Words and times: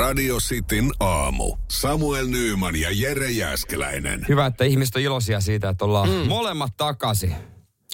Radio 0.00 0.36
Cityn 0.38 0.90
aamu. 1.00 1.56
Samuel 1.70 2.26
Nyyman 2.26 2.76
ja 2.76 2.88
Jere 2.92 3.30
Jäskeläinen. 3.30 4.26
Hyvä, 4.28 4.46
että 4.46 4.64
ihmiset 4.64 4.96
on 4.96 5.02
iloisia 5.02 5.40
siitä, 5.40 5.68
että 5.68 5.84
ollaan 5.84 6.08
mm. 6.08 6.14
molemmat 6.14 6.76
takaisin. 6.76 7.34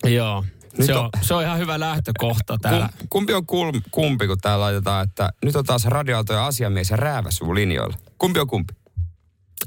Joo. 0.05 0.45
Nyt 0.79 0.87
Se 0.87 0.95
on, 0.95 1.05
on- 1.05 1.11
se 1.23 1.35
on 1.35 1.43
ihan 1.43 1.59
hyvä 1.59 1.81
lähtökohta 1.81 2.59
täällä. 2.63 2.89
Kum, 2.99 3.09
kumpi 3.11 3.33
on 3.35 3.47
kul, 3.47 3.73
kumpi, 3.91 4.27
kun 4.27 4.39
täällä 4.39 4.65
laitetaan, 4.65 5.05
että 5.09 5.31
nyt 5.45 5.57
on 5.57 5.65
taas 5.65 5.85
radioautojen 5.85 6.43
asiamies 6.43 6.91
ja 6.91 6.97
rääväsuu 6.97 7.55
linjoilla. 7.55 7.97
Kumpi 8.19 8.41
on 8.41 8.47
kumpi? 8.47 8.75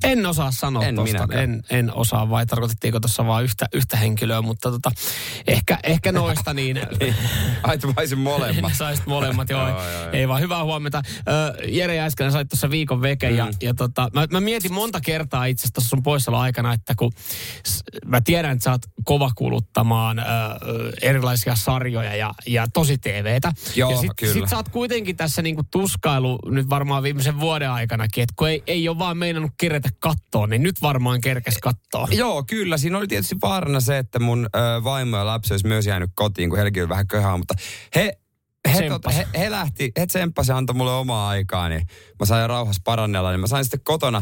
En 0.04 0.26
osaa 0.26 0.52
sanoa 0.52 0.84
En 0.86 0.96
tosta. 0.96 1.14
minäkään. 1.14 1.44
En, 1.44 1.62
en 1.70 1.94
osaa, 1.94 2.30
vai 2.30 2.46
tarkoitettiinko 2.46 3.00
tuossa 3.00 3.28
vain 3.28 3.44
yhtä, 3.44 3.66
yhtä 3.74 3.98
henkilöä, 3.98 4.42
mutta 4.42 4.72
tota, 4.72 4.92
ehkä, 5.48 5.80
ehkä 5.84 6.12
noista 6.12 6.54
niin... 6.54 6.78
Ai, 7.64 7.78
olisin 7.98 8.20
molemmat. 8.20 8.74
Saisit 8.80 9.06
molemmat, 9.08 9.50
joo. 9.50 9.68
Joo, 9.68 9.84
joo, 9.84 9.92
joo. 10.02 10.12
Ei 10.12 10.28
vaan, 10.28 10.42
hyvää 10.42 10.64
huomenta. 10.64 11.02
Jere 11.68 11.96
Jääskelän 11.96 12.32
sait 12.32 12.50
tuossa 12.50 12.70
viikon 12.70 13.02
veke 13.02 13.30
ja, 13.30 13.46
Mm. 13.46 13.52
ja 13.62 13.74
tota, 13.74 14.10
mä, 14.14 14.28
mä, 14.32 14.40
mietin 14.40 14.74
monta 14.74 15.02
kertaa 15.02 15.46
itse 15.46 15.62
asiassa 15.62 15.74
tuossa 15.74 15.90
sun 15.90 16.04
poissaolon 16.04 16.42
aikana, 16.42 16.74
että 16.74 16.94
kun 16.98 17.12
mä 18.06 18.22
tiedän, 18.22 18.52
että 18.52 18.64
sä 18.64 18.72
oot 18.72 18.82
kova 19.04 19.32
kuluttamaan 19.36 20.20
ö, 20.20 20.24
ö, 20.24 20.92
erilaisia 21.02 21.56
sarjoja 21.56 22.16
ja, 22.16 22.34
ja 22.48 22.68
tosi 22.74 22.98
TVtä. 22.98 23.52
Joo, 23.76 23.92
ja 23.92 23.98
sit, 23.98 24.12
kyllä. 24.18 24.34
sit 24.34 24.50
sä 24.50 24.56
oot 24.56 24.70
kuitenkin 24.70 25.16
tässä 25.18 25.42
niinku 25.42 25.64
tuskailu 25.72 26.40
nyt 26.46 26.70
varmaan 26.70 27.04
viimeisen 27.04 27.40
vuoden 27.40 27.72
aikanakin, 27.72 28.24
että 28.24 28.34
kun 28.38 28.50
ei, 28.50 28.64
ei 28.68 28.90
ole 28.90 29.00
vaan 29.00 29.18
meinannut 29.18 29.52
kerätä 29.58 29.89
kattoa, 30.00 30.48
niin 30.48 30.64
nyt 30.64 30.82
varmaan 30.82 31.22
kerkes 31.22 31.58
kattoa. 31.58 32.08
Joo, 32.24 32.44
kyllä. 32.44 32.78
Siinä 32.78 32.98
oli 32.98 33.08
tietysti 33.08 33.36
vaarana 33.42 33.80
se, 33.80 33.98
että 33.98 34.20
mun 34.20 34.50
ö, 34.56 34.84
vaimo 34.84 35.18
ja 35.18 35.26
lapsi 35.26 35.54
olisi 35.54 35.68
myös 35.68 35.88
jäänyt 35.88 36.12
kotiin, 36.14 36.50
kun 36.50 36.58
heilläkin 36.58 36.84
oli 36.84 36.90
vähän 36.90 37.08
köhää, 37.08 37.38
mutta 37.38 37.54
he, 37.96 38.12
he, 38.74 38.90
tota, 38.90 39.10
he, 39.10 39.28
he 39.38 39.52
lähti, 39.52 39.92
he 40.00 40.06
tsemppasi 40.06 40.52
antoi 40.52 40.76
mulle 40.76 40.92
omaa 40.92 41.30
aikaa, 41.30 41.70
niin 41.70 41.88
mä 42.20 42.26
sain 42.26 42.50
rauhassa 42.50 42.82
parannella, 42.86 43.32
niin 43.32 43.40
mä 43.40 43.48
sain 43.48 43.66
sitten 43.66 43.82
kotona 43.84 44.22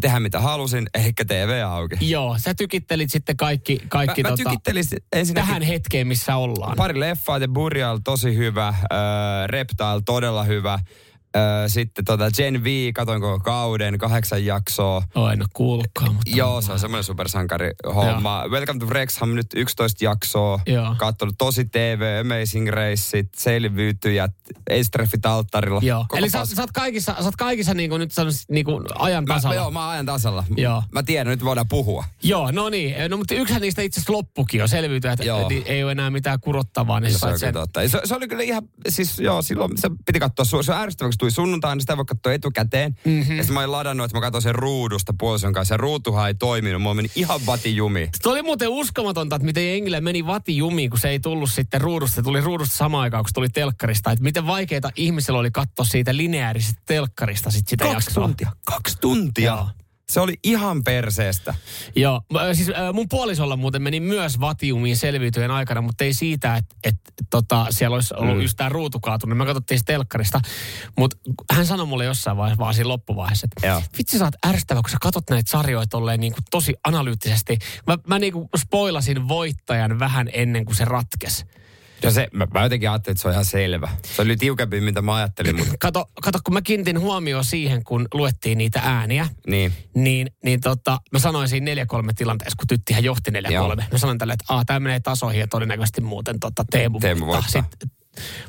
tehdä 0.00 0.20
mitä 0.20 0.40
halusin, 0.40 0.86
eli 0.94 1.12
TV 1.26 1.62
auki. 1.66 2.10
Joo, 2.10 2.38
sä 2.38 2.54
tykittelit 2.54 3.10
sitten 3.10 3.36
kaikki, 3.36 3.82
kaikki 3.88 4.22
mä, 4.22 4.28
mä 4.28 4.36
tota, 4.36 4.50
tykittelin 4.50 4.84
ensinnäkin 5.12 5.48
tähän 5.48 5.62
hetkeen, 5.62 6.06
missä 6.06 6.36
ollaan. 6.36 6.76
Pari 6.76 7.00
leffaa, 7.00 7.38
The 7.38 7.48
Burial 7.48 7.98
tosi 8.04 8.36
hyvä, 8.36 8.68
äh, 8.68 8.76
Reptile 9.46 10.02
todella 10.04 10.44
hyvä. 10.44 10.78
Sitten 11.66 12.04
tota 12.04 12.30
Gen 12.36 12.64
V, 12.64 12.92
katoinko 12.92 13.40
kauden, 13.40 13.98
kahdeksan 13.98 14.44
jaksoa. 14.44 15.02
Ole 15.14 15.36
kuullutkaan, 15.52 16.14
mutta... 16.14 16.30
Joo, 16.36 16.60
se 16.60 16.72
on 16.72 16.78
semmoinen 16.78 17.04
supersankari 17.04 17.70
homma. 17.94 18.44
Welcome 18.48 18.80
to 18.80 18.86
Wrexham 18.86 19.34
nyt 19.34 19.46
11 19.56 20.04
jaksoa. 20.04 20.60
Joo. 20.66 20.94
Katsonut 20.98 21.34
tosi 21.38 21.64
TV, 21.64 22.20
Amazing 22.20 22.68
Raceit, 22.68 23.28
Selviytyjät, 23.36 24.32
Eistreffit 24.70 25.26
alttarilla. 25.26 25.80
Joo. 25.82 26.06
Eli 26.14 26.30
sä, 26.30 26.44
sä 26.44 26.62
oot 26.62 26.72
kaikissa, 26.72 27.14
sä 27.18 27.24
oot 27.24 27.36
kaikissa 27.36 27.74
niin 27.74 27.90
kuin 27.90 28.00
nyt 28.00 28.12
sanoisin, 28.12 28.44
niin 28.50 28.64
kuin 28.64 28.84
ajan 28.98 29.24
Mä, 29.24 29.34
tasalla. 29.34 29.54
mä, 29.54 29.60
joo, 29.60 29.70
mä 29.70 29.80
oon 29.80 29.90
ajan 29.92 30.06
tasalla. 30.06 30.44
Joo. 30.56 30.82
Mä 30.92 31.02
tiedän, 31.02 31.30
nyt 31.30 31.44
voidaan 31.44 31.68
puhua. 31.68 32.04
Joo, 32.22 32.50
no 32.50 32.68
niin. 32.68 32.94
No 33.08 33.16
mutta 33.16 33.34
yksihän 33.34 33.62
niistä 33.62 33.82
itse 33.82 34.00
asiassa 34.00 34.12
loppukin 34.12 34.58
jo 34.58 34.66
selviytyy, 34.68 35.10
että 35.10 35.24
Joo. 35.24 35.48
niin 35.48 35.62
ei 35.66 35.84
ole 35.84 35.92
enää 35.92 36.10
mitään 36.10 36.40
kurottavaa. 36.40 37.00
Niin 37.00 37.18
Se, 37.18 37.26
on 37.26 37.32
kyllä 37.40 37.66
sen. 37.74 37.90
Se, 37.90 38.00
se, 38.04 38.14
oli 38.14 38.28
kyllä 38.28 38.42
ihan, 38.42 38.62
siis 38.88 39.18
joo, 39.18 39.42
silloin 39.42 39.78
se 39.78 39.90
piti 40.06 40.20
katsoa, 40.20 40.44
se 40.44 40.72
on 40.72 40.78
ärsyttävä, 40.78 41.10
kun 41.20 41.25
se 41.30 41.34
tuli 41.36 41.46
sunnuntaina, 41.46 41.80
sitä 41.80 41.96
voi 41.96 42.04
katsoa 42.04 42.32
etukäteen. 42.32 42.96
Mhm. 43.04 43.14
Mm-hmm. 43.16 43.36
Ja 43.36 43.42
sitten 43.42 43.54
mä 43.54 43.60
olin 43.60 43.72
ladannut, 43.72 44.04
että 44.04 44.16
mä 44.16 44.20
katsoin 44.20 44.42
sen 44.42 44.54
ruudusta 44.54 45.14
puolison 45.18 45.52
kanssa. 45.52 45.74
Ja 45.74 45.78
ruutuhan 45.78 46.28
ei 46.28 46.34
toiminut, 46.34 46.82
mulla 46.82 46.94
meni 46.94 47.10
ihan 47.14 47.40
vati 47.46 47.76
jumi. 47.76 48.08
Se 48.22 48.28
oli 48.28 48.42
muuten 48.42 48.68
uskomatonta, 48.68 49.36
että 49.36 49.46
miten 49.46 49.68
jengille 49.68 50.00
meni 50.00 50.26
vati 50.26 50.56
jumiin, 50.56 50.90
kun 50.90 50.98
se 51.00 51.08
ei 51.08 51.20
tullut 51.20 51.50
sitten 51.50 51.80
ruudusta. 51.80 52.14
Se 52.14 52.22
tuli 52.22 52.40
ruudusta 52.40 52.76
samaan 52.76 53.02
aikaan, 53.02 53.24
kun 53.24 53.28
se 53.28 53.34
tuli 53.34 53.48
telkkarista. 53.48 54.12
Että 54.12 54.22
miten 54.22 54.46
vaikeita 54.46 54.90
ihmisellä 54.96 55.40
oli 55.40 55.50
katsoa 55.50 55.84
siitä 55.84 56.16
lineaarisesta 56.16 56.82
telkkarista 56.86 57.50
sit 57.50 57.68
sitä 57.68 57.84
Kaksi 57.84 57.96
jaksoa. 58.08 58.24
tuntia. 58.24 58.50
Kaksi 58.64 58.96
tuntia. 59.00 59.44
Joo. 59.52 59.68
Se 60.08 60.20
oli 60.20 60.34
ihan 60.42 60.84
perseestä. 60.84 61.54
Joo, 61.96 62.22
mä- 62.32 62.54
siis 62.54 62.68
äh, 62.68 62.92
mun 62.92 63.08
puolisolla 63.08 63.56
muuten 63.56 63.82
meni 63.82 64.00
myös 64.00 64.40
vatiumiin 64.40 64.96
selviytyjen 64.96 65.50
aikana, 65.50 65.80
mutta 65.80 66.04
ei 66.04 66.12
siitä, 66.12 66.56
että 66.56 66.76
et, 66.84 66.94
tota, 67.30 67.66
siellä 67.70 67.94
olisi 67.94 68.14
ollut 68.16 68.36
mm. 68.36 68.42
just 68.42 68.56
tämä 68.56 68.68
ruutu 68.68 69.00
kaatunut. 69.00 69.38
Me 69.38 69.46
katsottiin 69.46 69.78
se 69.78 69.84
telkkarista, 69.84 70.40
mutta 70.98 71.16
hän 71.52 71.66
sanoi 71.66 71.86
mulle 71.86 72.04
jossain 72.04 72.36
vaiheessa, 72.36 72.58
vaan 72.58 72.74
siinä 72.74 72.88
loppuvaiheessa, 72.88 73.46
Joo. 73.62 73.78
että 73.78 73.98
vitsi 73.98 74.18
sä 74.18 74.24
oot 74.24 74.34
ärsyttävä, 74.46 74.82
kun 74.82 74.90
sä 74.90 74.96
katot 75.00 75.30
näitä 75.30 75.50
sarjoja 75.50 75.86
tolleen 75.86 76.20
niin 76.20 76.32
kuin 76.32 76.44
tosi 76.50 76.74
analyyttisesti. 76.84 77.58
Mä, 77.86 77.98
mä 78.06 78.18
niin 78.18 78.32
kuin 78.32 78.48
spoilasin 78.56 79.28
voittajan 79.28 79.98
vähän 79.98 80.30
ennen 80.32 80.64
kuin 80.64 80.76
se 80.76 80.84
ratkesi. 80.84 81.44
Ja 82.02 82.10
se, 82.10 82.28
mä, 82.32 82.46
mä 82.54 82.62
jotenkin 82.62 82.90
ajattelin, 82.90 83.14
että 83.14 83.22
se 83.22 83.28
on 83.28 83.32
ihan 83.32 83.44
selvä. 83.44 83.88
Se 84.06 84.22
oli 84.22 84.36
tiukempi, 84.36 84.80
mitä 84.80 85.02
mä 85.02 85.14
ajattelin, 85.14 85.56
mutta 85.56 85.74
Kato, 85.80 86.04
kato, 86.22 86.38
kun 86.44 86.54
mä 86.54 86.62
kiinnitin 86.62 87.00
huomioon 87.00 87.44
siihen, 87.44 87.84
kun 87.84 88.08
luettiin 88.14 88.58
niitä 88.58 88.80
ääniä, 88.84 89.28
niin. 89.46 89.72
niin, 89.94 90.30
niin 90.44 90.60
tota, 90.60 91.00
mä 91.12 91.18
sanoin 91.18 91.48
siinä 91.48 91.74
4-3 91.74 91.76
tilanteessa, 92.16 92.56
kun 92.56 92.66
tyttihän 92.66 93.04
johti 93.04 93.30
4-3. 93.30 93.52
Joo. 93.52 93.76
Mä 93.92 93.98
sanoin 93.98 94.18
tälle, 94.18 94.32
että 94.32 94.64
tämä 94.66 94.80
menee 94.80 95.00
tasoihin 95.00 95.40
ja 95.40 95.46
todennäköisesti 95.46 96.00
muuten 96.00 96.40
tota, 96.40 96.64
Teemu, 96.70 97.00
Teemu 97.00 97.26
voittaa. 97.26 97.42
voittaa. 97.42 97.62
Sitten 97.70 97.95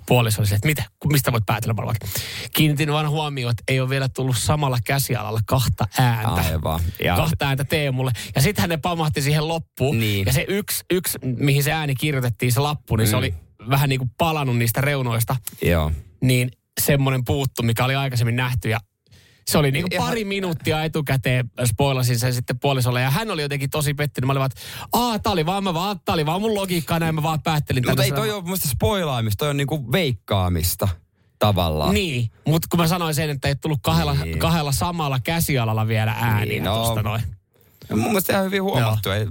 puoliso 0.05 0.41
oli 0.41 0.47
se, 0.47 0.55
että 0.55 0.67
mitä, 0.67 0.83
mistä 1.05 1.31
voit 1.31 1.45
päätellä 1.45 1.75
varmaan. 1.75 1.95
Kiinnitin 2.53 2.91
vaan 2.91 3.09
huomioon, 3.09 3.51
että 3.51 3.63
ei 3.67 3.79
ole 3.79 3.89
vielä 3.89 4.09
tullut 4.09 4.37
samalla 4.37 4.77
käsialalla 4.85 5.39
kahta 5.45 5.87
ääntä. 5.97 6.41
Aivan. 6.41 6.79
Ja, 7.03 7.15
Kahta 7.15 7.47
ääntä 7.47 7.63
Teemulle. 7.63 8.11
Ja 8.35 8.41
sittenhän 8.41 8.69
ne 8.69 8.77
pamahti 8.77 9.21
siihen 9.21 9.47
loppuun. 9.47 9.99
Niin. 9.99 10.25
Ja 10.25 10.33
se 10.33 10.45
yksi, 10.47 10.83
yksi, 10.91 11.17
mihin 11.21 11.63
se 11.63 11.71
ääni 11.71 11.95
kirjoitettiin, 11.95 12.51
se 12.51 12.59
lappu, 12.59 12.95
niin 12.95 13.07
mm. 13.07 13.09
se 13.09 13.15
oli 13.15 13.33
vähän 13.69 13.89
niin 13.89 13.99
kuin 13.99 14.11
palannut 14.17 14.57
niistä 14.57 14.81
reunoista 14.81 15.35
joo. 15.61 15.91
niin 16.21 16.51
semmoinen 16.81 17.25
puuttu, 17.25 17.63
mikä 17.63 17.85
oli 17.85 17.95
aikaisemmin 17.95 18.35
nähty 18.35 18.69
ja 18.69 18.79
se 19.47 19.57
oli 19.57 19.71
niinku 19.71 19.89
Ihan- 19.91 20.07
pari 20.07 20.25
minuuttia 20.25 20.83
etukäteen, 20.83 21.51
spoilasin 21.65 22.19
sen 22.19 22.33
sitten 22.33 22.59
puolisolle. 22.59 23.01
Ja 23.01 23.09
hän 23.09 23.31
oli 23.31 23.41
jotenkin 23.41 23.69
tosi 23.69 23.93
pettynyt. 23.93 24.25
Mä 24.27 24.31
olin 24.31 24.39
vaan, 24.39 24.51
että 24.51 24.61
aah, 24.93 25.21
tää 25.21 25.31
oli 25.33 25.45
vaan, 25.45 25.63
mä 25.63 25.73
vaan, 25.73 25.99
tää 26.05 26.13
oli 26.13 26.25
vaan 26.25 26.41
mun 26.41 26.55
logiikkaa, 26.55 26.99
näin 26.99 27.15
mä 27.15 27.23
vaan 27.23 27.41
päättelin. 27.41 27.83
Mutta 27.87 28.03
ei 28.03 28.11
toi 28.11 28.31
ole 28.31 28.43
mun 28.43 28.57
spoilaamista, 28.57 29.37
toi 29.39 29.49
on 29.49 29.57
niinku 29.57 29.91
veikkaamista 29.91 30.87
tavallaan. 31.39 31.93
Niin, 31.93 32.31
mutta 32.47 32.67
kun 32.71 32.79
mä 32.79 32.87
sanoin 32.87 33.15
sen, 33.15 33.29
että 33.29 33.47
ei 33.47 33.55
tullut 33.55 33.79
kahdella, 33.81 34.13
Niin. 34.13 34.39
kahdella 34.39 34.71
samalla 34.71 35.19
käsialalla 35.19 35.87
vielä 35.87 36.11
ääniä 36.19 36.45
Niin, 36.45 36.63
no. 36.63 36.75
tosta 36.85 37.01
noin. 37.03 37.21
Mun 37.91 37.99
mielestä 38.03 38.33
ihan 38.33 38.45
hyvin 38.45 38.63
huomattu. 38.63 39.09
Ei, 39.09 39.27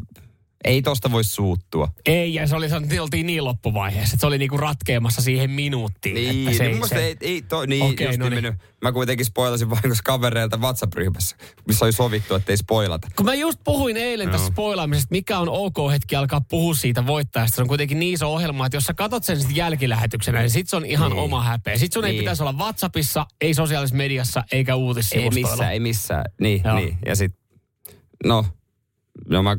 ei 0.67 0.83
tosta 0.83 1.13
voi 1.13 1.25
suuttua. 1.25 1.89
Ei, 2.07 2.35
ja 2.35 2.47
se 2.47 2.57
oli, 2.57 2.69
se 2.69 3.01
oltiin 3.01 3.27
niin 3.27 3.45
loppuvaiheessa, 3.45 4.15
että 4.15 4.21
se 4.21 4.27
oli 4.27 4.39
niinku 4.39 4.57
ratkeamassa 4.57 5.23
siihen 5.23 5.51
minuuttiin. 5.51 6.15
Niin, 6.15 6.49
että 6.49 6.59
se, 6.59 6.65
niin 6.65 6.83
ei, 6.83 6.89
se, 6.89 7.07
ei, 7.07 7.17
ei 7.21 7.43
toi, 7.43 7.67
niin, 7.67 7.85
Okei, 7.85 8.07
just 8.07 8.19
no 8.19 8.29
niin 8.29 8.43
niin. 8.43 8.59
Mä 8.83 8.93
kuitenkin 8.93 9.27
spoilasin 9.27 9.71
vahingossa 9.71 10.03
kavereilta 10.05 10.57
WhatsApp-ryhmässä, 10.57 11.37
missä 11.67 11.85
oli 11.85 11.93
sovittu, 11.93 12.35
että 12.35 12.53
ei 12.53 12.57
spoilata. 12.57 13.09
Kun 13.17 13.27
mä 13.27 13.35
just 13.35 13.61
puhuin 13.65 13.97
eilen 13.97 14.31
tästä 14.31 14.47
spoilaamisesta, 14.47 15.09
mikä 15.11 15.39
on 15.39 15.49
ok 15.49 15.77
hetki 15.93 16.17
alkaa 16.17 16.41
puhua 16.41 16.75
siitä 16.75 17.07
voittajasta. 17.07 17.57
Se 17.57 17.63
on 17.63 17.69
kuitenkin 17.69 17.99
niin 17.99 18.15
iso 18.15 18.33
ohjelma, 18.33 18.67
että 18.67 18.77
jos 18.77 18.85
sä 18.85 18.95
katot 18.95 19.25
sen 19.25 19.41
sit 19.41 19.57
jälkilähetyksenä, 19.57 20.39
niin 20.41 20.51
sit 20.51 20.69
se 20.69 20.77
on 20.77 20.85
ihan 20.87 21.11
Niin. 21.11 21.21
oma 21.23 21.43
häpeä. 21.43 21.79
Sit 21.79 21.93
sun 21.93 22.05
ei 22.05 22.13
Niin. 22.13 22.21
pitäisi 22.21 22.43
olla 22.43 22.53
WhatsAppissa, 22.53 23.27
ei 23.41 23.55
sosiaalisessa 23.55 23.97
mediassa, 23.97 24.45
eikä 24.53 24.73
Ei 24.73 24.77
uutissivustoilla. 24.79 25.49
missään, 25.51 25.73
ei 25.73 25.81
missään. 25.81 26.25
Niin, 26.41 26.63
Joo. 26.65 26.77
niin. 26.77 26.99
Ja 27.07 27.17
sit, 27.17 27.33
no, 28.25 28.45
no 29.29 29.43
mä, 29.43 29.57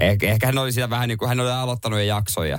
ehkä, 0.00 0.26
ehkä 0.30 0.46
hän 0.46 0.58
oli 0.58 0.72
sitä 0.72 0.90
vähän 0.90 1.08
niin 1.08 1.18
kuin, 1.18 1.28
hän 1.28 1.40
oli 1.40 1.50
aloittanut 1.50 1.98
jo 1.98 2.04
jaksoja. 2.04 2.58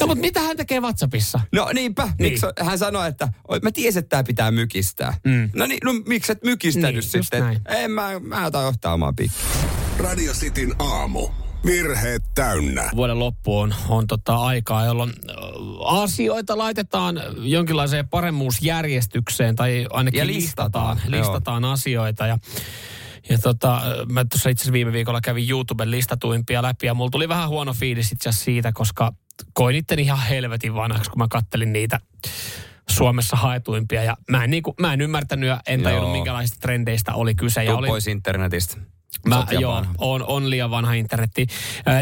No, 0.00 0.06
mutta 0.06 0.20
mitä 0.20 0.40
hän 0.40 0.56
tekee 0.56 0.80
WhatsAppissa? 0.80 1.40
No 1.52 1.70
niinpä, 1.74 2.02
niin. 2.02 2.14
miksi, 2.18 2.46
hän 2.60 2.78
sanoi, 2.78 3.08
että 3.08 3.28
"Oi, 3.48 3.60
mä 3.62 3.70
tiesin, 3.72 3.98
että 4.00 4.08
tämä 4.08 4.24
pitää 4.24 4.50
mykistää. 4.50 5.14
Mm. 5.24 5.50
No 5.54 5.66
niin, 5.66 5.78
no 5.84 5.92
miksi 6.06 6.32
et 6.32 6.44
mykistänyt 6.44 6.94
Niin, 6.94 7.02
sitten? 7.02 7.40
näin. 7.40 7.60
En 7.68 7.90
mä, 7.90 8.20
mä 8.20 8.46
otan 8.46 8.64
ottaa 8.66 8.94
omaa 8.94 9.12
pikku. 9.16 9.36
Radio 9.98 10.32
Cityn 10.32 10.74
aamu. 10.78 11.28
Virheet 11.66 12.22
täynnä. 12.34 12.90
Vuoden 12.96 13.18
loppu 13.18 13.58
on, 13.58 13.74
on 13.88 14.06
tota 14.06 14.36
aikaa, 14.36 14.84
jolloin 14.84 15.10
ö, 15.28 15.32
asioita 15.84 16.58
laitetaan 16.58 17.20
jonkinlaiseen 17.38 18.08
paremmuusjärjestykseen 18.08 19.56
tai 19.56 19.86
ainakin 19.90 20.18
Ja 20.18 20.26
listataan, 20.26 20.96
listataan, 20.96 21.20
listataan 21.20 21.64
asioita. 21.64 22.26
Ja, 22.26 22.38
ja 23.28 23.38
tota, 23.38 23.82
mä 24.12 24.24
tuossa 24.24 24.50
itse 24.50 24.72
viime 24.72 24.92
viikolla 24.92 25.20
kävin 25.20 25.50
YouTuben 25.50 25.90
listatuimpia 25.90 26.62
läpi 26.62 26.86
ja 26.86 26.94
mulla 26.94 27.10
tuli 27.10 27.28
vähän 27.28 27.48
huono 27.48 27.72
fiilis 27.72 28.12
itse 28.12 28.32
siitä, 28.32 28.72
koska 28.72 29.12
koin 29.52 29.76
itteni 29.76 30.02
ihan 30.02 30.26
helvetin 30.28 30.74
vanhaksi, 30.74 31.10
kun 31.10 31.18
mä 31.18 31.26
kattelin 31.30 31.72
niitä 31.72 32.00
Suomessa 32.90 33.36
haetuimpia. 33.36 34.02
Ja 34.02 34.16
mä 34.30 34.44
en, 34.44 34.50
niinku, 34.50 34.74
mä 34.80 34.92
en 34.92 35.00
ymmärtänyt 35.00 35.48
ja 35.48 35.60
en 35.66 35.82
tajunnut, 35.82 36.12
minkälaisista 36.12 36.60
trendeistä 36.60 37.14
oli 37.14 37.34
kyse. 37.34 37.64
Ja 37.64 37.76
oli, 37.76 37.86
pois 37.86 38.06
internetistä. 38.06 38.76
Mä, 39.26 39.46
joo, 39.50 39.72
vanha. 39.74 39.94
on, 39.98 40.24
on 40.26 40.50
liian 40.50 40.70
vanha 40.70 40.92
internetti. 40.92 41.46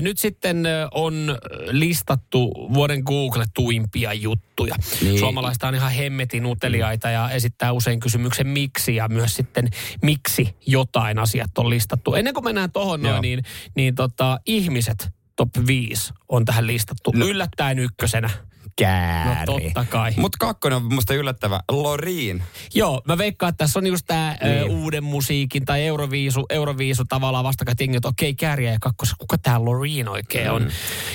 Nyt 0.01 0.19
sitten 0.19 0.65
on 0.95 1.39
listattu 1.71 2.53
vuoden 2.75 3.03
Google-tuimpia 3.07 4.13
juttuja. 4.13 4.75
Niin. 5.03 5.19
Suomalaista 5.19 5.69
on 5.69 5.75
ihan 5.75 5.93
hemmetin 5.93 6.47
uteliaita 6.47 7.11
ja 7.11 7.31
esittää 7.31 7.73
usein 7.73 8.01
kysymyksen 8.01 8.47
miksi 8.47 8.95
ja 8.95 9.09
myös 9.09 9.37
sitten 9.37 9.69
miksi 10.03 10.57
jotain 10.67 11.19
asiat 11.19 11.59
on 11.59 11.71
listattu. 11.71 12.15
Ennen 12.15 12.35
kuin 12.35 12.45
mennään 12.45 12.73
tuohon 12.73 13.03
noin, 13.03 13.23
niin, 13.23 13.43
niin 13.77 13.95
tota, 13.95 14.41
ihmiset 14.47 15.09
top 15.37 15.51
5 15.67 16.13
on 16.29 16.45
tähän 16.45 16.67
listattu 16.67 17.13
No. 17.15 17.27
yllättäen 17.27 17.79
ykkösenä. 17.79 18.31
Kääri. 18.77 19.47
No 19.47 19.61
totta 19.61 19.85
kai. 19.91 20.13
Mutta 20.17 20.39
kakkonen 20.41 20.77
on 20.77 20.95
musta 20.95 21.15
yllättävä. 21.15 21.61
Loriin. 21.71 22.43
Joo, 22.75 23.03
mä 23.09 23.19
veikkaan, 23.19 23.51
että 23.51 23.65
tässä 23.65 23.79
on 23.79 23.87
just 23.87 24.07
tää 24.07 24.37
Niin. 24.43 24.59
ö, 24.59 24.65
uuden 24.65 25.05
musiikin 25.05 25.65
tai 25.65 25.87
Euroviisu, 25.87 26.47
Euroviisu 26.51 27.05
tavallaan 27.09 27.45
vastakkain 27.45 27.77
jengi, 27.81 27.97
että 27.97 28.09
okei, 28.09 28.35
kääriä 28.35 28.73
ja 28.73 28.79
kakkosessa, 28.81 29.17
kuka 29.19 29.39
tää 29.39 29.65
Loreen 29.65 30.09
oikein 30.09 30.51
on. 30.51 30.63
Mm. 30.63 30.71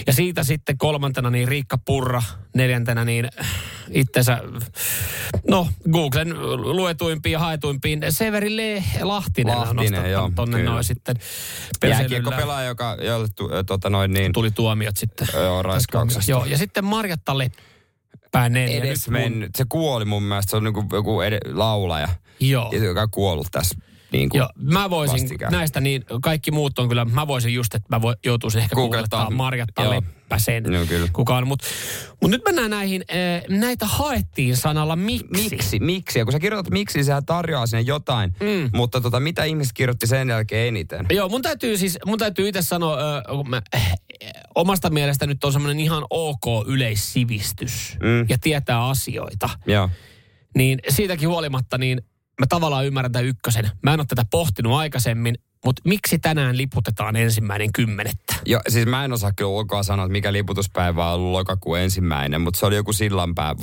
Ja 0.07 0.13
siitä 0.13 0.44
sitten 0.44 0.77
kolmantena 0.77 1.30
niin 1.30 1.48
Riikka 1.48 1.77
Purra, 1.86 2.24
neljäntenä 2.56 3.06
niin 3.06 3.30
itsensä, 3.92 4.42
no 5.50 5.68
Googlen 5.92 6.33
luetuimpiin 6.75 7.33
ja 7.33 7.39
haetuimpiin 7.39 8.06
Severi 8.10 8.57
Le- 8.57 8.83
Lahtinen, 9.01 9.57
Lahtinen, 9.60 10.12
joo, 10.12 10.31
tonne 10.36 10.57
kyllä. 10.57 10.71
noin 10.71 10.83
sitten. 10.83 11.15
Jääkiekko 11.88 12.31
pelaaja, 12.31 12.68
joka, 12.68 12.98
jolle 13.01 13.27
tu, 13.36 13.50
tota 13.65 13.89
noin 13.89 14.13
niin, 14.13 14.33
Tuli 14.33 14.51
tuomiot 14.51 14.98
sitten. 14.98 15.27
Joo, 15.33 15.63
raiskauksesta. 15.63 16.31
Joo, 16.31 16.45
ja 16.45 16.57
sitten 16.57 16.86
Marjatta 16.86 17.38
Leppää 18.27 18.50
neljä. 18.50 18.77
edes 18.77 19.09
mennyt. 19.09 19.56
Se 19.56 19.65
kuoli 19.69 20.06
mun 20.06 20.24
mielestä. 20.24 20.50
Se 20.50 20.57
on 20.57 20.63
niinku 20.63 20.83
joku 20.91 21.21
ed- 21.21 21.53
laulaja, 21.53 22.07
Joo. 22.39 22.71
joka 22.71 23.01
on 23.01 23.09
kuollut 23.12 23.47
tässä. 23.51 23.75
Niin 24.12 24.30
kuin 24.30 24.39
Joo, 24.39 24.50
mä 24.56 24.89
voisin 24.89 25.21
vastikään. 25.21 25.51
näistä 25.51 25.81
niin, 25.81 26.04
kaikki 26.21 26.51
muut 26.51 26.80
on 26.80 26.88
kyllä, 26.89 27.06
mä 27.06 27.27
voisin 27.27 27.54
just, 27.54 27.75
että 27.75 27.95
mä 27.95 28.01
voi, 28.01 28.15
joutuisin 28.25 28.62
ehkä 28.62 28.75
Googlettaa. 28.75 29.30
Marjatta. 29.30 29.89
Leppäsen. 29.89 30.74
Joo, 30.74 30.86
kyllä. 30.86 31.07
Kuka 31.13 31.38
on, 31.38 31.48
mutta 31.48 31.65
mut 32.21 32.31
nyt 32.31 32.42
mennään 32.45 32.69
näihin, 32.69 33.04
äh, 33.12 33.57
näitä 33.59 33.86
haettiin 33.86 34.57
sanalla 34.57 34.95
miksi. 34.95 35.50
Miksi? 35.50 35.80
Miksi? 35.80 36.19
Ja 36.19 36.25
kun 36.25 36.31
sä 36.31 36.39
kirjoitat 36.39 36.74
miksi, 36.74 37.04
sehän 37.04 37.25
tarjoaa 37.25 37.68
sinne 37.68 37.81
jotain. 37.81 38.33
Mm. 38.39 38.69
Mutta 38.74 39.01
tota, 39.01 39.19
mitä 39.19 39.44
ihmiset 39.44 39.74
kirjoitti 39.74 40.07
sen 40.07 40.30
jälkeen 40.30 40.68
eniten? 40.68 41.06
Joo, 41.12 41.30
mun 41.30 41.42
täytyy 41.42 41.77
siis, 41.77 41.98
mun 42.06 42.18
täytyy 42.19 42.48
itse 42.48 42.62
sanoa, 42.62 42.98
kun 43.30 43.50
mä, 43.50 43.62
äh, 43.75 43.94
omasta 44.56 44.89
mielestä 44.89 45.27
nyt 45.27 45.44
on 45.44 45.53
semmoinen 45.53 45.80
ihan 45.80 46.03
ok 46.10 46.68
yleissivistys 46.68 47.98
Mm. 48.01 48.25
ja 48.30 48.38
tietää 48.42 48.86
asioita. 48.88 49.50
Joo. 49.65 49.89
Niin 50.56 50.80
siitäkin 50.89 51.27
huolimatta, 51.30 51.77
niin 51.77 52.01
mä 52.39 52.45
tavallaan 52.50 52.86
ymmärrän 52.86 53.12
tämän 53.12 53.25
ykkösen. 53.28 53.72
Mä 53.84 53.94
en 53.94 54.00
ole 54.00 54.06
tätä 54.07 54.25
pohtinut 54.31 54.74
aikaisemmin, 54.74 55.36
mutta 55.66 55.81
miksi 55.86 56.19
tänään 56.19 56.57
liputetaan 56.57 57.16
ensimmäinen 57.16 57.72
kymmenettä? 57.74 58.34
Jo, 58.45 58.60
siis 58.68 58.86
mä 58.86 59.06
en 59.06 59.13
osaa 59.13 59.31
kyllä 59.36 59.50
ulkoa 59.50 59.84
sanoa, 59.84 60.06
että 60.06 60.12
mikä 60.12 60.34
liputuspäivä 60.34 61.07
on 61.07 61.13
ollut 61.13 61.31
lokakuun 61.31 61.80
ensimmäinen, 61.80 62.42
mutta 62.42 62.60
se 62.60 62.66
oli 62.66 62.75
joku 62.75 62.94
sillanpää. 62.94 63.56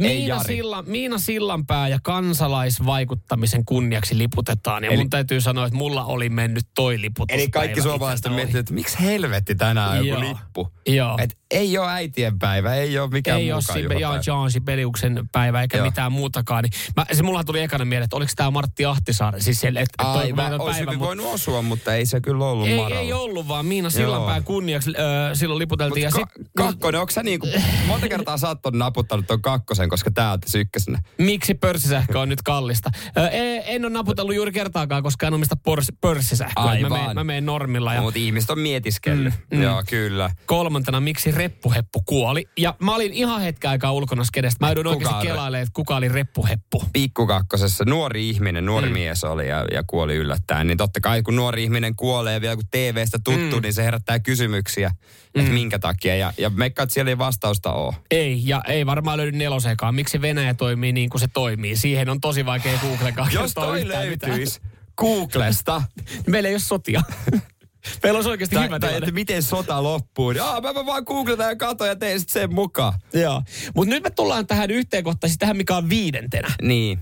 Ei 0.00 0.08
Miina, 0.08 0.34
Jari. 0.34 0.44
Silla, 0.46 0.82
Miina 0.82 1.18
Sillanpää 1.18 1.88
ja 1.88 1.98
kansalaisvaikuttamisen 2.02 3.64
kunniaksi 3.64 4.18
liputetaan. 4.18 4.84
Ja 4.84 4.90
Eli- 4.90 4.96
mun 4.98 5.10
täytyy 5.10 5.40
sanoa, 5.40 5.66
että 5.66 5.78
mulla 5.78 6.04
oli 6.04 6.28
mennyt 6.28 6.64
toi 6.74 7.00
liputuspäivä. 7.00 7.42
Eli 7.42 7.50
kaikki 7.50 7.82
suomalaiset 7.82 8.32
miettinyt, 8.34 8.60
että 8.60 8.74
miksi 8.74 9.00
helvetti 9.00 9.54
tänään 9.54 9.90
on 9.90 10.06
joku 10.06 10.22
Joo. 10.22 10.30
lippu. 10.30 10.68
Joo. 10.88 11.18
Et 11.18 11.38
ei 11.50 11.78
ole 11.78 11.90
äitien 11.90 12.38
päivä, 12.38 12.74
ei 12.74 12.98
ole 12.98 13.10
mikään 13.10 13.40
ei 13.40 13.52
ole 13.52 13.62
Sibe, 13.62 13.78
ja 13.78 13.82
juhlapäivä. 14.00 14.22
John 14.26 14.50
Sibeliuksen 14.50 15.28
päivä 15.32 15.62
eikä 15.62 15.76
Joo. 15.76 15.86
mitään 15.86 16.12
muutakaan. 16.12 16.64
Niin 16.64 16.72
mä, 16.96 17.06
se 17.12 17.22
mulla 17.22 17.44
tuli 17.44 17.60
ekana 17.60 17.84
mieleen, 17.84 18.04
että 18.04 18.16
oliko 18.16 18.32
tämä 18.36 18.50
Martti 18.50 18.84
Ahtisaari. 18.84 19.40
Siis 19.40 19.60
siellä, 19.60 19.80
että 19.80 20.04
toi 20.04 20.16
Aivan, 20.22 20.36
päivä, 20.36 20.64
olisi 20.64 20.84
mutta 20.84 20.98
voinut 20.98 21.26
osua, 21.26 21.62
mutta 21.62 21.94
ei 21.94 22.06
se 22.06 22.20
kyllä 22.20 22.44
ollut 22.44 22.68
ei, 22.68 22.76
Maralla. 22.76 23.00
ei 23.00 23.12
ollut, 23.12 23.48
vaan 23.48 23.66
Miina 23.66 23.90
Sillanpään 23.90 24.44
kunniaksi 24.44 24.90
äh, 24.90 25.04
silloin 25.34 25.58
liputeltiin. 25.58 26.04
Ja 26.04 26.10
Mut 26.18 26.28
sit, 26.36 26.48
ka- 26.56 26.64
kakkonen, 26.64 27.00
onko 27.00 27.10
sä 27.10 27.22
niinku, 27.22 27.48
monta 27.86 28.08
kertaa 28.08 28.38
sä 28.38 28.48
oot 28.48 28.58
naputtanut 28.72 29.26
ton 29.26 29.42
kakkosen, 29.42 29.88
koska 29.88 30.10
tää 30.10 30.32
on 30.32 30.38
ykkösenä? 30.54 30.98
Miksi 31.18 31.54
pörssisähkö 31.54 32.20
on 32.20 32.28
nyt 32.28 32.42
kallista? 32.42 32.90
E- 33.32 33.74
en 33.74 33.84
ole 33.84 33.92
naputellut 33.92 34.34
juuri 34.34 34.52
kertaakaan, 34.52 35.02
koska 35.02 35.26
en 35.26 35.34
omista 35.34 35.56
pors- 35.68 35.96
pörssisähköä. 36.00 36.64
Mä 36.64 36.70
Aivan. 36.70 37.14
mä 37.14 37.24
menen 37.24 37.46
normilla. 37.46 37.94
Ja 37.94 38.00
Mutta 38.00 38.18
ihmiset 38.18 38.50
on 38.50 38.58
mietiskellyt. 38.58 39.34
Mm, 39.50 39.56
mm. 39.56 39.62
Joo, 39.62 39.82
kyllä. 39.88 40.30
kolmantena, 40.46 41.00
miksi 41.00 41.37
reppuheppu 41.38 42.02
kuoli. 42.06 42.48
Ja 42.58 42.74
mä 42.82 42.94
olin 42.94 43.12
ihan 43.12 43.40
hetken 43.40 43.70
aikaa 43.70 43.92
ulkona 43.92 44.24
skedestä. 44.24 44.64
Mä 44.66 44.68
joudun 44.72 44.86
oikeasti 44.86 45.26
kelailemaan, 45.26 45.62
että 45.62 45.72
kuka 45.74 45.96
oli 45.96 46.08
reppuheppu. 46.08 46.82
pikkukakkosessa 46.92 47.84
nuori 47.84 48.28
ihminen, 48.28 48.66
nuori 48.66 48.86
Mm. 48.86 48.92
mm. 48.92 48.98
mies 48.98 49.24
oli 49.24 49.48
ja, 49.48 49.64
ja 49.72 49.82
kuoli 49.86 50.14
yllättäen. 50.16 50.66
Niin 50.66 50.78
totta 50.78 51.00
kai 51.00 51.22
kun 51.22 51.36
nuori 51.36 51.62
ihminen 51.64 51.96
kuolee 51.96 52.34
ja 52.34 52.40
vielä 52.40 52.56
kun 52.56 52.64
TV-stä 52.70 53.18
tuttu, 53.24 53.56
Mm. 53.56 53.62
niin 53.62 53.74
se 53.74 53.84
herättää 53.84 54.18
kysymyksiä, 54.18 54.90
että 55.34 55.50
minkä 55.52 55.78
takia. 55.78 56.16
Ja, 56.16 56.32
ja 56.38 56.50
meikkaa, 56.50 56.82
että 56.82 56.94
siellä 56.94 57.08
ei 57.10 57.18
vastausta 57.18 57.72
ole. 57.72 57.94
Ei, 58.10 58.40
ja 58.44 58.62
ei 58.68 58.86
varmaan 58.86 59.16
löydy 59.18 59.32
nelosekaan. 59.38 59.94
Miksi 59.94 60.20
Venäjä 60.22 60.54
toimii 60.54 60.92
niin 60.92 61.10
kuin 61.10 61.20
se 61.20 61.28
toimii? 61.32 61.76
Siihen 61.76 62.08
on 62.08 62.20
tosi 62.20 62.46
vaikea 62.46 62.78
Googlekaan 62.82 63.32
Jos 63.32 63.42
kertoa 63.54 63.64
toi 63.64 63.84
mitään. 63.84 64.06
löytyisi 64.06 64.60
Googlesta, 64.96 65.82
Meillä 66.26 66.48
ei 66.48 66.54
ole 66.54 66.60
sotia. 66.60 67.00
Meillä 68.02 68.16
olisi 68.16 68.30
oikeasti 68.30 68.56
tai, 68.56 68.66
hyvä 68.66 68.78
tai 68.78 68.94
että 68.96 69.10
miten 69.10 69.42
sota 69.42 69.82
loppuu, 69.82 70.30
niin 70.30 70.42
Aa, 70.42 70.60
mä, 70.60 70.72
mä 70.72 70.86
vaan 70.86 71.02
googletan 71.06 71.48
ja 71.48 71.56
katon 71.56 71.88
ja 71.88 71.96
teen 71.96 72.20
sit 72.20 72.28
sen 72.28 72.54
mukaan. 72.54 72.92
Joo. 73.12 73.42
Mutta 73.74 73.94
nyt 73.94 74.02
me 74.02 74.10
tullaan 74.10 74.46
tähän 74.46 74.70
yhteen 74.70 75.04
kohtaan, 75.04 75.28
siis 75.28 75.38
tähän 75.38 75.56
mikä 75.56 75.76
on 75.76 75.88
viidentenä. 75.88 76.48
Niin. 76.62 76.98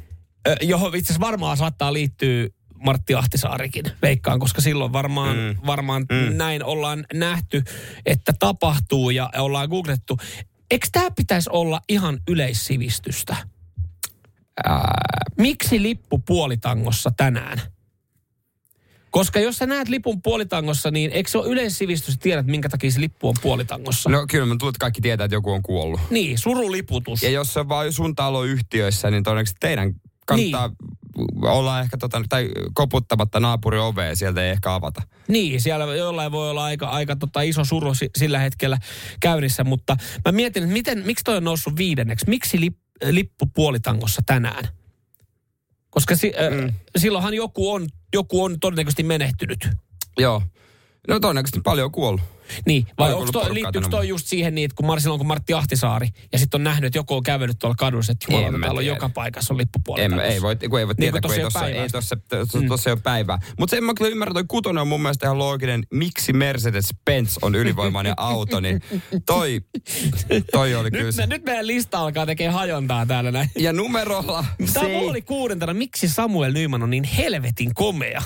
Ö, 0.48 0.56
johon 0.62 0.96
itse 0.96 1.12
asiassa 1.12 1.26
varmaan 1.26 1.56
saattaa 1.56 1.92
liittyä 1.92 2.48
Martti 2.84 3.14
Ahtisaarikin, 3.14 3.84
veikkaan, 4.02 4.40
koska 4.40 4.60
silloin 4.60 4.92
varmaan, 4.92 5.36
mm. 5.36 5.56
varmaan 5.66 6.06
mm. 6.10 6.36
näin 6.36 6.64
ollaan 6.64 7.04
nähty, 7.14 7.62
että 8.06 8.32
tapahtuu 8.38 9.10
ja 9.10 9.30
ollaan 9.38 9.68
googlettu. 9.68 10.18
Eikö 10.70 10.86
tämä 10.92 11.10
pitäisi 11.10 11.50
olla 11.52 11.80
ihan 11.88 12.18
yleissivistystä? 12.28 13.36
Ää, 14.64 14.94
Miksi 15.38 15.82
lippu 15.82 16.18
puolitangossa 16.18 17.10
tänään? 17.16 17.60
Koska 19.18 19.40
jos 19.40 19.56
sä 19.56 19.66
näet 19.66 19.88
lipun 19.88 20.22
puolitangossa, 20.22 20.90
niin 20.90 21.10
eikö 21.10 21.30
se 21.30 21.38
ole 21.38 21.48
yleissivistys, 21.48 22.14
että 22.14 22.22
tiedät, 22.22 22.46
minkä 22.46 22.68
takia 22.68 22.90
se 22.90 23.00
lippu 23.00 23.28
on 23.28 23.34
puolitangossa? 23.42 24.10
no 24.10 24.26
kyllä, 24.30 24.46
mä 24.46 24.56
tullut, 24.58 24.74
että 24.74 24.80
kaikki 24.80 25.00
tietää, 25.00 25.24
että 25.24 25.34
joku 25.34 25.52
on 25.52 25.62
kuollut. 25.62 26.00
Niin, 26.10 26.38
suruliputus. 26.38 27.22
Ja 27.22 27.30
jos 27.30 27.52
se 27.52 27.60
on 27.60 27.68
vaan 27.68 27.92
sun 27.92 28.14
taloyhtiöissä, 28.14 29.10
niin 29.10 29.22
todennäköisesti 29.22 29.60
teidän 29.60 29.94
kannattaa 30.26 30.68
niin. 30.68 31.44
olla 31.44 31.80
ehkä 31.80 31.96
tota, 31.96 32.22
tai 32.28 32.48
koputtamatta 32.74 33.40
naapurin 33.40 33.80
ovea, 33.80 34.16
sieltä 34.16 34.44
ei 34.44 34.50
ehkä 34.50 34.74
avata. 34.74 35.02
Niin, 35.28 35.60
siellä 35.60 35.84
jollain 35.84 36.32
voi 36.32 36.50
olla 36.50 36.64
aika, 36.64 36.86
aika 36.86 37.16
tota 37.16 37.42
iso 37.42 37.64
suru 37.64 37.94
si- 37.94 38.10
sillä 38.18 38.38
hetkellä 38.38 38.78
käynnissä, 39.20 39.64
mutta 39.64 39.96
mä 40.24 40.32
mietin, 40.32 40.62
että 40.62 40.72
miten, 40.72 41.02
miksi 41.06 41.24
toi 41.24 41.36
on 41.36 41.44
noussut 41.44 41.76
viidenneksi? 41.76 42.28
Miksi 42.28 42.60
lip, 42.60 42.76
lippu 43.04 43.46
puolitangossa 43.46 44.22
tänään? 44.26 44.68
Koska 45.90 46.16
si, 46.16 46.32
mm. 46.50 46.66
äh, 46.66 46.74
silloinhan 46.96 47.34
joku 47.34 47.72
on, 47.72 47.86
joku 48.16 48.42
on 48.44 48.60
todennäköisesti 48.60 49.02
menehtynyt. 49.02 49.68
Joo. 50.18 50.42
No 51.08 51.20
todennäköisesti 51.20 51.60
paljon 51.60 51.84
on 51.84 51.92
kuollut. 51.92 52.36
Niin, 52.66 52.86
vai 52.98 53.14
onko 53.14 53.32
toi, 53.32 53.54
liittyykö 53.54 53.88
toi 53.88 54.08
just 54.08 54.26
siihen 54.26 54.54
niin, 54.54 54.64
että 54.64 54.74
kun 54.74 54.86
Mar, 54.86 55.00
silloin 55.00 55.18
kun 55.18 55.26
Martti 55.26 55.54
Ahtisaari 55.54 56.08
ja 56.32 56.38
sitten 56.38 56.58
on 56.58 56.64
nähnyt, 56.64 56.86
että 56.86 56.98
joku 56.98 57.14
on 57.14 57.22
kävellyt 57.22 57.58
tuolla 57.58 57.74
kadussa, 57.78 58.12
että 58.12 58.26
jumalauta, 58.28 58.58
mä 58.58 58.66
täällä 58.66 58.78
on 58.78 58.82
tiedä. 58.82 58.96
joka 58.96 59.08
paikassa 59.08 59.54
on 59.54 59.58
lippu 59.58 59.96
En, 59.96 60.20
ei 60.20 60.42
voi, 60.42 60.56
kun 60.70 60.80
ei 60.80 60.86
voi 60.86 60.94
Niin, 60.98 61.12
tietää, 61.12 61.20
kun 61.20 61.30
kun 61.30 61.38
ei 61.38 61.44
tossa 61.44 61.60
tossa, 61.60 61.68
ei 61.68 61.88
tossa, 61.88 62.16
tossa, 62.28 62.60
mm. 62.60 62.68
tossa 62.68 62.90
ei 62.90 62.92
ole 62.92 63.00
päivää. 63.00 63.38
Mutta 63.58 63.76
sen 63.76 63.84
mä 63.84 63.94
kyllä 63.94 64.10
ymmärrän, 64.10 64.34
toi 64.34 64.44
kutonen 64.48 64.80
on 64.80 64.88
mun 64.88 65.02
mielestä 65.02 65.26
ihan 65.26 65.38
looginen. 65.38 65.86
Miksi 65.92 66.32
Mercedes-Benz 66.32 67.38
on 67.42 67.54
ylivoimainen 67.54 68.14
auto, 68.20 68.60
niin 68.60 68.82
toi, 69.26 69.60
toi 70.52 70.74
oli 70.74 70.90
kyllä 70.90 71.04
Nyt, 71.04 71.14
se. 71.14 71.22
me, 71.22 71.26
nyt 71.26 71.44
meidän 71.44 71.66
lista 71.66 71.98
alkaa 71.98 72.26
tekemään 72.26 72.54
hajontaa 72.54 73.06
täällä 73.06 73.30
näin. 73.30 73.50
Ja 73.58 73.72
numerolla 73.72 74.44
Tämä 74.72 74.88
se 74.88 74.96
oli 74.96 75.22
kuudentena. 75.22 75.74
Miksi 75.74 76.08
Samuel 76.08 76.52
Nyman 76.52 76.82
on 76.82 76.90
niin 76.90 77.04
helvetin 77.04 77.74
komea? 77.74 78.22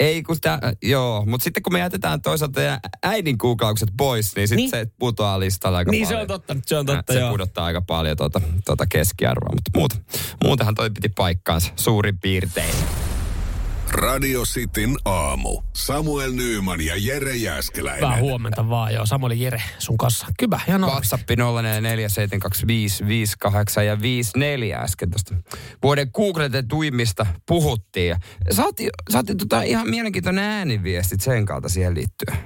Ei 0.00 0.22
kun 0.22 0.34
sitä, 0.34 0.58
joo, 0.82 1.24
mutta 1.26 1.44
sitten 1.44 1.62
kun 1.62 1.72
me 1.72 1.78
jätetään 1.78 2.22
toisaalta 2.22 2.60
äidin 3.02 3.36
googlaukset 3.38 3.88
pois, 3.96 4.36
niin 4.36 4.48
sitten 4.48 4.56
Niin. 4.56 4.70
niin. 4.72 4.86
se 4.86 4.92
putoaa 4.98 5.40
listalla 5.40 5.78
aika 5.78 5.90
Niin 5.90 6.06
paljon. 6.06 6.18
se 6.18 6.22
on 6.22 6.40
totta, 6.40 6.56
se 6.66 6.76
on 6.78 6.86
totta, 6.86 7.12
se 7.12 7.18
joo. 7.18 7.30
pudottaa 7.30 7.64
aika 7.64 7.82
paljon 7.82 8.16
tuota, 8.16 8.40
tuota 8.66 8.86
keskiarvoa, 8.86 9.52
mutta 9.54 9.70
muut, 9.76 10.02
muutenhan 10.44 10.74
toi 10.74 10.90
piti 10.90 11.08
paikkaansa 11.08 11.72
suurin 11.76 12.18
piirtein. 12.18 12.74
Radio 13.92 14.42
Cityn 14.42 14.96
aamu. 15.04 15.62
Samuel 15.76 16.32
Nyyman 16.32 16.80
ja 16.80 16.94
Jere 16.96 17.36
Jäskeläinen. 17.36 18.08
Hyvää 18.08 18.20
huomenta 18.20 18.68
vaan, 18.68 18.94
joo. 18.94 19.06
Samuel 19.06 19.32
Jere 19.32 19.62
sun 19.78 19.98
kanssa. 19.98 20.26
Hyvä, 20.42 20.60
ihan. 20.68 20.80
WhatsApp 20.80 21.22
04472558 21.30 21.34
ja 23.82 24.02
54 24.02 24.78
äsken 24.78 25.10
tuosta 25.10 25.34
vuoden 25.82 26.10
googletetuimmista 26.14 27.26
puhuttiin. 27.46 28.08
Ja 28.08 28.18
saatiin, 28.50 28.90
saatiin 29.10 29.38
tota 29.38 29.62
ihan 29.62 29.90
mielenkiintoinen 29.90 30.44
ääniviestit 30.44 31.20
sen 31.20 31.46
kautta 31.46 31.68
siihen 31.68 31.94
liittyen. 31.94 32.38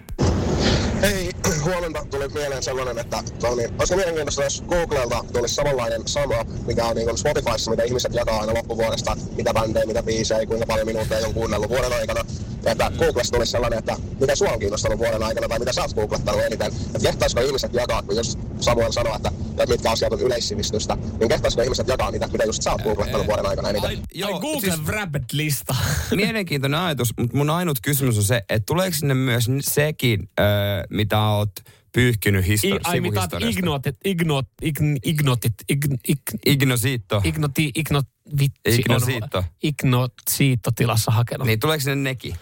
Hei, 1.02 1.30
huomenta 1.64 2.06
tuli 2.10 2.28
mieleen 2.28 2.62
sellainen, 2.62 2.98
että 2.98 3.22
no 3.42 3.54
niin, 3.54 3.70
olisiko 3.78 3.96
mielenkiintoista, 3.96 4.44
jos 4.44 4.64
Googlelta 4.68 5.24
tulisi 5.32 5.54
samanlainen 5.54 6.08
sama, 6.08 6.44
mikä 6.66 6.84
on 6.84 6.96
niin 6.96 7.18
Spotifyssa, 7.18 7.70
mitä 7.70 7.82
ihmiset 7.82 8.14
jakaa 8.14 8.40
aina 8.40 8.54
loppuvuodesta, 8.54 9.16
mitä 9.36 9.54
bändejä, 9.54 9.86
mitä 9.86 10.02
biisejä, 10.02 10.46
kuinka 10.46 10.66
paljon 10.66 10.86
minuutteja 10.86 11.26
on 11.26 11.34
kuunnellut 11.34 11.70
vuoden 11.70 11.92
aikana. 11.92 12.24
Ja 12.64 12.72
että 12.72 12.92
Googlesta 12.98 13.34
tulisi 13.34 13.52
sellainen, 13.52 13.78
että 13.78 13.96
mitä 14.20 14.36
sua 14.36 14.48
on 14.48 14.58
kiinnostanut 14.58 14.98
vuoden 14.98 15.22
aikana 15.22 15.48
tai 15.48 15.58
mitä 15.58 15.72
sä 15.72 15.82
oot 15.82 15.94
googlettanut 15.94 16.40
eniten. 16.42 16.66
Että 16.66 16.98
kehtaisiko 17.02 17.40
ihmiset 17.40 17.74
jakaa, 17.74 18.02
kun 18.02 18.16
jos 18.16 18.38
Samuel 18.60 18.92
sanoo, 18.92 19.16
että, 19.16 19.32
että 19.50 19.66
mitkä 19.66 19.90
asiat 19.90 20.12
on 20.12 20.20
yleissivistystä, 20.20 20.96
niin 21.20 21.28
kehtaisiko 21.28 21.62
ihmiset 21.62 21.88
jakaa 21.88 22.10
niitä, 22.10 22.26
mitä 22.26 22.44
just 22.44 22.62
sä 22.62 22.72
oot 22.72 22.82
googlettanut 22.82 23.26
vuoden 23.26 23.46
aikana 23.46 23.70
eniten. 23.70 23.90
Ai, 23.90 23.98
Joo, 24.14 24.34
Ai 24.34 24.40
Google 24.40 24.60
siis-. 24.60 24.86
Wrapped-lista. 24.86 25.74
Mielenkiintoinen 26.16 26.80
ajatus, 26.80 27.14
mutta 27.18 27.36
mun 27.36 27.50
ainut 27.50 27.78
kysymys 27.82 28.16
on 28.16 28.24
se, 28.24 28.42
että 28.48 28.66
tuleeko 28.66 28.96
sinne 28.96 29.14
myös 29.14 29.48
sekin, 29.60 30.28
öö, 30.40 30.46
mitä 30.90 31.20
oot 31.20 31.50
pyyhkinyt 31.92 32.44
I, 32.46 32.48
histo- 32.48 32.80
ai 32.84 33.00
mitä 33.00 33.28
ignotit, 33.48 33.96
ignot, 34.04 34.46
ign, 34.62 34.96
ignotit, 35.04 35.54
ign, 35.68 35.94
ign, 36.08 36.38
Ignosito. 36.46 37.20
ignoti, 37.24 37.70
ignot, 37.74 38.06
vitsi. 38.40 38.80
Ignosiitto. 38.80 39.44
Ignosiitto 39.62 40.70
tilassa 40.70 41.10
hakenut. 41.10 41.46
Niin. 41.46 41.60
Tuleeko 41.60 41.80
sinne 41.82 41.96
nekin? 42.10 42.34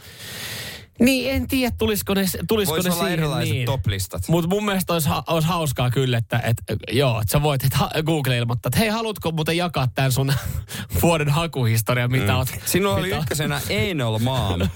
niin, 1.00 1.30
en 1.30 1.48
tiedä, 1.48 1.74
tulisiko 1.78 2.14
ne, 2.14 2.24
tulisiko 2.48 2.74
Voisi 2.74 2.88
ne 2.88 2.94
olla 2.94 3.02
siihen. 3.04 3.18
erilaiset 3.18 3.54
niin. 3.54 3.66
top-listat. 3.66 4.22
Mutta 4.28 4.48
mun 4.48 4.64
mielestä 4.64 4.92
olisi, 4.92 5.08
ha- 5.08 5.24
olisi 5.26 5.48
hauskaa 5.48 5.90
kyllä, 5.90 6.18
että 6.18 6.38
et, 6.38 6.56
joo, 6.92 7.20
että 7.20 7.32
sä 7.32 7.42
voit 7.42 7.64
et 7.64 7.74
ha- 7.74 7.90
Google 8.06 8.36
ilmoittaa, 8.38 8.68
että 8.68 8.78
hei, 8.78 8.88
haluatko 8.88 9.30
muuten 9.32 9.56
jakaa 9.56 9.88
tämän 9.94 10.12
sun 10.12 10.32
vuoden 11.02 11.28
hakuhistoria, 11.28 12.08
mitä 12.08 12.32
mm. 12.32 12.38
oot... 12.38 12.48
Sinulla 12.64 12.96
oli 12.96 13.06
mitä 13.06 13.18
ykkösenä 13.18 13.60
Anal 13.90 14.18
Mom. 14.18 14.60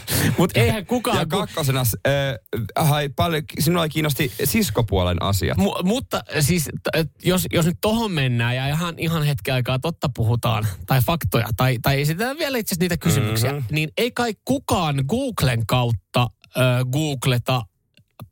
Mut 0.38 0.50
eihän 0.54 0.86
kukaan... 0.86 1.18
Ja 1.18 1.26
kakkosena, 1.26 1.80
äh, 1.80 2.88
hai, 2.88 3.08
paljon, 3.08 3.42
sinua 3.58 3.88
kiinnosti 3.88 4.32
siskopuolen 4.44 5.22
asiat. 5.22 5.58
Mu, 5.58 5.74
mutta 5.84 6.22
siis, 6.40 6.64
t- 6.64 7.24
jos, 7.24 7.46
jos 7.52 7.66
nyt 7.66 7.78
tohon 7.80 8.12
mennään 8.12 8.56
ja 8.56 8.68
ihan, 8.68 8.94
ihan 8.98 9.22
hetken 9.22 9.54
aikaa 9.54 9.78
totta 9.78 10.08
puhutaan, 10.14 10.66
tai 10.86 11.00
faktoja, 11.00 11.46
tai, 11.56 11.78
tai 11.82 12.00
esitetään 12.00 12.38
vielä 12.38 12.58
itse 12.58 12.76
niitä 12.80 12.96
kysymyksiä, 12.96 13.52
mm-hmm. 13.52 13.66
niin 13.70 13.90
ei 13.96 14.10
kai 14.10 14.34
kukaan 14.44 15.04
Googlen 15.08 15.66
kautta 15.66 16.26
ö, 16.56 16.60
googleta 16.92 17.62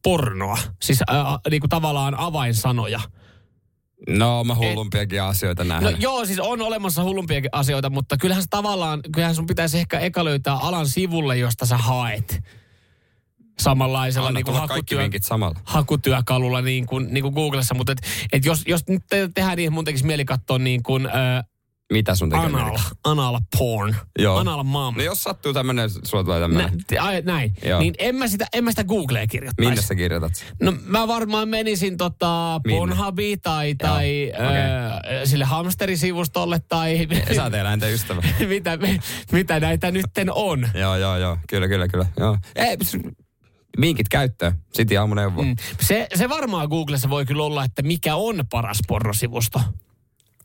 pornoa. 0.03 0.59
Siis 0.83 1.03
ö, 1.03 1.15
niin 1.51 1.61
kuin 1.61 1.71
tavallaan 1.71 2.15
avainsanoja. 2.19 3.01
No, 4.09 4.45
mä 4.45 4.55
hullumpiakin 4.55 5.23
asioita 5.23 5.65
No 5.65 5.69
nähnyt. 5.69 6.03
joo, 6.03 6.25
siis 6.25 6.39
on 6.39 6.63
olemassa 6.63 7.03
hullumpiakin 7.03 7.51
asioita, 7.53 7.91
mutta 7.91 8.17
kyllähän 8.17 8.43
se 8.43 8.47
tavallaan, 8.51 9.01
kyllähän 9.13 9.35
sun 9.35 9.47
pitäisi 9.47 9.79
ehkä 9.79 9.99
eka 9.99 10.25
löytää 10.25 10.55
alan 10.55 10.89
sivulle, 10.89 11.37
josta 11.37 11.67
sä 11.67 11.77
haet. 11.77 12.41
Samanlaisella 13.61 14.27
Anna 14.29 14.39
niin 14.39 14.45
kuin 14.45 14.57
hakutyö, 14.57 15.09
samalla. 15.23 15.61
hakutyökalulla 15.65 16.61
niin 16.61 16.87
kuin, 16.87 17.09
niin 17.15 17.23
kuin 17.23 17.35
Googlessa, 17.35 17.75
mutta 17.75 17.93
et, 17.93 17.99
et 18.33 18.45
jos, 18.45 18.63
jos 18.67 18.81
nyt 18.89 19.03
te- 19.11 19.31
tehdään 19.35 19.57
niin, 19.57 19.73
mun 19.73 19.85
tekisi 19.85 20.07
mieli 20.07 20.25
katsoa 20.25 20.59
niin 20.59 20.83
kuin 20.83 21.07
äh, 21.07 21.45
Mitä 21.91 22.15
sun 22.15 22.31
tekee? 22.31 22.45
anal, 22.47 22.65
mieli? 22.65 22.79
anal 23.05 23.39
porn, 23.59 23.95
Joo. 24.19 24.37
anal 24.39 24.63
mom. 24.63 24.95
No 24.97 25.03
jos 25.03 25.23
sattuu 25.23 25.53
tämmönen, 25.53 25.91
sulla 26.05 26.25
tulee 26.25 26.39
Nä, 26.39 26.45
tämmönen. 26.45 26.81
ai, 27.01 27.23
näin, 27.23 27.53
Joo. 27.65 27.81
niin 27.81 27.95
en 27.99 28.17
mä 28.17 28.29
sitä, 28.29 28.47
en 28.53 28.65
mä 28.65 28.71
sitä 28.71 28.85
Googleen 28.85 29.29
kirjoittaisi. 29.29 29.71
Minne 29.71 29.83
sä 29.83 29.95
kirjoitat? 29.95 30.33
No 30.63 30.73
mä 30.87 31.09
varmaan 31.09 31.49
menisin 31.49 31.97
tota 31.97 32.61
Minne? 32.67 32.79
Pornhubiin 32.79 33.41
tai, 33.41 33.75
tai 33.75 34.33
Okei. 34.35 35.21
ö, 35.23 35.27
sille 35.27 35.45
hamsterisivustolle 35.45 36.61
tai 36.69 37.09
Sä 37.37 37.43
oot 37.45 37.55
eläinten 37.55 37.93
ystävä. 37.93 38.23
mitä, 38.49 38.79
mitä 39.33 39.61
näitä 39.61 39.91
nytten 39.91 40.33
on. 40.33 40.69
joo, 40.75 40.97
joo, 40.97 41.17
joo. 41.17 41.37
Kyllä, 41.49 41.69
kyllä, 41.69 41.89
kyllä. 41.89 42.07
Joo. 42.17 42.39
Ei, 42.57 42.77
vinkit 43.81 44.09
käyttöön. 44.09 44.53
Sitten 44.75 45.01
aamuneuvo. 45.01 45.43
Mm. 45.43 45.49
Mm. 45.49 45.57
Se, 45.81 46.07
se 46.15 46.29
varmaan 46.29 46.69
Googlessa 46.69 47.11
voi 47.11 47.27
kyllä 47.27 47.43
olla, 47.45 47.65
että 47.65 47.83
mikä 47.83 48.17
on 48.17 48.45
paras 48.51 48.79
pornosivusto. 48.89 49.61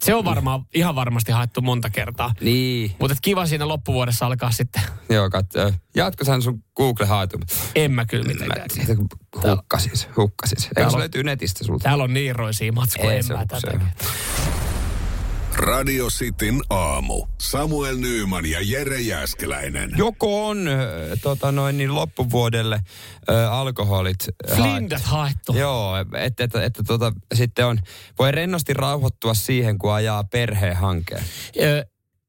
Se 0.05 0.13
on 0.15 0.25
varmaan 0.25 0.59
mm. 0.59 0.65
ihan 0.73 0.95
varmasti 0.95 1.31
haettu 1.31 1.61
monta 1.61 1.89
kertaa. 1.89 2.33
Niin. 2.41 2.95
Mutta 2.99 3.15
kiva 3.21 3.45
siinä 3.45 3.67
loppuvuodessa 3.67 4.25
alkaa 4.25 4.51
sitten. 4.51 4.81
Joo, 5.09 5.29
kat, 5.29 5.45
jatko 5.95 6.25
sen 6.25 6.41
sun 6.41 6.63
Google-haetu. 6.75 7.39
En 7.75 7.91
mä 7.91 8.05
kyllä 8.05 8.23
mitenkään. 8.23 8.67
Se, 8.69 10.07
hukkasin 10.17 10.61
se. 10.61 10.65
Eikö 10.67 10.73
Täällä 10.75 10.89
se 10.89 10.95
on- 10.95 10.99
löytyy 10.99 11.23
netistä 11.23 11.63
sulta? 11.63 11.83
Täällä 11.83 12.03
on 12.03 12.13
niin 12.13 12.35
roisia 12.35 12.71
matskuja, 12.71 13.13
en 13.13 13.25
mä 13.27 13.45
tätä. 13.45 13.79
Radio 15.55 16.07
Cityn 16.07 16.61
aamu. 16.69 17.27
Samuel 17.41 17.97
Nyyman 17.97 18.45
ja 18.45 18.59
Jere 18.61 19.01
Jäskeläinen. 19.01 19.91
Joko 19.97 20.47
on 20.47 20.67
äh, 20.67 20.75
tota 21.21 21.51
noin, 21.51 21.77
niin 21.77 21.95
loppuvuodelle 21.95 22.75
äh, 23.29 23.53
alkoholit 23.53 24.25
Flindat 24.55 25.01
haettu. 25.01 25.57
Joo, 25.57 25.95
että, 26.17 26.43
että, 26.43 26.63
että 26.63 26.83
tota, 26.83 27.11
sitten 27.33 27.65
on, 27.65 27.79
voi 28.19 28.31
rennosti 28.31 28.73
rauhoittua 28.73 29.33
siihen, 29.33 29.77
kun 29.77 29.93
ajaa 29.93 30.23
perheen 30.23 30.75
hankeen. 30.75 31.23
Ö, 31.61 31.85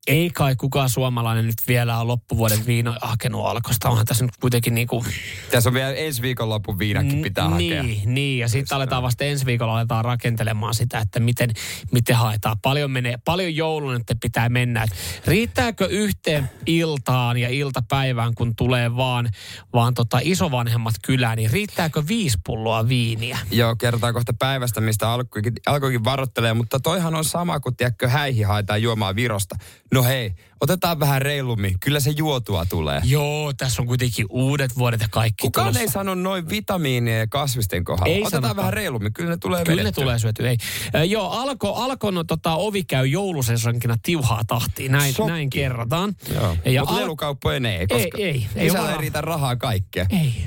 ei 0.07 0.31
kai 0.31 0.57
kukaan 0.57 0.91
suomalainen 0.91 1.47
nyt 1.47 1.69
vielä 1.69 1.99
ole 1.99 2.07
loppuvuoden 2.07 2.67
viino 2.67 2.95
hakenut 3.03 3.47
alkosta. 3.47 3.89
Onhan 3.89 4.07
tässä 4.07 4.25
nyt 4.25 4.37
kuitenkin 4.41 4.75
niinku... 4.75 5.05
Tässä 5.51 5.71
on 5.71 5.75
vielä 5.75 5.93
ensi 5.93 6.23
viikon 6.23 6.49
lopun 6.49 6.79
viinakki 6.79 7.17
pitää 7.17 7.49
hakea. 7.49 7.83
Niin, 7.83 8.15
niin. 8.15 8.39
ja 8.39 8.49
sitten 8.49 8.77
aletaan 8.77 9.03
vasta 9.03 9.25
ensi 9.25 9.47
viikolla 9.47 9.75
aletaan 9.75 10.05
rakentelemaan 10.05 10.75
sitä, 10.75 10.99
että 10.99 11.21
miten, 11.21 11.51
miten 11.93 12.17
haetaan. 12.17 12.57
Paljon 12.63 12.91
menee, 12.91 13.19
paljon 13.25 13.57
joulun, 13.57 13.97
että 13.97 14.15
pitää 14.21 14.49
mennä. 14.49 14.83
Et 14.83 14.91
riittääkö 15.27 15.87
yhteen 15.87 16.51
iltaan 16.67 17.37
ja 17.37 17.49
iltapäivään, 17.49 18.35
kun 18.35 18.57
tulee 18.57 18.97
vaan, 18.97 19.29
vaan 19.73 19.95
tota 19.95 20.19
isovanhemmat 20.23 20.95
kylään, 21.03 21.37
niin 21.37 21.51
riittääkö 21.51 22.03
viisi 22.09 22.39
pulloa 22.47 22.89
viiniä? 22.89 23.39
Joo, 23.51 23.77
kerrotaan 23.77 24.15
kohta 24.15 24.33
päivästä, 24.39 24.81
mistä 24.81 25.11
alkoikin, 25.11 25.53
alkoikin 25.67 26.05
varoittelee, 26.05 26.55
mutta 26.55 26.81
toihan 26.81 27.15
on 27.15 27.25
sama 27.25 27.61
kuin 27.61 27.77
tiedätkö, 27.77 28.09
häihin 28.09 28.47
haetaan 28.47 28.83
juomaan 28.83 29.17
Virosta. 29.17 29.57
No 29.97 30.03
hei, 30.05 30.33
otetaan 30.61 31.01
vähän 31.01 31.23
reilummin, 31.23 31.81
kyllä 31.81 32.01
se 32.01 32.11
juotua 32.11 32.67
tulee. 32.67 33.01
Joo, 33.05 33.53
tässä 33.53 33.83
on 33.83 33.89
kuitenkin 33.89 34.27
uudet 34.31 34.79
vuodet 34.79 35.01
ja 35.01 35.09
kaikki 35.11 35.43
Kukaan 35.47 35.65
tulossa. 35.67 35.81
ei 35.81 35.89
sano 35.89 36.15
noin 36.15 36.49
vitamiinien 36.49 37.19
ja 37.19 37.27
kasvisten 37.27 37.85
kohdalla. 37.85 38.15
Ei 38.15 38.23
Otetaan 38.23 38.43
sanota. 38.43 38.57
vähän 38.57 38.73
reilummin, 38.73 39.13
kyllä 39.13 39.31
ne 39.31 39.37
tulee 39.37 39.65
Kyllä 39.65 39.77
ne 39.77 39.81
vedettyä. 39.85 40.03
tulee 40.05 40.19
syöty, 40.19 40.49
ei. 40.49 40.57
Ö, 40.95 41.05
joo, 41.05 41.31
alko, 41.31 41.75
alko 41.75 42.11
no, 42.11 42.25
tota, 42.25 42.55
ovi 42.55 42.85
käy 42.85 43.07
joulusesonkina 43.07 43.97
tiuhaa 44.03 44.45
tahtiin, 44.47 44.93
näin, 44.93 45.15
Sokki. 45.15 45.33
näin 45.33 45.51
kerrotaan. 45.51 46.15
Joo, 46.35 46.57
Ja 46.65 46.81
mutta 46.83 46.95
al- 46.95 47.01
lelukauppojen 47.01 47.67
ei, 47.67 47.87
koska 47.87 48.19
ei, 48.19 48.25
ei, 48.25 48.47
ei 48.57 48.67
ei 48.91 48.99
riitä 48.99 49.21
rahaa 49.21 49.57
kaikkea. 49.57 50.07
Ei. 50.11 50.47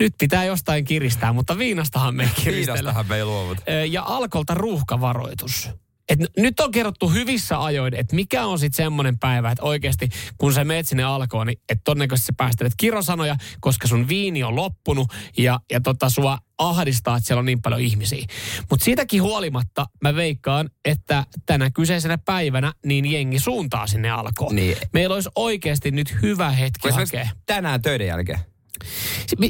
Nyt 0.00 0.14
pitää 0.18 0.44
jostain 0.44 0.84
kiristää, 0.84 1.32
mutta 1.32 1.58
viinastahan 1.58 2.14
me 2.14 2.22
ei 2.22 2.28
kiristellä. 2.44 2.74
Viinastahan 2.74 3.06
me 3.08 3.16
ei 3.16 3.24
luovuta. 3.24 3.62
Ö, 3.68 3.84
Ja 3.84 4.02
alkolta 4.06 4.54
ruuhkavaroitus. 4.54 5.70
Et 6.10 6.18
nyt 6.36 6.60
on 6.60 6.70
kerrottu 6.70 7.08
hyvissä 7.08 7.64
ajoin, 7.64 7.94
että 7.94 8.16
mikä 8.16 8.46
on 8.46 8.58
sitten 8.58 8.84
semmoinen 8.84 9.18
päivä, 9.18 9.50
että 9.50 9.64
oikeasti 9.64 10.08
kun 10.38 10.52
sä 10.52 10.64
meet 10.64 10.88
sinne 10.88 11.02
alkoon, 11.02 11.46
niin 11.46 11.60
että 11.68 11.82
todennäköisesti 11.84 12.26
sä 12.26 12.32
päästelet 12.36 12.72
kirosanoja, 12.76 13.36
koska 13.60 13.88
sun 13.88 14.08
viini 14.08 14.42
on 14.42 14.56
loppunut 14.56 15.12
ja, 15.36 15.60
ja 15.72 15.80
tota 15.80 16.10
sua 16.10 16.38
ahdistaa, 16.58 17.16
että 17.16 17.26
siellä 17.26 17.38
on 17.38 17.44
niin 17.44 17.62
paljon 17.62 17.80
ihmisiä. 17.80 18.26
Mutta 18.70 18.84
siitäkin 18.84 19.22
huolimatta 19.22 19.86
mä 20.02 20.14
veikkaan, 20.14 20.70
että 20.84 21.24
tänä 21.46 21.70
kyseisenä 21.70 22.18
päivänä 22.18 22.72
niin 22.86 23.06
jengi 23.06 23.38
suuntaa 23.38 23.86
sinne 23.86 24.10
alkoon. 24.10 24.56
Niin. 24.56 24.76
Meillä 24.92 25.14
olisi 25.14 25.28
oikeasti 25.36 25.90
nyt 25.90 26.16
hyvä 26.22 26.50
hetki 26.50 26.88
esimerkiksi 26.88 27.16
hakea. 27.16 27.32
tänään 27.46 27.82
töiden 27.82 28.06
jälkeen. 28.06 28.38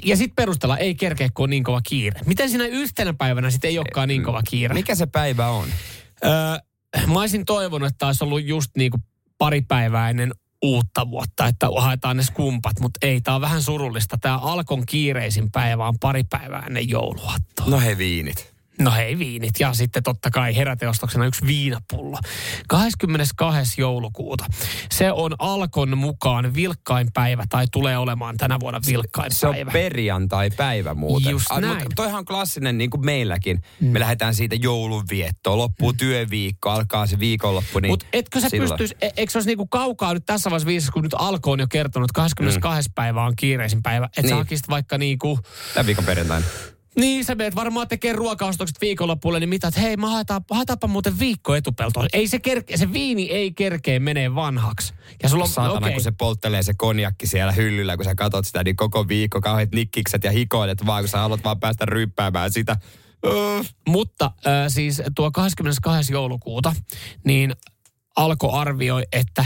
Ja 0.04 0.16
sitten 0.16 0.36
perustella, 0.36 0.78
ei 0.78 0.94
kerkeä, 0.94 1.28
kun 1.34 1.42
on 1.44 1.50
niin 1.50 1.64
kova 1.64 1.80
kiire. 1.80 2.20
Miten 2.26 2.50
siinä 2.50 2.66
yhtenä 2.66 3.14
päivänä 3.14 3.50
sitten 3.50 3.68
ei 3.68 3.78
olekaan 3.78 4.08
niin 4.08 4.22
kova 4.22 4.42
kiire? 4.42 4.74
Mikä 4.74 4.94
se 4.94 5.06
päivä 5.06 5.48
on? 5.48 5.68
Mä 7.06 7.20
olisin 7.20 7.44
toivonut, 7.44 7.88
että 7.88 8.06
olisi 8.06 8.24
ollut 8.24 8.44
just 8.44 8.70
niin 8.76 8.90
kuin 8.90 9.02
pari 9.38 9.60
päivää 9.60 10.10
ennen 10.10 10.32
uutta 10.62 11.10
vuotta, 11.10 11.46
että 11.46 11.68
haetaan 11.78 12.16
ne 12.16 12.22
skumpat, 12.22 12.80
mutta 12.80 13.06
ei, 13.06 13.20
tämä 13.20 13.34
on 13.34 13.40
vähän 13.40 13.62
surullista. 13.62 14.18
Tämä 14.20 14.38
Alkon 14.38 14.86
kiireisin 14.86 15.50
päivä 15.50 15.88
on 15.88 15.98
pari 16.00 16.24
päivää 16.24 16.62
ennen 16.66 16.88
jouluaattoa. 16.88 17.66
No 17.66 17.80
he 17.80 17.98
viinit. 17.98 18.49
No 18.80 18.90
hei 18.90 19.18
viinit 19.18 19.50
ja 19.60 19.72
sitten 19.74 20.02
totta 20.02 20.30
kai 20.30 20.56
heräteostoksena 20.56 21.26
yksi 21.26 21.46
viinapullo. 21.46 22.18
22. 22.68 23.80
joulukuuta. 23.80 24.44
Se 24.92 25.12
on 25.12 25.32
Alkon 25.38 25.98
mukaan 25.98 26.54
vilkkain 26.54 27.08
päivä 27.14 27.44
tai 27.48 27.66
tulee 27.72 27.98
olemaan 27.98 28.36
tänä 28.36 28.60
vuonna 28.60 28.80
vilkkain 28.86 29.34
Se 29.34 29.46
on 29.46 29.54
päivä. 29.54 29.70
perjantai-päivä 29.70 30.94
muuten. 30.94 31.30
Just 31.30 31.46
Ah, 31.50 31.60
näin. 31.60 31.74
Mutta 31.74 31.94
toihan 31.96 32.18
on 32.18 32.24
klassinen 32.24 32.78
niin 32.78 32.90
kuin 32.90 33.04
meilläkin. 33.04 33.60
Mm. 33.80 33.86
Me 33.88 34.00
lähdetään 34.00 34.34
siitä 34.34 34.54
joulunviettoon. 34.54 35.58
Loppuu 35.58 35.92
mm. 35.92 35.96
työviikko, 35.98 36.70
alkaa 36.70 37.06
se 37.06 37.18
viikonloppu. 37.18 37.78
Niin 37.78 37.92
Mutta 37.92 38.06
etkö 38.12 38.40
silloin. 38.40 38.68
pystyisi, 38.68 38.94
e- 39.00 39.10
eikö 39.16 39.32
se 39.32 39.38
olisi 39.38 39.48
niinku 39.48 39.66
kaukaa 39.66 40.14
nyt 40.14 40.26
tässä 40.26 40.50
vaiheessa 40.50 40.66
viisas, 40.66 40.90
kun 40.90 41.02
nyt 41.02 41.14
Alko 41.18 41.50
on 41.50 41.60
jo 41.60 41.66
kertonut, 41.70 42.10
että 42.10 42.20
22. 42.20 42.88
Mm. 42.88 42.92
päivä 42.94 43.24
on 43.24 43.32
kiireisin 43.36 43.82
päivä, 43.82 44.06
että 44.06 44.22
niin. 44.22 44.28
sä 44.28 44.34
Niin. 44.50 44.60
vaikka 44.68 44.98
niinku, 44.98 45.38
Tämän 45.74 45.86
viikon 45.86 46.04
perjantaina. 46.04 46.46
Niin 46.96 47.24
sä 47.24 47.34
meet 47.34 47.54
varmaan 47.54 47.88
tekemään 47.88 48.18
ruokaostokset 48.18 48.80
viikonloppuille, 48.80 49.40
niin 49.40 49.48
mitä, 49.48 49.68
että 49.68 49.80
hei, 49.80 49.96
mä 49.96 50.10
haetaan, 50.10 50.40
haetaanpa 50.50 50.86
muuten 50.86 51.18
viikko 51.18 51.54
etupeltoon. 51.54 52.08
Ei 52.12 52.28
se, 52.28 52.38
kerke, 52.38 52.76
se 52.76 52.92
viini 52.92 53.30
ei 53.30 53.52
kerkee 53.52 53.98
menee 53.98 54.34
vanhaksi. 54.34 54.94
Ja 55.22 55.28
sulla 55.28 55.44
on, 55.44 55.50
Saatana, 55.50 55.78
okei. 55.78 55.92
kun 55.92 56.02
se 56.02 56.12
polttelee 56.12 56.62
se 56.62 56.74
konjakki 56.74 57.26
siellä 57.26 57.52
hyllyllä, 57.52 57.96
kun 57.96 58.04
sä 58.04 58.14
katot 58.14 58.46
sitä, 58.46 58.64
niin 58.64 58.76
koko 58.76 59.08
viikko 59.08 59.40
kauheat 59.40 59.72
nikkikset 59.74 60.24
ja 60.24 60.30
hikoilet 60.30 60.86
vaan, 60.86 61.02
kun 61.02 61.08
sä 61.08 61.18
haluat 61.18 61.44
vaan 61.44 61.60
päästä 61.60 61.86
ryppäämään 61.86 62.52
sitä. 62.52 62.76
Öö. 63.26 63.62
Mutta 63.88 64.24
äh, 64.46 64.52
siis 64.68 65.02
tuo 65.14 65.30
22. 65.30 66.12
joulukuuta, 66.12 66.74
niin 67.24 67.54
Alko 68.16 68.52
arvioi, 68.52 69.02
että 69.12 69.44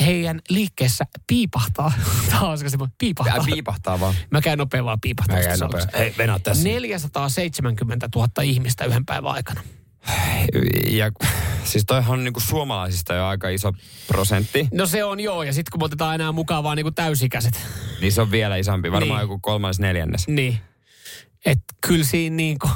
heidän 0.00 0.40
liikkeessä 0.48 1.04
piipahtaa. 1.26 1.92
Tämä 2.30 2.40
on 2.40 2.58
semmoinen, 2.58 2.94
piipahtaa. 2.98 3.36
Ää, 3.36 3.44
piipahtaa 3.46 4.00
vaan. 4.00 4.14
Mä 4.30 4.40
käyn 4.40 4.58
nopein 4.58 4.84
vaan 4.84 5.00
piipahtaa. 5.00 5.36
Mä 5.36 5.42
käyn 5.42 5.58
nopea. 5.58 5.86
Hei, 5.98 6.14
venä 6.18 6.38
tässä. 6.38 6.64
470 6.64 8.08
000 8.14 8.28
ihmistä 8.42 8.84
yhden 8.84 9.06
päivän 9.06 9.32
aikana. 9.32 9.60
Ja 10.90 11.10
siis 11.64 11.84
toihan 11.86 12.12
on 12.12 12.24
niinku 12.24 12.40
suomalaisista 12.40 13.14
jo 13.14 13.26
aika 13.26 13.48
iso 13.48 13.72
prosentti. 14.06 14.68
No 14.72 14.86
se 14.86 15.04
on 15.04 15.20
joo, 15.20 15.42
ja 15.42 15.52
sitten 15.52 15.70
kun 15.72 15.84
otetaan 15.84 16.14
enää 16.14 16.32
mukaan 16.32 16.64
vaan 16.64 16.76
niinku 16.76 16.90
täysikäiset. 16.90 17.60
Niin 18.00 18.12
se 18.12 18.20
on 18.20 18.30
vielä 18.30 18.56
isompi, 18.56 18.92
varmaan 18.92 19.18
Niin. 19.20 19.30
joku 19.30 19.38
kolmannes 19.38 19.78
neljännes. 19.80 20.28
Niin. 20.28 20.58
Että 21.46 21.74
kyllä 21.80 22.04
siinä 22.04 22.36
niinku, 22.36 22.68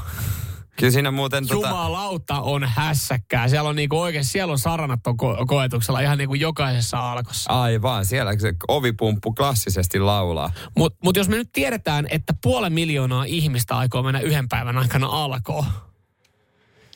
Kyllä 0.76 0.90
siinä 0.90 1.10
muuten 1.10 1.46
tota, 1.46 1.68
jumalauta 1.68 2.40
on 2.40 2.64
hässäkkää. 2.64 3.48
Siellä 3.48 3.68
on 3.68 3.76
niinku 3.76 4.00
oikein, 4.00 4.24
siellä 4.24 4.52
on 4.52 4.58
saranat 4.58 5.06
on 5.06 5.14
ko- 5.14 5.46
koetuksella 5.46 6.00
ihan 6.00 6.18
niinku 6.18 6.34
jokaisessa 6.34 7.12
alkossa. 7.12 7.52
aivan, 7.52 8.06
siellä 8.06 8.38
se 8.38 8.54
ovipumppu 8.68 9.32
klassisesti 9.32 10.00
laulaa. 10.00 10.52
Mutta 10.78 10.98
mut 11.04 11.16
jos 11.16 11.28
me 11.28 11.36
nyt 11.36 11.52
tiedetään, 11.52 12.06
että 12.10 12.34
puolen 12.42 12.72
miljoonaa 12.72 13.24
ihmistä 13.24 13.76
aikoo 13.76 14.02
mennä 14.02 14.20
yhden 14.20 14.48
päivän 14.48 14.78
aikana 14.78 15.06
alkoon, 15.06 15.64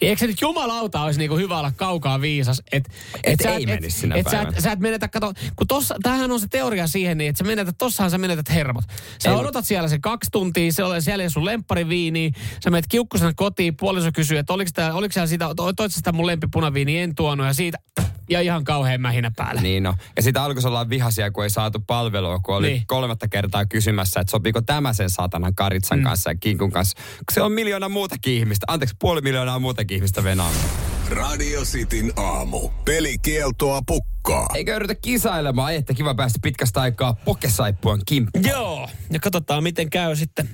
Eikö 0.00 0.20
se 0.20 0.26
nyt 0.26 0.40
jumalauta 0.40 1.02
olisi 1.02 1.18
niinku 1.18 1.36
hyvä 1.36 1.58
olla 1.58 1.72
kaukaa 1.76 2.20
viisas? 2.20 2.62
Et, 2.72 2.88
Et 3.24 3.40
sä 3.42 3.50
ei 3.50 3.66
menisi 3.66 4.00
sinä 4.00 4.14
et, 4.14 4.26
sä, 4.26 4.30
päivänä. 4.30 4.56
et, 4.56 4.62
sä 4.62 4.72
et 4.72 4.78
menetä, 4.78 5.08
kato, 5.08 5.32
kun 5.56 5.66
tossa, 5.66 5.96
tämähän 6.02 6.32
on 6.32 6.40
se 6.40 6.48
teoria 6.48 6.86
siihen, 6.86 7.18
niin 7.18 7.28
että 7.28 7.38
sä 7.38 7.44
menetät, 7.44 7.78
tossahan 7.78 8.10
sä 8.10 8.18
menetät 8.18 8.50
hermot. 8.50 8.84
Sä 9.18 9.30
Ei, 9.30 9.36
odotat 9.36 9.64
siellä 9.64 9.88
se 9.88 9.98
kaksi 9.98 10.30
tuntia, 10.30 10.72
se 10.72 10.84
on 10.84 11.02
siellä 11.02 11.28
sun 11.28 11.44
lemppariviini, 11.44 12.32
sä 12.64 12.70
menet 12.70 12.86
kiukkusena 12.88 13.32
kotiin, 13.36 13.76
puoliso 13.76 14.10
kysyy, 14.14 14.38
että 14.38 14.52
oliko, 14.52 14.70
tää, 14.74 14.94
oliko 14.94 15.12
siellä 15.12 15.26
sitä, 15.26 15.48
toit 15.76 15.92
sä 15.92 15.96
sitä 15.96 16.12
mun 16.12 16.26
lempipunaviini, 16.26 16.98
en 16.98 17.14
tuonut, 17.14 17.46
ja 17.46 17.52
siitä, 17.52 17.78
ja 18.28 18.40
ihan 18.40 18.64
kauhean 18.64 19.00
mähinä 19.00 19.30
päällä. 19.36 19.60
Niin 19.60 19.82
no. 19.82 19.94
Ja 20.16 20.22
sitä 20.22 20.44
alkoi 20.44 20.62
olla 20.64 20.88
vihaisia, 20.88 21.30
kun 21.30 21.44
ei 21.44 21.50
saatu 21.50 21.78
palvelua, 21.86 22.38
kun 22.38 22.56
oli 22.56 22.66
Niin. 22.68 22.82
kolmatta 22.86 23.28
kertaa 23.28 23.66
kysymässä, 23.66 24.20
että 24.20 24.30
sopiiko 24.30 24.62
tämä 24.62 24.92
sen 24.92 25.10
saatanan 25.10 25.54
karitsan 25.54 25.98
mm. 25.98 26.04
kanssa 26.04 26.30
ja 26.30 26.34
kinkun 26.34 26.70
kanssa. 26.70 26.96
Kun 26.96 27.34
se 27.34 27.42
on 27.42 27.52
miljoona 27.52 27.88
muutakin 27.88 28.34
ihmistä, 28.34 28.64
anteeksi, 28.68 28.96
puoli 28.98 29.20
miljoonaa 29.20 29.58
muutakin 29.58 29.94
ihmistä 29.96 30.24
venaa. 30.24 30.50
Radio 31.10 31.62
Cityn 31.62 32.12
aamu. 32.16 32.68
Pelikieltoa 32.84 33.80
pukkaa. 33.86 34.46
Eikö 34.54 34.76
yritä 34.76 34.94
kisailemaan, 34.94 35.74
että 35.74 35.94
kiva 35.94 36.14
päästä 36.14 36.38
pitkästä 36.42 36.80
aikaa 36.80 37.14
pokesaippuen 37.24 38.00
kimppuun. 38.06 38.44
Joo, 38.48 38.88
ja 39.10 39.18
katsotaan 39.20 39.62
miten 39.62 39.90
käy 39.90 40.16
sitten 40.16 40.48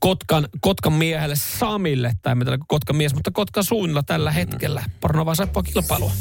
Kotkan, 0.00 0.48
Kotkan 0.60 0.92
miehelle 0.92 1.36
Samille, 1.36 2.12
tai 2.22 2.34
mitä 2.34 2.58
Kotkan 2.68 2.96
mies, 2.96 3.14
mutta 3.14 3.30
Kotkan 3.30 3.64
suunnilla 3.64 4.02
tällä 4.02 4.30
hetkellä. 4.30 4.84
Pornovaa 5.00 5.34
saippua 5.34 5.62
kilpailua. 5.62 6.12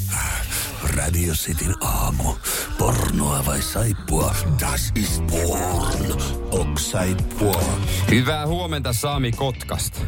Radio 0.97 1.33
Cityn 1.33 1.75
aamu. 1.83 2.33
Pornoa 2.77 3.45
vai 3.45 3.61
saippua? 3.61 4.35
Das 4.59 4.91
ist 4.95 5.23
porn. 5.27 6.21
Ok 6.51 6.79
saippua. 6.79 7.63
Hyvää 8.09 8.47
huomenta 8.47 8.93
Sami 8.93 9.31
Kotkasta. 9.31 9.99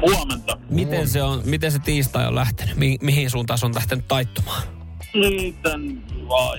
Huomenta. 0.00 0.58
Miten 0.70 1.08
se, 1.08 1.22
on, 1.22 1.42
miten 1.44 1.72
se 1.72 1.78
tiistai 1.78 2.26
on 2.26 2.34
lähtenyt? 2.34 2.76
Mi- 2.76 2.98
mihin 3.02 3.30
suuntaan 3.30 3.58
se 3.58 3.66
on 3.66 3.74
lähtenyt 3.74 4.08
taittumaan? 4.08 4.62
Niiden 5.14 6.02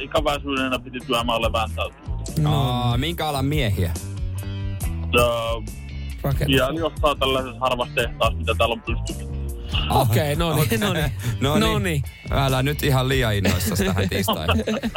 ikäväisyydenä 0.01 0.79
piti 0.79 0.99
työmaalle 1.07 1.53
vääntäytyä. 1.53 1.99
Aa, 2.45 2.97
minkä 2.97 3.27
alan 3.27 3.45
miehiä? 3.45 3.93
Ja, 5.13 5.23
Rakennus. 6.23 6.57
ja 6.57 6.69
jossain 6.71 7.19
tällaisessa 7.19 7.59
harvassa 7.59 7.95
tehtaassa, 7.95 8.37
mitä 8.39 8.53
täällä 8.57 8.73
on 8.73 8.81
pystynyt. 8.81 9.31
Okei, 9.89 10.35
no 10.35 10.55
niin, 10.55 10.79
no 10.79 10.93
niin. 10.93 11.11
No 11.41 11.59
niin. 11.59 11.83
niin. 11.83 12.03
Älä 12.31 12.63
nyt 12.63 12.83
ihan 12.83 13.07
liian 13.09 13.35
innoissas 13.35 13.79
tähän 13.79 14.09
tiistaihin. 14.09 14.63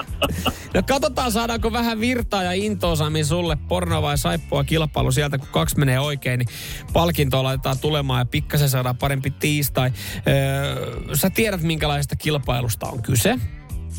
No 0.75 0.83
katsotaan, 0.89 1.33
saadaanko 1.33 1.73
vähän 1.73 2.01
virtaa 2.01 2.43
ja 2.43 2.53
intoa 2.53 2.97
Sami 2.97 3.25
sulle 3.25 3.57
porno 3.69 4.03
vai 4.03 4.19
saippua 4.19 4.65
kilpailu 4.65 5.13
sieltä, 5.13 5.39
kun 5.39 5.49
kaksi 5.49 5.79
menee 5.79 6.01
oikein, 6.01 6.39
niin 6.39 6.49
palkintoa 6.93 7.43
laitetaan 7.43 7.79
tulemaan 7.79 8.21
ja 8.21 8.25
pikkasen 8.25 8.69
saadaan 8.69 8.97
parempi 8.97 9.31
tiistai. 9.31 9.93
Öö, 10.29 11.15
sä 11.15 11.31
tiedät, 11.31 11.63
minkälaisesta 11.63 12.17
kilpailusta 12.17 12.87
on 12.87 13.03
kyse. 13.03 13.39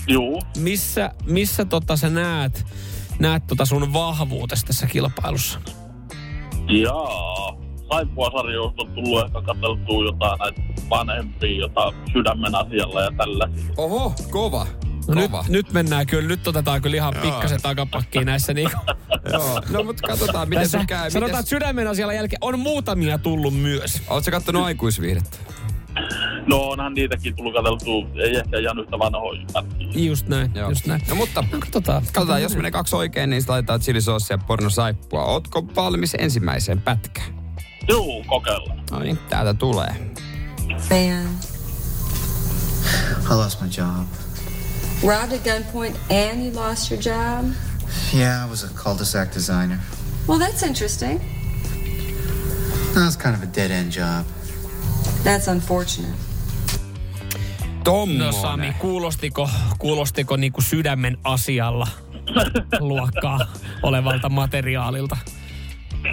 Juu. 0.08 0.42
Missä, 0.58 1.12
missä 1.26 1.66
tota 1.66 1.98
sä 1.98 2.10
näet, 2.10 2.66
näet 3.20 3.48
tota 3.48 3.66
sun 3.66 3.94
vahvuutesi 3.94 4.66
tässä 4.66 4.88
kilpailussa? 4.88 5.60
Jaa. 6.68 7.58
Saippua 7.92 8.32
sarjoista 8.38 8.82
on 8.82 8.92
tullut 8.92 9.26
ehkä 9.26 9.42
katseltua 9.42 10.06
jotain 10.06 10.40
näitä 10.40 10.62
vanhempia, 10.90 11.60
jota 11.60 11.94
sydämen 12.14 12.56
asialla 12.56 13.02
ja 13.02 13.12
tällä. 13.18 13.50
Oho, 13.78 14.14
kova. 14.32 14.68
No 15.08 15.14
nyt, 15.14 15.32
nyt 15.48 15.74
mennään 15.74 16.08
kyllä, 16.08 16.28
nyt 16.28 16.48
otetaan 16.48 16.82
kyllä 16.82 16.96
ihan 16.96 17.14
pikkasen 17.22 17.62
takapakkiin 17.62 18.26
näissä 18.26 18.54
niinku. 18.54 18.78
Joo. 19.34 19.62
No 19.70 19.84
mutta 19.84 20.08
katsotaan, 20.08 20.50
miten 20.50 20.70
se 20.70 20.80
käy. 20.88 21.12
sanotaan, 21.12 21.24
Mites... 21.24 21.40
että 21.40 21.50
sydämen 21.50 21.88
asialla 21.88 22.14
jälkeen 22.14 22.38
on 22.42 22.60
muutamia 22.60 23.18
tullut 23.18 23.56
myös. 23.56 24.02
Oletko 24.10 24.32
kattonut 24.32 24.64
aikuisviihdettä? 24.64 25.38
No 26.48 26.58
onhan 26.62 26.94
niitäkin 26.94 27.36
tullut 27.36 27.54
katseltua, 27.54 28.08
ei 28.24 28.36
ehkä 28.36 28.58
ihan 28.60 28.80
yhtä 28.80 29.00
vanhoja. 29.00 29.42
Just 29.96 30.28
näin, 30.28 30.52
Joo. 30.56 30.70
just 30.70 30.86
näin. 30.86 31.02
No 31.10 31.16
mutta 31.16 31.42
No, 31.52 31.60
katsotaan. 31.60 32.04
katsotaan, 32.14 32.42
jos 32.42 32.56
menee 32.56 32.72
kaksi 32.72 32.96
oikein, 32.96 33.30
niin 33.30 33.42
sitten 33.42 33.54
laitetaan 33.54 33.80
chilisoosia 33.80 34.34
ja 34.34 34.44
pornosaippua. 34.48 35.26
Ootko 35.26 35.68
valmis 35.76 36.16
ensimmäiseen 36.20 36.82
pätkään? 36.82 37.28
Juu, 37.90 38.24
kokeillaan. 38.28 38.84
No 38.92 39.00
niin, 39.00 39.18
täältä 39.30 39.54
tulee. 39.54 39.96
Man, 40.90 41.30
I 43.32 43.34
lost 43.36 43.62
my 43.62 43.68
job. 43.78 44.08
robbed 45.04 45.38
at 45.38 45.44
gunpoint 45.44 45.96
and 46.12 46.46
you 46.46 46.68
lost 46.70 46.92
your 46.92 47.02
job? 47.04 47.52
Yeah, 48.14 48.46
I 48.48 48.50
was 48.50 48.64
a 48.64 48.68
cul-de-sac 48.84 49.36
designer. 49.36 49.78
Well, 50.28 50.40
that's 50.40 50.64
interesting. 50.68 51.20
That 52.94 53.04
was 53.06 53.18
kind 53.18 53.36
of 53.36 53.44
a 53.44 53.46
dead-end 53.56 53.92
job. 53.96 54.26
That's 55.24 55.52
unfortunate. 55.52 56.14
Tommonen. 57.84 58.26
No 58.26 58.32
Sami, 58.32 58.74
kuulostiko, 58.80 59.50
kuulostiko 59.80 60.38
niinku 60.38 60.62
sydämen 60.62 61.18
asialla 61.24 61.88
luokkaa 62.80 63.40
olevalta 63.84 64.30
materiaalilta? 64.30 65.18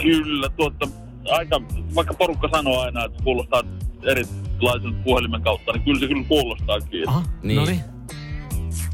Kyllä, 0.03 0.49
tuota, 0.49 0.89
aika, 1.31 1.61
vaikka 1.95 2.15
porukka 2.15 2.49
sanoo 2.53 2.81
aina, 2.81 3.05
että 3.05 3.23
kuulostaa 3.25 3.63
erilaisen 4.03 4.95
puhelimen 5.05 5.43
kautta, 5.43 5.73
niin 5.73 5.83
kyllä 5.83 6.01
se 6.01 6.07
kyllä 6.09 6.25
kuulostaakin. 6.29 7.09
Aha, 7.09 7.23
Niin. 7.43 7.57
no 7.57 7.65
niin. 7.65 7.81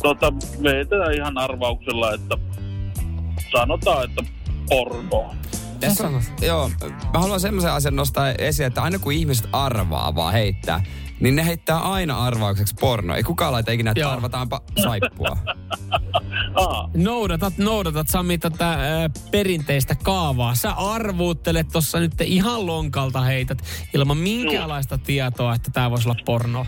Tota, 0.03 0.33
vetää 0.63 1.11
ihan 1.17 1.39
arvauksella, 1.39 2.13
että 2.15 2.39
sanotaan, 3.53 4.05
että 4.05 4.23
porno. 4.69 5.35
Tässä 5.81 6.07
on, 6.09 6.23
joo, 6.43 6.71
mä 7.13 7.19
haluan 7.21 7.41
semmoisen 7.41 7.73
asian 7.73 7.97
nostaa 7.97 8.31
esiin, 8.33 8.67
että 8.67 8.83
aina 8.83 8.99
kun 8.99 9.13
ihmiset 9.13 9.49
arvaa 9.53 10.15
vaan 10.15 10.33
heittää, 10.33 10.83
niin 11.21 11.37
ne 11.37 11.47
heittää 11.47 11.79
aina 11.79 12.19
arvaukseksi 12.25 12.75
porno. 12.81 13.15
Ei 13.15 13.23
kukaan 13.23 13.53
laita 13.53 13.73
ikinä, 13.73 13.91
että 13.91 14.01
Joo. 14.01 14.11
arvataanpa 14.11 14.61
saippua. 14.83 15.37
Aa, 16.55 16.91
Noudatat, 16.95 17.59
noudatat 17.59 18.09
Sami 18.09 18.39
tätä 18.39 18.73
äh, 18.73 18.79
perinteistä 19.31 19.95
kaavaa. 20.03 20.55
Sä 20.55 20.71
arvuuttelet 20.73 21.69
tuossa 21.69 22.01
nyt 22.01 22.21
ihan 22.21 22.67
lonkalta 22.67 23.21
heität 23.21 23.59
ilman 23.95 24.17
minkäänlaista 24.17 24.99
tietoa, 24.99 25.55
että 25.55 25.71
tämä 25.71 25.91
voisi 25.91 26.09
olla 26.09 26.19
porno. 26.25 26.67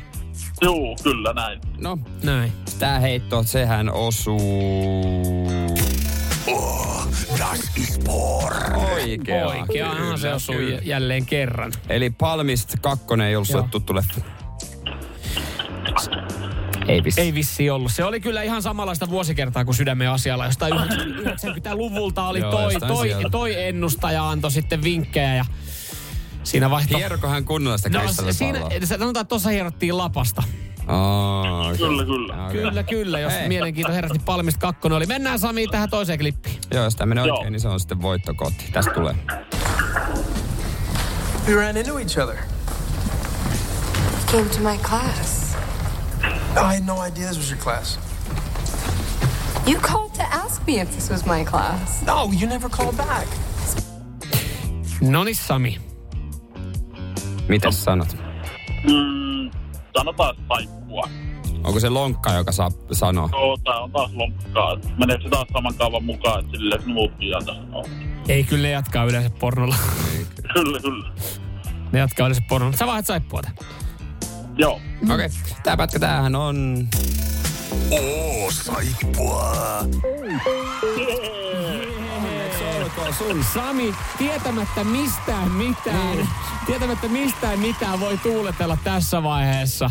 juu, 0.63 0.97
kyllä 1.03 1.33
näin. 1.33 1.61
No, 1.79 1.99
Näin. 2.23 2.53
tää 2.79 2.99
heitto, 3.01 3.43
sehän 3.43 3.93
osuu... 3.93 5.47
Das 7.39 7.61
ist 7.77 8.05
porn. 8.05 8.50
Oikea. 9.05 9.47
Oikeahan 9.47 10.19
se 10.19 10.53
j- 10.55 10.79
jälleen 10.83 11.27
kerran. 11.27 11.73
Eli 11.89 12.11
Palmist 12.11 12.75
2 12.81 13.05
ei 13.29 13.37
ollut 13.37 13.49
sulle 13.49 13.69
tuttu 13.71 13.95
leffa. 13.95 14.21
Ei 16.89 17.05
vissi. 17.05 17.21
Ei 17.21 17.35
vissi 17.35 17.71
ollut. 17.71 17.93
Se 17.93 18.05
oli 18.05 18.21
kyllä 18.21 18.43
ihan 18.43 18.63
samanlaista 18.63 19.11
vuosikertaa 19.11 19.65
kuin 19.65 19.75
sydämen 19.75 20.11
asialla. 20.11 20.47
Jostain 20.47 20.75
90-luvulta 20.75 22.29
oli 22.29 22.39
Joo, 22.39 22.51
toi, 22.51 22.75
toi, 22.89 23.17
toi 23.31 23.63
ennustaja 23.65 24.31
antoi 24.31 24.51
sitten 24.51 24.83
vinkkejä 24.83 25.35
ja 25.35 25.45
siinä 26.43 26.71
vaihto... 26.71 26.97
Hierokohan 26.99 27.45
kunnolla 27.45 27.79
sitä 27.79 27.99
no, 27.99 28.09
siinä, 28.31 28.59
sanotaan, 28.85 29.21
että 29.21 29.25
tuossa 29.25 29.51
hierottiin 29.51 29.99
lapasta. 29.99 30.43
Oh, 30.91 31.61
okay. 31.61 31.77
Kyllä, 31.79 32.05
kyllä. 32.05 32.35
Okay. 32.35 32.53
Kyllä, 32.53 32.83
kyllä. 32.83 33.19
Jos 33.19 33.33
Hei. 33.33 33.49
mielenkiinto 33.49 33.93
herätti 33.93 34.19
Palmista 34.19 34.61
kakkonen 34.61 34.97
oli. 34.97 35.07
Mennään 35.07 35.39
Sami 35.39 35.67
tähän 35.67 35.91
toiseen 35.91 36.19
klippiin. 36.19 36.59
Joo, 36.71 36.85
jos 36.85 36.97
tämä 36.97 37.09
menee 37.09 37.27
Joo. 37.27 37.37
oikein, 37.37 37.53
niin 37.53 37.61
se 37.61 37.69
on 37.69 37.81
sitten 37.81 38.03
voittokoti. 38.03 38.65
Tästä 38.73 38.93
tulee. 38.95 39.15
We 41.49 41.55
ran 41.55 41.77
into 41.77 41.99
each 41.99 42.19
other. 42.19 42.37
Came 44.33 44.45
to 44.45 44.59
my 44.59 44.79
class. 44.79 45.57
I 46.57 46.75
had 46.75 46.87
no 46.87 47.03
idea 47.07 47.27
this 47.27 47.37
was 47.37 47.51
your 47.51 47.61
class. 47.63 47.99
You 49.67 49.81
called 49.81 50.13
to 50.15 50.23
ask 50.23 50.67
me 50.67 50.81
if 50.81 50.91
this 50.91 51.11
was 51.11 51.27
my 51.27 51.45
class. 51.45 52.03
No, 52.07 52.31
you 52.41 52.47
never 52.47 52.69
called 52.69 52.97
back. 52.97 53.29
Noni 55.01 55.35
Sami. 55.35 55.81
Mitäs 57.49 57.85
sanot? 57.85 58.17
Mm, 58.85 59.51
sanotaan 59.97 60.37
saippua. 60.91 61.09
Onko 61.65 61.81
se 61.81 61.89
lonkka, 61.89 62.33
joka 62.33 62.53
saa 62.53 62.71
sanoa? 62.93 63.29
Joo, 63.33 63.57
tää 63.65 63.79
on 63.79 63.93
taas 63.93 64.11
lonkkaa. 64.15 64.77
Meneekö 64.99 65.25
se 65.25 65.31
taas 65.31 65.49
saman 65.53 65.75
kaavan 65.75 66.05
mukaan, 66.05 66.45
että 66.45 66.59
ihan 67.21 67.45
tässä 67.45 67.63
on. 67.73 67.85
Ei 68.29 68.45
kyllä 68.45 68.63
ne 68.63 68.71
jatkaa 68.71 69.05
yleensä 69.05 69.31
pornolla. 69.31 69.77
Kyllä, 70.55 70.81
kyllä. 70.81 71.11
Ne 71.93 71.99
jatkaa 71.99 72.27
yleensä 72.27 72.43
pornolla. 72.49 72.77
Sä 72.77 72.87
vaihdat 72.87 73.07
saippuata. 73.07 73.51
Joo. 74.57 74.81
Okei, 75.03 75.15
okay. 75.15 75.29
tää 75.63 75.77
pätkä 75.77 75.99
tämähän 75.99 76.37
on... 76.37 76.89
Oo, 77.91 78.51
saippua. 78.51 79.53
Sun? 83.19 83.45
Sami, 83.55 83.95
tietämättä 84.19 84.85
mistään 84.85 85.51
mitään, 85.51 86.17
Niin. 86.17 86.29
tietämättä 86.67 87.09
mistään 87.09 87.59
mitään 87.59 88.01
voi 88.01 88.19
tuuletella 88.19 88.79
tässä 88.85 89.23
vaiheessa. 89.23 89.91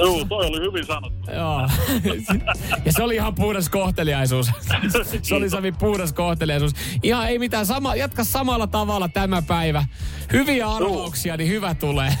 Joo, 0.00 0.24
toi 0.24 0.46
oli 0.46 0.60
hyvin 0.60 0.86
sanottu. 0.86 1.30
Joo. 1.32 1.60
Ja 2.84 2.92
se 2.92 3.02
oli 3.02 3.14
ihan 3.14 3.34
puhdas 3.34 3.68
kohteliaisuus. 3.68 4.50
Se 5.22 5.34
oli 5.34 5.50
Sami 5.50 5.72
puhdas 5.72 6.12
kohteliaisuus. 6.12 6.72
Ihan 7.02 7.28
ei 7.28 7.38
mitään, 7.38 7.66
sama, 7.66 7.94
jatka 7.96 8.24
samalla 8.24 8.66
tavalla 8.66 9.08
tämä 9.08 9.42
päivä. 9.42 9.84
Hyviä 10.32 10.68
arvauksia, 10.68 11.36
niin 11.36 11.48
hyvä 11.50 11.74
tulee. 11.74 12.12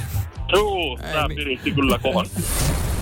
Joo, 0.52 0.98
tää 1.12 1.28
piritti 1.28 1.70
kyllä 1.72 1.98
kovasti. 1.98 2.42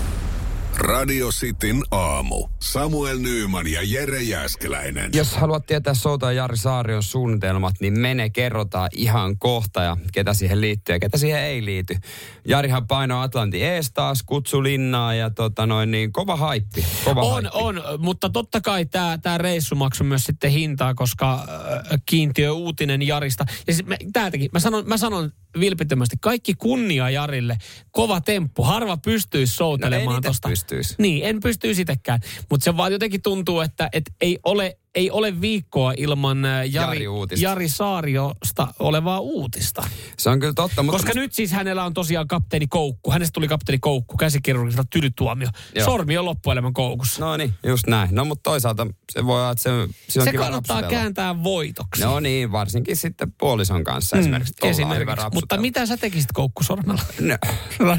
Radio 0.79 1.29
Cityn 1.29 1.83
aamu. 1.91 2.47
Samuel 2.59 3.19
Nyyman 3.19 3.67
ja 3.67 3.81
Jere 3.83 4.21
Jäskeläinen. 4.21 5.11
Jos 5.13 5.33
haluat 5.33 5.65
tietää 5.65 5.93
Souta 5.93 6.25
ja 6.25 6.31
Jari 6.31 6.57
Saarion 6.57 7.03
suunnitelmat, 7.03 7.75
niin 7.79 7.99
mene 7.99 8.29
kerrotaan 8.29 8.89
ihan 8.95 9.37
kohta 9.37 9.83
ja 9.83 9.97
ketä 10.13 10.33
siihen 10.33 10.61
liittyy 10.61 10.95
ja 10.95 10.99
ketä 10.99 11.17
siihen 11.17 11.41
ei 11.41 11.65
liity. 11.65 11.95
Jarihan 12.47 12.87
paino 12.87 13.21
Atlanti 13.21 13.63
ees 13.63 13.91
taas, 13.91 14.23
kutsu 14.23 14.63
linnaa 14.63 15.13
ja 15.13 15.29
tota 15.29 15.65
noin 15.65 15.91
niin 15.91 16.13
kova 16.13 16.35
haippi. 16.35 16.85
Kova 17.05 17.21
On, 17.21 17.31
haippi. 17.31 17.49
on, 17.53 17.81
mutta 17.97 18.29
totta 18.29 18.61
kai 18.61 18.85
tämä 18.85 19.17
tää 19.17 19.37
reissu 19.37 19.75
maksoi 19.75 20.07
myös 20.07 20.23
sitten 20.23 20.51
hintaa, 20.51 20.93
koska 20.93 21.33
äh, 21.33 22.01
kiintiö 22.05 22.51
uutinen 22.51 23.07
Jarista. 23.07 23.45
Ja 23.67 23.73
siis 23.73 23.87
mä, 23.87 23.95
täältäkin, 24.13 24.49
mä 24.53 24.59
sanon, 24.59 24.83
mä 24.87 24.97
sanon 24.97 25.31
vilpittömästi, 25.59 26.15
kaikki 26.21 26.53
kunnia 26.53 27.09
Jarille. 27.09 27.57
Kova 27.91 28.21
temppu, 28.21 28.63
harva 28.63 28.97
pystyisi 28.97 29.53
No 29.53 29.57
soutelemaan 29.57 30.19
ite 30.19 30.27
tosta. 30.27 30.49
Pystyisi. 30.69 30.95
Niin, 30.97 31.25
en 31.25 31.39
pystyisi 31.39 31.81
itsekään. 31.81 32.19
Mutta 32.49 32.63
se 32.63 32.77
vaan 32.77 32.91
jotenkin 32.91 33.21
tuntuu, 33.21 33.61
että 33.61 33.89
et 33.93 34.03
ei, 34.21 34.39
ole, 34.43 34.77
ei 34.95 35.11
ole 35.11 35.41
viikkoa 35.41 35.93
ilman 35.97 36.45
äh, 36.45 36.51
Jari, 36.51 36.97
Jari-uutista. 36.97 37.43
Jari 37.43 37.69
Saariosta 37.69 38.67
olevaa 38.79 39.19
uutista. 39.19 39.83
Se 40.17 40.29
on 40.29 40.39
kyllä 40.39 40.53
totta, 40.53 40.83
mutta... 40.83 40.97
Koska 40.97 41.19
nyt 41.19 41.33
siis 41.33 41.51
hänellä 41.51 41.85
on 41.85 41.93
tosiaan 41.93 42.27
kapteeni 42.27 42.67
Koukku. 42.67 43.11
Hänestä 43.11 43.33
tuli 43.33 43.47
kapteeni 43.47 43.79
Koukku, 43.79 44.17
käsikirurgiselta 44.17 44.87
tylytuomio. 44.89 45.47
Joo. 45.75 45.85
Sormi 45.85 46.17
on 46.17 46.25
loppuelämän 46.25 46.73
koukussa. 46.73 47.25
No 47.25 47.37
niin, 47.37 47.53
just 47.63 47.87
näin. 47.87 48.09
No 48.11 48.25
mutta 48.25 48.49
toisaalta 48.49 48.87
se 49.11 49.25
voi 49.25 49.41
olla, 49.41 49.51
että 49.51 49.63
se, 49.63 49.69
se 50.07 50.19
on 50.19 50.25
se 50.25 50.31
kiva 50.31 50.43
kannattaa 50.43 50.75
rapsutella. 50.75 51.01
kääntää 51.01 51.43
voitoksi. 51.43 52.03
No 52.03 52.19
niin, 52.19 52.51
varsinkin 52.51 52.95
sitten 52.95 53.31
puolison 53.31 53.83
kanssa 53.83 54.15
mm, 54.15 54.19
esimerkiksi. 54.19 54.53
Esimerkiksi. 54.63 55.25
Mutta 55.33 55.57
mitä 55.57 55.85
sä 55.85 55.97
tekisit 55.97 56.31
koukkusormella? 56.33 57.01
No. 57.21 57.37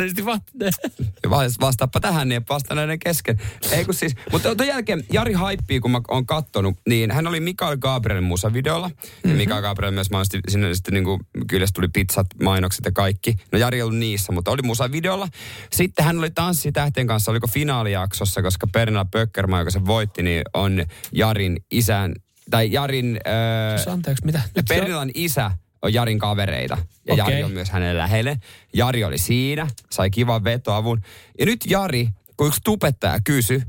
Va- 1.30 1.44
Vastaappa 1.60 2.00
tähän, 2.00 2.28
niin 2.28 2.42
vasta 2.48 2.74
näiden 2.74 2.98
kesken. 2.98 3.40
Ei 3.70 3.84
kun 3.84 3.94
siis, 3.94 4.14
mutta 4.32 4.54
tuon 4.54 4.68
jälkeen 4.68 5.04
Jari 5.12 5.32
Haippii, 5.32 5.80
kun 5.80 5.90
mä 5.90 6.00
oon 6.08 6.26
kattonut, 6.26 6.76
niin 6.88 7.10
hän 7.10 7.26
oli 7.26 7.40
Mikael 7.40 7.76
Gabrielin 7.76 8.24
musavideolla. 8.24 8.88
Mm-hmm. 8.88 9.30
Ja 9.30 9.36
Mikael 9.36 9.62
Gabriel 9.62 9.92
myös 9.92 10.10
mainosti, 10.10 10.40
sinne 10.48 10.74
sitten 10.74 10.94
niin 10.94 11.04
kuin, 11.04 11.20
kyllä 11.48 11.66
tuli 11.74 11.88
pizzat, 11.88 12.26
mainokset 12.42 12.84
ja 12.84 12.92
kaikki. 12.92 13.36
No 13.52 13.58
Jari 13.58 13.76
ei 13.76 13.82
ollut 13.82 13.98
niissä, 13.98 14.32
mutta 14.32 14.50
oli 14.50 14.62
musavideolla. 14.62 15.28
Sitten 15.72 16.04
hän 16.04 16.18
oli 16.18 16.30
tanssitähtien 16.30 17.06
kanssa, 17.06 17.30
oliko 17.30 17.48
finaalijaksossa, 17.52 18.42
koska 18.42 18.66
Pernilla 18.72 19.04
Pöckermaa, 19.04 19.58
joka 19.58 19.70
se 19.70 19.84
voitti, 19.84 20.22
niin 20.22 20.42
on 20.54 20.84
Jarin 21.12 21.56
isän, 21.70 22.14
tai 22.50 22.72
Jarin... 22.72 23.20
Öö, 23.26 23.92
Anteeksi, 23.92 24.24
mitä? 24.24 24.42
Nyt 24.56 24.66
Pernilan 24.68 25.10
isä 25.14 25.50
on 25.82 25.94
Jarin 25.94 26.18
kavereita. 26.18 26.78
Ja 27.06 27.14
Okei. 27.14 27.24
Jari 27.24 27.44
on 27.44 27.50
myös 27.50 27.70
hänen 27.70 27.98
lähelle. 27.98 28.36
Jari 28.74 29.04
oli 29.04 29.18
siinä, 29.18 29.66
sai 29.90 30.10
kivan 30.10 30.44
vetoavun. 30.44 31.00
Ja 31.38 31.46
nyt 31.46 31.60
Jari, 31.66 32.08
kun 32.36 32.46
yksi 32.46 32.60
tubettaja 32.64 33.18
kysyi, 33.24 33.62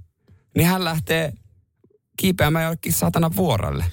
niin 0.55 0.67
hän 0.67 0.83
lähtee 0.83 1.33
kiipeämään 2.17 2.63
jollekin 2.63 2.93
satana 2.93 3.31
vuorolle. 3.35 3.85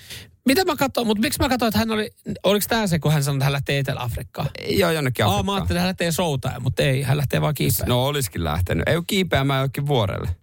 Mitä 0.46 0.64
mä 0.64 0.76
katsoin, 0.76 1.06
mutta 1.06 1.20
miksi 1.20 1.40
mä 1.40 1.48
katsoin, 1.48 1.68
että 1.68 1.78
hän 1.78 1.90
oli, 1.90 2.10
oliko 2.42 2.66
tämä 2.68 2.86
se, 2.86 2.98
kun 2.98 3.12
hän 3.12 3.24
sanoi, 3.24 3.36
että 3.36 3.44
hän 3.44 3.52
lähtee 3.52 3.78
Etelä-Afrikkaan? 3.78 4.48
Joo, 4.68 4.90
jonnekin 4.90 5.24
Aa, 5.24 5.30
mä 5.30 5.36
Afrikkaan. 5.36 5.56
ajattelin, 5.56 5.76
että 5.76 5.80
hän 5.80 5.88
lähtee 5.88 6.12
soutaan, 6.12 6.62
mutta 6.62 6.82
ei, 6.82 7.02
hän 7.02 7.16
lähtee 7.16 7.40
vaan 7.40 7.54
kiipeämään. 7.54 7.88
No 7.88 8.06
olisikin 8.06 8.44
lähtenyt. 8.44 8.88
Ei 8.88 8.96
ole 8.96 9.04
kiipeämään 9.06 9.58
jollekin 9.58 9.86
vuorelle. 9.86 10.36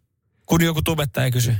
Kun 0.45 0.63
joku 0.63 0.81
tubettaja 0.81 1.31
kysyy. 1.31 1.55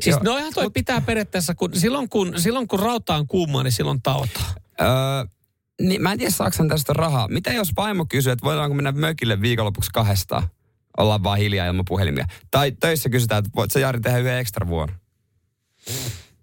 Siis 0.00 0.06
Joo. 0.06 0.20
noihan 0.22 0.52
toi 0.54 0.70
pitää 0.70 1.00
periaatteessa, 1.00 1.54
kun 1.54 1.70
silloin 1.74 2.08
kun, 2.08 2.32
silloin 2.40 2.68
kun 2.68 2.78
rauta 2.80 3.14
on 3.14 3.26
kuumaa, 3.26 3.62
niin 3.62 3.72
silloin 3.72 4.02
tautaa. 4.02 4.54
Öö, 4.80 4.88
niin, 5.82 6.02
mä 6.02 6.12
en 6.12 6.18
tiedä, 6.18 6.30
saako 6.30 6.56
hän 6.58 6.68
tästä 6.68 6.92
rahaa. 6.92 7.28
Mitä 7.28 7.52
jos 7.52 7.72
vaimo 7.76 8.06
kysyy, 8.08 8.32
että 8.32 8.44
voidaanko 8.44 8.74
mennä 8.74 8.92
mökille 8.92 9.40
viikonlopuksi 9.40 9.90
kahdestaan? 9.94 10.42
Ollaan 10.98 11.22
vaan 11.22 11.38
hiljaa 11.38 11.66
ilman 11.66 11.84
puhelimia. 11.88 12.26
Tai 12.50 12.72
töissä 12.80 13.08
kysytään, 13.08 13.38
että 13.38 13.50
voit 13.56 13.70
sä 13.70 13.80
Jari 13.80 14.00
tehdä 14.00 14.18
yhden 14.18 14.38
ekstra 14.38 14.66
vuoron. 14.68 14.96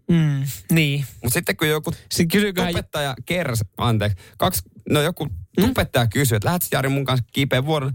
Mm, 0.09 0.43
niin. 0.71 1.05
Mutta 1.23 1.33
sitten 1.33 1.57
kun 1.57 1.69
joku 1.69 1.91
Sitten 1.91 2.27
kysyyköhän, 2.27 2.71
tubettaja 2.71 3.15
kers, 3.25 3.63
anteeksi, 3.77 4.17
kaksi, 4.37 4.61
no 4.89 5.01
joku 5.01 5.27
tubettaja 5.61 6.07
kysyy, 6.07 6.35
että 6.35 6.47
lähdet 6.47 6.67
Jari 6.71 6.89
mun 6.89 7.05
kanssa 7.05 7.25
kiipeä 7.33 7.65
vuoron, 7.65 7.93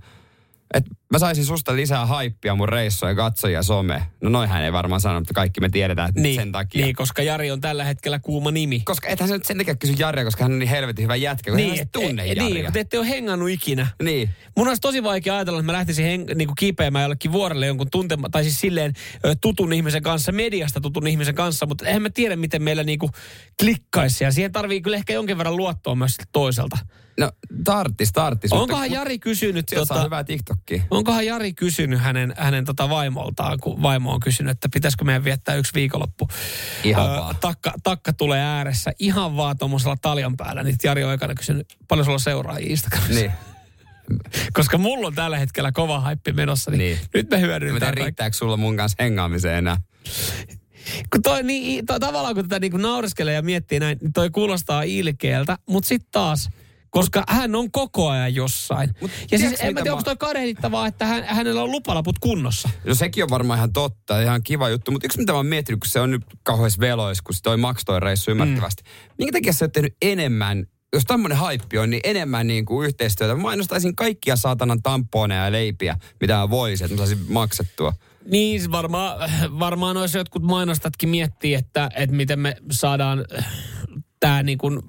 että 0.74 0.90
mä 1.12 1.18
saisin 1.18 1.44
susta 1.44 1.76
lisää 1.76 2.06
haippia 2.06 2.54
mun 2.54 2.68
reissoja, 2.68 3.14
katsojia, 3.14 3.62
some. 3.62 4.02
No 4.20 4.30
noihän 4.30 4.62
ei 4.62 4.72
varmaan 4.72 5.00
sano, 5.00 5.20
mutta 5.20 5.35
kaikki 5.35 5.61
me 5.61 5.68
tiedetään, 5.68 6.08
että 6.08 6.20
niin, 6.20 6.35
sen 6.40 6.52
takia. 6.52 6.85
niin, 6.85 6.96
koska 6.96 7.22
Jari 7.22 7.50
on 7.50 7.61
tällä 7.61 7.85
hetkellä 7.85 8.18
kuuma 8.18 8.50
nimi. 8.50 8.80
Koska 8.80 9.08
ethän 9.08 9.28
sä 9.28 9.35
nyt 9.35 9.46
sen 9.46 9.58
takia 9.58 9.74
kysy 9.74 9.94
Jaria, 9.98 10.24
koska 10.24 10.44
hän 10.44 10.52
on 10.52 10.58
niin 10.58 10.68
helvetin 10.68 11.02
hyvä 11.02 11.16
jätkä, 11.16 11.50
kun 11.50 11.56
niin, 11.56 11.70
hän 11.70 11.78
et- 11.78 11.92
tunne 11.92 12.26
Jaria. 12.26 12.44
Niin, 12.44 12.64
kun 12.64 12.72
te 12.72 12.80
ette 12.80 12.98
ole 12.98 13.08
hengannut 13.08 13.48
ikinä. 13.50 13.87
Niin. 14.02 14.30
Mun 14.56 14.68
olisi 14.68 14.80
tosi 14.80 15.02
vaikea 15.02 15.35
ajatella, 15.35 15.58
että 15.58 15.66
mä 15.66 15.72
lähtisin 15.72 16.04
heng- 16.06 16.35
niinku 16.35 16.54
kiipeämään 16.58 17.02
jollekin 17.02 17.32
vuorelle 17.32 17.66
jonkun 17.66 17.90
tuntema, 17.90 18.28
tai 18.28 18.42
siis 18.42 18.61
silleen 18.61 18.92
tutun 19.40 19.72
ihmisen 19.72 20.02
kanssa, 20.02 20.32
mediasta 20.32 20.80
tutun 20.80 21.06
ihmisen 21.06 21.35
kanssa, 21.35 21.66
mutta 21.66 21.87
eihän 21.87 22.02
mä 22.02 22.11
tiedä, 22.11 22.37
miten 22.37 22.62
meillä 22.62 22.85
niinku 22.85 23.11
klikkaisi. 23.61 24.24
Ja 24.24 24.32
siihen 24.32 24.52
tarvii 24.52 24.80
kyllä 24.82 24.96
ehkä 24.96 25.12
jonkin 25.12 25.38
verran 25.38 25.56
luottoa 25.56 25.94
myös 25.94 26.16
toiselta. 26.32 26.78
No, 27.20 27.33
tarttis, 27.64 28.12
tarttis. 28.12 28.53
Onkohan 28.53 28.83
mutta, 28.85 28.94
Jari 28.94 29.18
kysynyt, 29.18 29.66
tota, 29.75 30.03
hyvää 30.05 30.25
TikTokia. 30.25 30.83
onkohan 30.90 31.27
Jari 31.27 31.53
kysynyt 31.53 32.01
hänen, 32.01 32.35
hänen 32.37 32.64
tota 32.64 32.88
vaimoltaan, 32.88 33.59
kun 33.61 33.83
vaimo 33.83 34.12
on 34.12 34.20
kysynyt, 34.20 34.51
että 34.51 34.68
pitäisikö 34.75 35.05
meidän 35.05 35.25
viettää 35.25 35.55
yksi 35.55 35.75
viikonloppu. 35.75 36.29
Ihan 36.85 37.09
vaan. 37.09 37.37
takka, 37.40 37.72
takka 37.83 38.12
tulee 38.12 38.40
ääressä 38.40 38.92
ihan 38.98 39.37
vaan 39.37 39.59
tuommoisella 39.59 39.96
taljan 40.03 40.37
päällä. 40.37 40.62
Niin 40.62 40.77
Jari 40.85 41.05
on 41.05 41.11
aikana 41.11 41.35
kysynyt, 41.35 41.77
paljon 41.88 42.05
sulla 42.05 42.18
seuraajia 42.18 42.70
Instagramissa. 42.70 43.14
Niin. 43.14 43.33
Koska 44.53 44.79
mulla 44.79 45.07
on 45.07 45.14
tällä 45.14 45.38
hetkellä 45.38 45.72
kova 45.72 46.01
haippi 46.01 46.33
menossa, 46.33 46.70
niin, 46.70 46.79
Niin. 46.79 46.98
nyt 47.14 47.31
me 47.31 47.40
hyödynnetään 47.40 47.81
kaikki. 47.88 48.05
riittääkö 48.05 48.37
sulla 48.37 48.57
mun 48.57 48.77
kanssa 48.77 49.03
hengaamiseen 49.03 49.59
enää? 49.59 49.77
Kun 51.12 51.22
toi, 51.22 51.42
niin, 51.42 51.87
to, 51.87 51.98
tavallaan 51.98 52.35
kun 52.35 52.44
tätä 52.44 52.59
niin 52.59 52.70
kuin 52.70 52.83
naureskelee 52.83 53.35
ja 53.35 53.42
miettii 53.42 53.81
näin, 53.81 53.98
niin 54.01 54.12
toi 54.12 54.31
kuulostaa 54.31 54.83
ilkeältä, 54.83 55.59
mutta 55.68 55.88
sitten 55.88 56.09
taas, 56.12 56.51
koska 56.92 57.24
hän 57.28 57.55
on 57.55 57.70
koko 57.70 58.09
ajan 58.09 58.35
jossain. 58.35 58.90
Mut 59.00 59.11
ja 59.31 59.38
siis 59.38 59.61
en 59.61 59.74
mä 59.74 59.81
tiedä, 59.81 59.90
mä- 59.90 59.92
onko 59.92 60.02
toi 60.02 60.16
kadehdittavaa, 60.16 60.87
että 60.87 61.07
hän, 61.07 61.24
hänellä 61.24 61.62
on 61.62 61.72
lupalaput 61.72 62.18
kunnossa. 62.18 62.70
No 62.85 62.94
sekin 62.94 63.24
on 63.24 63.31
varmaan 63.31 63.59
ihan 63.59 63.72
totta, 63.72 64.20
ihan 64.20 64.42
kiva 64.42 64.68
juttu, 64.68 64.90
mutta 64.90 65.07
yksi 65.07 65.18
mitä 65.18 65.33
mä 65.33 65.37
oon 65.37 65.46
miettinyt, 65.46 65.81
kun 65.81 65.90
se 65.90 66.00
on 66.00 66.11
nyt 66.11 66.22
kauheassa 66.42 66.81
velois, 66.81 67.22
kun 67.22 67.35
se 67.35 67.42
toi 67.42 67.57
maksoi 67.57 67.85
toi 67.85 68.00
reissu 68.00 68.31
ymmärrettävästi. 68.31 68.83
Mm. 68.83 69.14
Minkä 69.18 69.33
takia 69.33 69.52
sä 69.52 69.64
oot 69.64 69.72
tehnyt 69.72 69.96
enemmän, 70.02 70.66
jos 70.92 71.05
tämmöinen 71.05 71.38
haippi 71.38 71.78
on, 71.78 71.90
niin 71.90 72.00
enemmän 72.05 72.46
niin 72.46 72.64
kuin 72.64 72.87
yhteistyötä. 72.88 73.35
Mä 73.35 73.42
mainostaisin 73.42 73.96
kaikkia 73.96 74.37
saatanan 74.37 74.83
tamponeja 74.83 75.44
ja 75.44 75.52
leipiä, 75.52 75.96
mitä 76.20 76.35
mä 76.35 76.50
voisin, 76.50 76.85
että 76.85 76.94
mä 76.94 77.07
saisin 77.07 77.33
maksettua. 77.33 77.92
Niin, 78.26 78.61
siis 78.61 78.72
varmaan, 78.72 79.31
varmaan 79.59 79.96
olisi 79.96 80.18
jotkut 80.18 80.42
mainostatkin 80.42 81.09
miettii, 81.09 81.55
että, 81.55 81.90
että 81.96 82.16
miten 82.16 82.38
me 82.38 82.57
saadaan 82.70 83.24
tämä 84.22 84.42
niin 84.42 84.58
kuin 84.58 84.80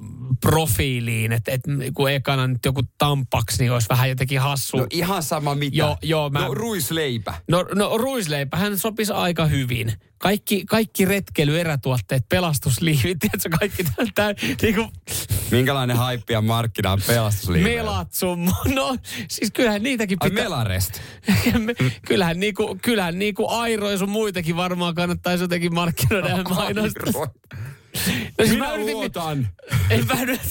profiiliin, 0.41 1.31
että, 1.31 1.51
että 1.51 1.71
kun 1.93 2.11
ekana 2.11 2.47
nyt 2.47 2.65
joku 2.65 2.81
tampaksi, 2.97 3.57
niin 3.59 3.71
olisi 3.71 3.89
vähän 3.89 4.09
jotenkin 4.09 4.39
hassu. 4.39 4.77
No 4.77 4.87
ihan 4.91 5.23
sama 5.23 5.55
mitä. 5.55 5.77
Joo, 5.77 5.97
joo, 6.01 6.29
mä- 6.29 6.39
No 6.39 6.53
ruisleipä. 6.53 7.33
No, 7.47 7.65
no 7.75 7.97
ruisleipä, 7.97 8.57
hän 8.57 8.77
sopisi 8.77 9.13
aika 9.13 9.45
hyvin. 9.45 9.93
Kaikki, 10.17 10.65
kaikki 10.65 11.05
retkely, 11.05 11.59
erätuotteet, 11.59 12.29
pelastusliivit, 12.29 13.17
tiedätkö, 13.19 13.49
kaikki 13.59 13.83
tämä 14.15 14.33
niinku 14.61 14.87
Minkälainen 15.51 15.97
haippi 15.97 16.33
ja 16.33 16.41
markkina 16.41 16.91
on 16.91 17.01
pelastusliivellä? 17.07 17.75
melat 17.91 18.13
sun, 18.13 18.45
no 18.75 18.97
siis 19.29 19.51
kyllähän 19.51 19.83
niitäkin 19.83 20.17
Ai 20.21 20.29
pitää. 20.29 20.43
melarest. 20.43 21.01
Me- 21.65 21.75
kyllähän 22.07 22.39
niinku, 22.39 22.77
kyllähän 22.81 23.19
niinku 23.19 23.47
Airo 23.49 23.97
sun 23.97 24.09
muitakin 24.09 24.55
varmaan 24.55 24.95
kannattaisi 24.95 25.43
jotenkin 25.43 25.73
markkinoida 25.73 26.27
ja 26.29 26.43
mainostaa. 26.55 27.27
No, 27.93 28.45
siis 28.45 28.49
Minä 28.49 28.65
mä 28.67 28.73
yritin- 28.73 28.93
luotan. 28.93 29.47
Ei 29.89 30.01
mä 30.01 30.25
nyt, 30.25 30.41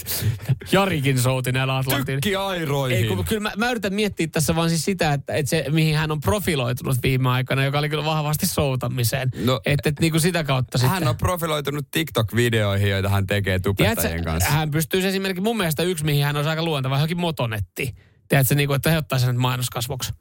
Jarikin 0.72 1.18
souti 1.18 1.52
näillä 1.52 1.76
Atlantin. 1.76 2.14
Tykki 2.14 2.36
airoihin. 2.36 2.98
Ei, 2.98 3.04
kun, 3.08 3.24
kyllä 3.24 3.40
mä, 3.40 3.52
mä 3.56 3.70
yritän 3.70 3.94
miettiä 3.94 4.26
tässä 4.26 4.56
vaan 4.56 4.68
siis 4.68 4.84
sitä, 4.84 5.12
että, 5.12 5.32
että 5.34 5.50
se, 5.50 5.64
mihin 5.70 5.96
hän 5.96 6.10
on 6.10 6.20
profiloitunut 6.20 6.96
viime 7.02 7.28
aikana, 7.28 7.64
joka 7.64 7.78
oli 7.78 7.88
kyllä 7.88 8.04
vahvasti 8.04 8.46
soutamiseen. 8.46 9.30
No, 9.44 9.60
että, 9.66 9.88
että 9.88 10.00
niin 10.00 10.10
kuin 10.12 10.20
sitä 10.20 10.44
kautta 10.44 10.78
sitten. 10.78 10.90
Hän 10.94 11.08
on 11.08 11.16
profiloitunut 11.16 11.86
TikTok-videoihin, 11.90 12.88
joita 12.90 13.08
hän 13.08 13.26
tekee 13.26 13.58
tubettajien 13.58 13.96
Tiedätkö, 13.96 14.30
kanssa. 14.30 14.50
hän 14.50 14.70
pystyisi 14.70 15.08
esimerkiksi, 15.08 15.42
mun 15.42 15.56
mielestä 15.56 15.82
yksi, 15.82 16.04
mihin 16.04 16.24
hän 16.24 16.36
on 16.36 16.46
aika 16.46 16.64
luonteva, 16.64 16.94
johonkin 16.94 17.20
motonetti. 17.20 17.94
Tiedätkö, 18.28 18.54
niin 18.54 18.66
kuin, 18.66 18.76
että 18.76 18.90
he 18.90 18.98
ottaa 18.98 19.18
sen 19.18 19.28
nyt 19.28 19.36
mainoskasvoksi. 19.36 20.12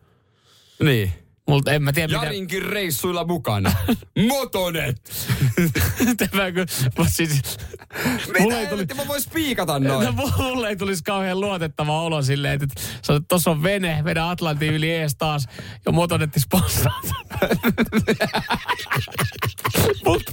Niin. 0.83 1.11
Multa 1.51 1.71
en 1.71 1.83
mä 1.83 1.93
tiedä, 1.93 2.07
mitä... 2.07 2.25
Jarinkin 2.25 2.63
reissuilla 2.63 3.25
mukana. 3.25 3.71
Motonet! 4.27 5.11
Tämä 6.31 6.51
kun, 6.51 6.65
mutta 6.97 7.13
siis, 7.13 7.41
Mitä 8.27 8.39
mulle 8.39 8.59
ei 8.59 8.67
tuli, 8.67 8.85
mä 8.95 9.07
vois 9.07 9.27
piikata 9.27 9.79
noin? 9.79 10.05
no, 10.05 10.29
mulle 10.37 10.69
ei 10.69 10.75
tulisi 10.75 11.03
kauhean 11.03 11.39
luotettava 11.39 12.01
olo 12.01 12.21
silleen, 12.21 12.53
että, 12.53 12.81
että 13.09 13.21
tuossa 13.27 13.51
on 13.51 13.63
vene, 13.63 14.03
vedä 14.03 14.29
Atlantin 14.29 14.73
yli 14.73 14.91
ees 14.91 15.15
taas, 15.15 15.47
ja 15.85 15.91
motonetti 15.91 16.39
sponssaa. 16.39 17.01
Mutta 20.05 20.31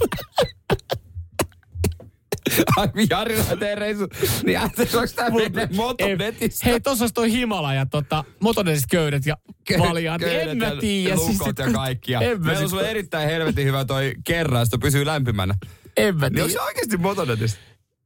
Ai 2.77 2.87
Jarilla 3.09 3.55
tee 3.59 3.75
reissu. 3.75 4.07
Niin 4.43 4.59
ajattelin, 4.59 4.95
onko 4.95 5.07
tää 5.15 5.29
mene 5.29 5.69
motonetista? 5.75 6.65
Hei, 6.69 6.79
tossa 6.79 7.03
olisi 7.03 7.13
toi 7.13 7.31
Himalaja, 7.31 7.85
tota, 7.85 8.23
motonetiset 8.39 8.89
köydet 8.91 9.25
ja 9.25 9.37
valjaat. 9.79 10.21
En 10.21 10.29
Köydet 10.29 10.57
mä 10.57 10.65
ja 10.65 10.75
tiedä. 10.75 11.15
Lukot 11.15 11.59
ja 11.59 11.71
kaikkia. 11.73 12.19
En 12.21 12.39
mä 12.39 12.45
Meillä 12.45 12.63
on 12.63 12.69
siis, 12.69 12.81
erittäin 12.81 13.29
helvetin 13.29 13.65
hyvä 13.65 13.85
toi 13.85 14.13
kerran, 14.23 14.67
pysyy 14.81 15.05
lämpimänä. 15.05 15.55
en 15.97 16.15
mä 16.17 16.25
Niin 16.29 16.33
tiedä. 16.33 16.43
onko 16.45 16.53
se 16.53 16.61
oikeasti 16.61 16.97
motonetista? 16.97 17.59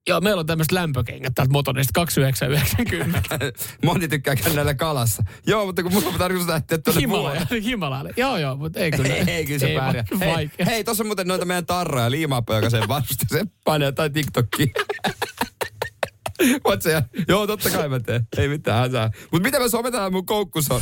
Joo, 0.08 0.22
meillä 0.22 0.40
on 0.40 0.46
tämmöiset 0.46 0.72
lämpökengät 0.72 1.34
täältä 1.36 1.52
motonista 1.52 1.92
2990. 1.94 3.40
Moni 3.86 4.08
tykkää 4.08 4.36
käydä 4.36 4.56
näillä 4.56 4.74
kalassa. 4.74 5.24
Joo, 5.48 5.66
mutta 5.66 5.84
kun 5.84 5.94
mulla 5.94 6.08
on 6.08 6.14
tarkoitus 6.14 6.48
lähteä 6.48 6.78
tuonne 6.78 7.02
Himalaja, 7.02 7.42
Himalajalle. 7.64 8.14
Joo, 8.18 8.38
joo, 8.38 8.56
mutta 8.56 8.80
ei 8.80 8.92
kyllä. 8.92 9.14
Ei, 9.14 9.24
ei 9.28 9.46
kyllä 9.46 9.60
se 9.60 9.76
pärjää. 9.78 10.06
Hei, 10.20 10.50
hei, 10.66 10.84
tossa 10.84 11.04
on 11.04 11.08
muuten 11.08 11.28
noita 11.28 11.46
meidän 11.46 11.66
tarroja, 11.66 12.12
liimaappa, 12.12 12.56
joka 12.56 12.70
sen 12.70 12.88
varusti. 12.88 13.26
Se 13.30 13.44
painaa 13.64 13.88
jotain 13.88 14.14
TikTokia. 14.14 14.68
Voit 16.66 16.82
se, 16.82 17.04
joo, 17.28 17.48
totta 17.48 17.70
kai 17.70 17.90
mä 17.90 18.00
teen. 18.00 18.28
Ei 18.38 18.48
mitään 18.48 18.80
hätää. 18.80 19.12
Mut 19.32 19.44
mitä 19.44 19.60
me 19.60 19.70
sometaan 19.70 20.12
mun 20.12 20.26
koukkus 20.26 20.72
on? 20.72 20.82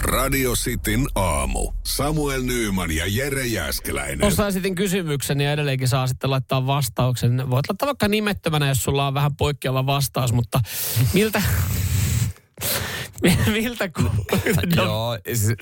Radio 0.00 0.52
Cityn 0.52 1.06
aamu. 1.14 1.72
Samuel 1.86 2.42
Nyyman 2.42 2.90
ja 2.90 3.04
Jere 3.06 3.46
Jäskeläinen. 3.46 4.20
Tuossa 4.20 4.46
esitin 4.46 4.74
kysymyksen 4.74 5.40
ja 5.40 5.52
edelleenkin 5.52 5.88
saa 5.88 6.06
sitten 6.06 6.30
laittaa 6.30 6.66
vastauksen. 6.66 7.50
Voit 7.50 7.68
laittaa 7.68 7.86
vaikka 7.86 8.08
nimettömänä, 8.08 8.68
jos 8.68 8.82
sulla 8.84 9.06
on 9.06 9.14
vähän 9.14 9.36
poikkeava 9.36 9.86
vastaus, 9.86 10.32
mutta 10.32 10.60
miltä... 11.12 11.42
miltä 13.52 13.88
ku... 13.88 14.02
no, 14.02 14.84
Joo, 14.84 15.18
siis 15.34 15.56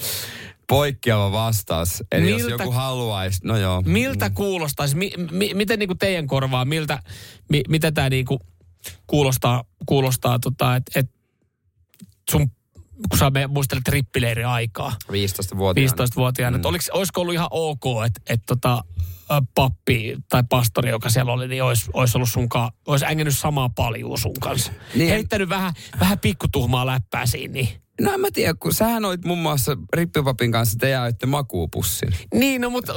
poikkeava 0.68 1.32
vastaus. 1.32 2.02
Eli 2.12 2.30
jos 2.30 2.40
Miltä- 2.42 2.62
joku 2.62 2.72
haluaisi, 2.72 3.40
no 3.44 3.56
joo. 3.56 3.82
miltä 3.86 4.30
kuulostaisi, 4.30 4.96
mi, 4.96 5.12
mi, 5.30 5.50
miten 5.54 5.78
niinku 5.78 5.94
teidän 5.94 6.26
korvaa, 6.26 6.64
miltä, 6.64 7.02
mi, 7.48 7.62
mitä 7.68 7.92
tämä 7.92 8.08
niinku 8.08 8.40
kuulostaa, 9.06 9.64
kuulostaa 9.86 10.38
tota, 10.38 10.76
että 10.76 11.00
et 11.00 11.10
sun, 12.30 12.50
kun 13.10 13.18
sä 13.18 13.30
me 13.30 13.46
muistelet 13.46 13.88
rippileiri 13.88 14.44
aikaa, 14.44 14.96
15-vuotiaana. 15.08 16.04
15-vuotiaana, 16.04 16.56
mm. 16.56 16.56
että 16.56 16.68
olisiko 16.92 17.20
ollut 17.20 17.34
ihan 17.34 17.48
ok, 17.50 17.84
että 18.06 18.20
et 18.26 18.42
tota, 18.46 18.84
pappi 19.54 20.16
tai 20.28 20.42
pastori, 20.48 20.90
joka 20.90 21.10
siellä 21.10 21.32
oli, 21.32 21.48
niin 21.48 21.62
olisi, 21.62 21.90
olisi 21.92 22.18
ollut 22.18 22.28
sunkaan, 22.28 22.72
olisi 22.86 23.04
ängännyt 23.04 23.38
samaa 23.38 23.68
paljua 23.68 24.16
sun 24.16 24.40
kanssa. 24.40 24.72
Niin. 24.94 25.10
Heittänyt 25.10 25.48
vähän, 25.48 25.72
vähän 26.00 26.18
pikkutuhmaa 26.18 26.86
läppää 26.86 27.26
siinä. 27.26 27.52
Niin. 27.52 27.81
No 28.00 28.12
en 28.12 28.20
mä 28.20 28.28
tiedä, 28.32 28.54
kun 28.54 28.74
sähän 28.74 29.04
olit 29.04 29.24
muun 29.24 29.38
muassa 29.38 29.76
Rippipapin 29.92 30.52
kanssa, 30.52 30.78
te 30.78 30.88
jaoitte 30.88 31.26
makuupussin. 31.26 32.08
Niin, 32.34 32.60
no 32.60 32.70
mutta 32.70 32.92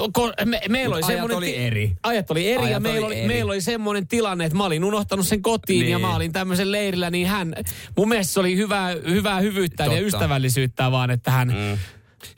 me, 0.46 0.62
meillä 0.70 0.96
oli 0.96 1.04
Ajat 1.04 1.08
semmoinen... 1.08 1.38
oli 1.38 1.58
eri. 1.58 1.96
Ajat 2.04 2.32
oli 2.32 2.48
eri 2.48 2.64
Ajat 2.64 2.72
ja 2.72 2.80
meillä 2.80 3.08
oli 3.08 3.18
eri. 3.18 3.28
meillä 3.28 3.52
oli 3.52 3.62
semmoinen 3.62 4.08
tilanne, 4.08 4.46
että 4.46 4.58
mä 4.58 4.66
olin 4.66 4.84
unohtanut 4.84 5.28
sen 5.28 5.42
kotiin 5.42 5.80
niin. 5.80 5.92
ja 5.92 6.00
mä 6.00 6.16
olin 6.16 6.32
tämmöisen 6.32 6.72
leirillä, 6.72 7.10
niin 7.10 7.28
hän... 7.28 7.56
Mun 7.98 8.10
mielestä 8.10 8.34
se 8.34 8.40
oli 8.40 8.56
hyvää, 8.56 8.96
hyvää 9.10 9.40
hyvyyttä 9.40 9.84
ja 9.84 9.90
Totta. 9.90 10.06
ystävällisyyttä 10.06 10.92
vaan, 10.92 11.12
että 11.12 11.32
hän 11.32 11.48
mm. 11.48 11.78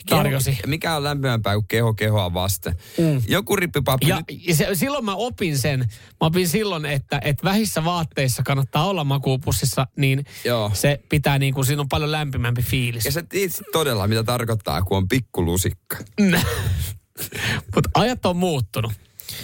Tarjosi. 0.10 0.52
Keho, 0.52 0.62
mikä 0.68 0.96
on 0.96 1.04
lämpimämpää 1.04 1.54
kuin 1.54 1.68
keho 1.68 1.94
kehoa 1.94 2.34
vasten? 2.34 2.76
Mm. 2.98 3.22
Joku 3.28 3.56
rippipappi 3.56 4.08
Ja, 4.08 4.16
nyt, 4.16 4.48
ja 4.48 4.56
se, 4.56 4.68
silloin 4.74 5.06
mä 5.06 5.16
opin 5.16 5.58
sen, 5.58 5.80
mä 5.80 5.88
opin 6.20 6.48
silloin, 6.48 6.86
että, 6.86 7.22
että 7.24 7.44
vähissä 7.44 7.86
vaatteissa 7.86 8.44
kannattaa 8.44 8.88
olla 8.88 9.04
makuupussissa, 9.04 9.88
niin 9.96 10.26
Joo. 10.46 10.72
se 10.74 11.00
pitää 11.10 11.40
niin 11.40 11.54
kuin, 11.54 11.66
siinä 11.66 11.82
on 11.82 11.90
paljon 11.90 12.12
lämpimämpi 12.12 12.62
fiilis. 12.62 13.06
ja 13.06 13.12
sä 13.12 13.24
tiedät 13.24 13.56
sit 13.56 13.68
todella, 13.72 14.08
mitä 14.08 14.24
tarkoittaa, 14.24 14.82
kun 14.82 14.98
on 14.98 15.08
pikkulusikka. 15.08 15.98
Mutta 17.76 17.90
ajat 17.94 18.26
on 18.26 18.38
muuttunut. 18.38 18.92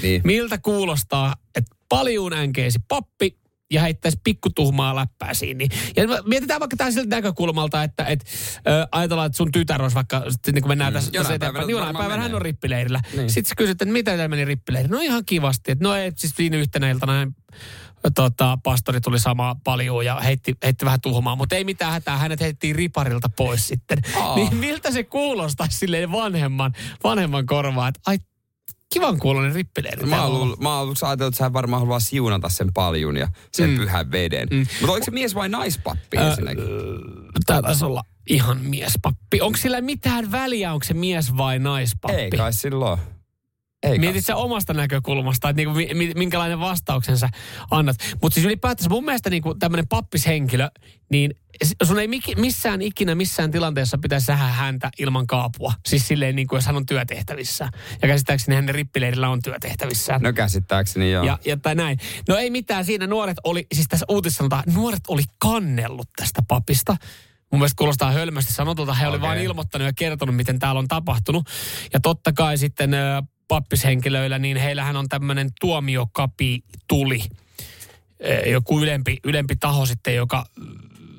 Niin. 0.01 0.21
Miltä 0.25 0.57
kuulostaa, 0.57 1.35
että 1.55 1.75
paljon 1.89 2.33
änkeisi 2.33 2.79
pappi 2.87 3.37
ja 3.73 3.81
heittäisi 3.81 4.19
pikkutuhmaa 4.23 4.95
läppää 4.95 5.33
siinä. 5.33 5.57
Niin- 5.57 5.71
Ja 5.95 6.03
mietitään 6.25 6.59
vaikka 6.59 6.77
tämä 6.77 6.91
siltä 6.91 7.15
näkökulmalta, 7.15 7.83
että 7.83 8.03
et, 8.05 8.25
ö, 8.67 8.87
ajatellaan, 8.91 9.25
että 9.25 9.37
sun 9.37 9.51
tytär 9.51 9.81
olisi 9.81 9.95
vaikka, 9.95 10.23
sitten 10.29 10.53
niin 10.53 10.61
kuin 10.61 10.69
mennään 10.69 10.93
Mm. 10.93 10.95
tässä, 10.95 11.11
Jonain 11.13 11.39
päivänä 11.39 11.65
niin 11.65 11.71
jonain 11.77 11.97
päivänä 11.97 12.21
hän 12.23 12.35
on 12.35 12.41
rippileirillä. 12.41 13.01
Niin. 13.17 13.29
Sitten 13.29 13.49
sä 13.49 13.55
kysyt, 13.55 13.71
että 13.81 13.85
mitä 13.93 14.11
teillä 14.11 14.27
meni 14.27 14.45
rippileirillä? 14.45 14.95
No 14.95 15.01
ihan 15.01 15.25
kivasti. 15.25 15.71
Että 15.71 15.83
no 15.83 15.95
ei, 15.95 16.11
siis 16.15 16.33
siinä 16.35 16.57
yhtenä 16.57 16.89
iltana 16.89 17.31
tota, 18.15 18.57
pastori 18.63 19.01
tuli 19.01 19.19
samaa 19.19 19.55
paljon 19.63 20.05
ja 20.05 20.15
heitti, 20.19 20.55
heitti 20.63 20.85
vähän 20.85 21.01
tuhmaa, 21.01 21.35
mutta 21.35 21.55
ei 21.55 21.63
mitään 21.63 21.91
hätää, 21.91 22.17
hänet 22.17 22.39
heitettiin 22.39 22.75
riparilta 22.75 23.29
pois 23.37 23.67
sitten. 23.67 23.97
Aa. 24.21 24.35
Niin 24.35 24.55
miltä 24.55 24.91
se 24.91 25.03
kuulostaisi 25.03 25.77
silleen 25.77 26.11
vanhemman, 26.11 26.73
vanhemman 27.03 27.45
korvaa, 27.45 27.87
että 27.87 27.99
ai 28.07 28.17
kivan 28.93 29.19
kuulonen 29.19 29.53
rippileiri. 29.55 30.05
Mä 30.05 30.25
oon 30.25 30.55
mä 30.59 30.79
oon 30.79 30.95
ajatellut, 31.01 31.33
että 31.33 31.43
hän 31.43 31.53
varmaan 31.53 31.81
haluaa 31.81 31.99
siunata 31.99 32.49
sen 32.49 32.73
paljun 32.73 33.17
ja 33.17 33.27
sen 33.51 33.69
mm. 33.69 33.75
pyhän 33.77 34.11
veden. 34.11 34.47
Mm. 34.51 34.57
Mutta 34.59 34.91
oliko 34.91 35.05
se 35.05 35.11
mies 35.11 35.35
vai 35.35 35.49
naispappi 35.49 36.17
Ö, 36.17 36.21
ensinnäkin? 36.29 36.63
Tää 37.45 37.61
taisi 37.61 37.85
olla 37.85 38.03
ihan 38.29 38.57
miespappi. 38.61 39.41
Onko 39.41 39.57
sillä 39.57 39.81
mitään 39.81 40.31
väliä, 40.31 40.73
onko 40.73 40.83
se 40.83 40.93
mies 40.93 41.37
vai 41.37 41.59
naispappi? 41.59 42.21
Ei 42.21 42.29
kai 42.29 42.53
silloin. 42.53 42.99
Ei 43.83 43.99
Mietit 43.99 44.25
sä 44.25 44.35
omasta 44.35 44.73
näkökulmasta, 44.73 45.49
että 45.49 45.57
niinku, 45.57 45.73
mi- 45.73 45.93
mi- 45.93 46.13
minkälainen 46.15 46.59
vastauksen 46.59 47.17
sä 47.17 47.29
annat. 47.71 47.95
Mutta 48.21 48.33
siis 48.33 48.45
ylipäätänsä 48.45 48.89
mun 48.89 49.05
mielestä 49.05 49.29
niinku 49.29 49.55
tämmöinen 49.55 49.87
pappishenkilö, 49.87 50.69
niin 51.09 51.35
sun 51.83 51.99
ei 51.99 52.07
miki- 52.07 52.35
missään 52.35 52.81
ikinä 52.81 53.15
missään 53.15 53.51
tilanteessa 53.51 53.97
pitäisi 53.97 54.25
sähä 54.25 54.47
häntä 54.47 54.89
ilman 54.99 55.27
kaapua. 55.27 55.73
Siis 55.85 56.07
silleen 56.07 56.35
niin 56.35 56.47
kuin 56.47 56.57
jos 56.57 56.65
hän 56.65 56.75
on 56.75 56.85
työtehtävissä. 56.85 57.69
Ja 58.01 58.07
käsittääkseni 58.07 58.55
hänen 58.55 58.75
rippileirillä 58.75 59.29
on 59.29 59.41
työtehtävissään. 59.41 60.21
No 60.21 60.33
käsittääkseni 60.33 61.11
joo. 61.11 61.23
Ja, 61.23 61.39
ja 61.45 61.57
tai 61.57 61.75
näin. 61.75 61.99
No 62.27 62.35
ei 62.35 62.49
mitään, 62.49 62.85
siinä 62.85 63.07
nuoret 63.07 63.37
oli, 63.43 63.67
siis 63.73 63.87
tässä 63.87 64.05
uutisessa 64.09 64.37
sanotaan, 64.37 64.63
nuoret 64.73 65.01
oli 65.07 65.23
kannellut 65.39 66.09
tästä 66.15 66.41
papista. 66.47 66.97
Mun 67.51 67.59
mielestä 67.59 67.77
kuulostaa 67.77 68.11
hölmästi 68.11 68.53
sanotulta. 68.53 68.93
He 68.93 69.07
okay. 69.07 69.09
oli 69.09 69.21
vain 69.21 69.41
ilmoittanut 69.41 69.85
ja 69.85 69.93
kertonut, 69.93 70.35
miten 70.35 70.59
täällä 70.59 70.79
on 70.79 70.87
tapahtunut. 70.87 71.49
Ja 71.93 71.99
totta 71.99 72.33
kai 72.33 72.57
sitten 72.57 72.91
pappishenkilöillä, 73.47 74.39
niin 74.39 74.57
heillähän 74.57 74.95
on 74.95 75.09
tämmöinen 75.09 75.49
tuomiokapi 75.61 76.63
tuli. 76.87 77.23
Ö, 78.25 78.49
Joku 78.49 78.79
ylempi, 78.81 79.17
ylempi 79.23 79.55
taho 79.55 79.85
sitten, 79.85 80.15
joka 80.15 80.45
mm, 80.59 80.65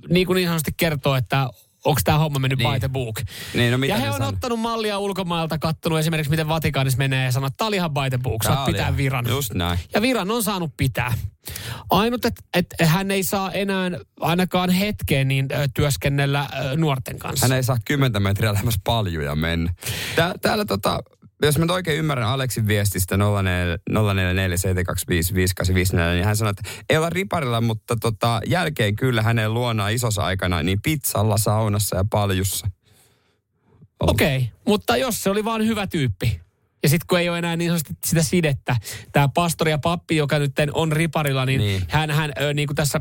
niin 0.08 0.26
kuin 0.26 0.34
niin 0.36 0.48
sanotusti 0.48 0.74
kertoo, 0.76 1.14
että 1.16 1.48
onko 1.84 2.00
tämä 2.04 2.18
homma 2.18 2.38
mennyt 2.38 2.58
Niin. 2.58 2.72
by 2.72 2.80
the 2.80 2.88
book. 2.88 3.20
Niin, 3.54 3.72
no 3.72 3.78
mitä 3.78 3.94
ja 3.94 3.98
he 4.00 4.06
on 4.10 4.12
sanoo? 4.12 4.28
ottanut 4.28 4.60
mallia 4.60 4.98
ulkomailta, 4.98 5.58
kattonut 5.58 5.98
esimerkiksi, 5.98 6.30
miten 6.30 6.48
Vatikaanissa 6.48 6.98
menee 6.98 7.24
ja 7.24 7.32
sanoo, 7.32 7.46
että 7.46 7.56
tämä 7.56 7.68
oli 7.68 7.76
ihan 7.76 7.90
by 7.90 8.10
the 8.10 8.18
book, 8.18 8.42
saat 8.42 8.64
pitää 8.66 8.96
viran. 8.96 9.24
Just 9.28 9.54
näin. 9.54 9.78
Ja 9.94 10.02
viran 10.02 10.30
on 10.30 10.42
saanut 10.42 10.70
pitää. 10.76 11.14
Ainut, 11.90 12.24
että 12.24 12.42
et 12.54 12.66
hän 12.82 13.10
ei 13.10 13.22
saa 13.22 13.52
enää 13.52 13.90
ainakaan 14.20 14.70
hetkeen 14.70 15.28
niin 15.28 15.48
työskennellä 15.74 16.48
nuorten 16.76 17.18
kanssa. 17.18 17.46
Hän 17.46 17.56
ei 17.56 17.62
saa 17.62 17.76
10 17.84 18.22
metriä 18.22 18.52
lähemmäs 18.52 18.78
paljuja 18.84 19.34
mennä. 19.34 19.74
Tää, 20.16 20.34
täällä 20.42 20.64
tota, 20.64 20.98
jos 21.42 21.58
mä 21.58 21.72
oikein 21.72 21.98
ymmärrän 21.98 22.28
Aleksin 22.28 22.66
viestistä 22.66 23.16
0447255854, 23.16 23.18
niin 26.12 26.24
hän 26.24 26.36
sanoi, 26.36 26.50
että 26.50 26.62
ei 26.90 26.96
olla 26.96 27.10
riparilla, 27.10 27.60
mutta 27.60 27.96
tota, 28.00 28.40
jälkeen 28.46 28.96
kyllä 28.96 29.22
hänen 29.22 29.54
luonaan 29.54 29.92
isossa 29.92 30.22
aikana, 30.22 30.62
niin 30.62 30.82
pizzalla, 30.82 31.38
saunassa 31.38 31.96
ja 31.96 32.04
paljussa. 32.10 32.66
Okei, 34.00 34.36
okay, 34.36 34.48
mutta 34.66 34.96
jos 34.96 35.22
se 35.22 35.30
oli 35.30 35.44
vaan 35.44 35.66
hyvä 35.66 35.86
tyyppi. 35.86 36.40
Ja 36.82 36.88
sitten 36.88 37.06
kun 37.06 37.18
ei 37.18 37.28
ole 37.28 37.38
enää 37.38 37.56
niin 37.56 37.70
sanotusti 37.70 37.94
sitä 38.06 38.22
sidettä, 38.22 38.76
tämä 39.12 39.28
pastori 39.34 39.70
ja 39.70 39.78
pappi, 39.78 40.16
joka 40.16 40.38
nyt 40.38 40.52
on 40.72 40.92
riparilla, 40.92 41.46
niin, 41.46 41.60
Niin. 41.60 41.80
niin. 41.80 41.88
hän, 41.88 42.10
hän 42.10 42.32
ö, 42.40 42.54
niin 42.54 42.68
kuin 42.68 42.76
tässä 42.76 43.00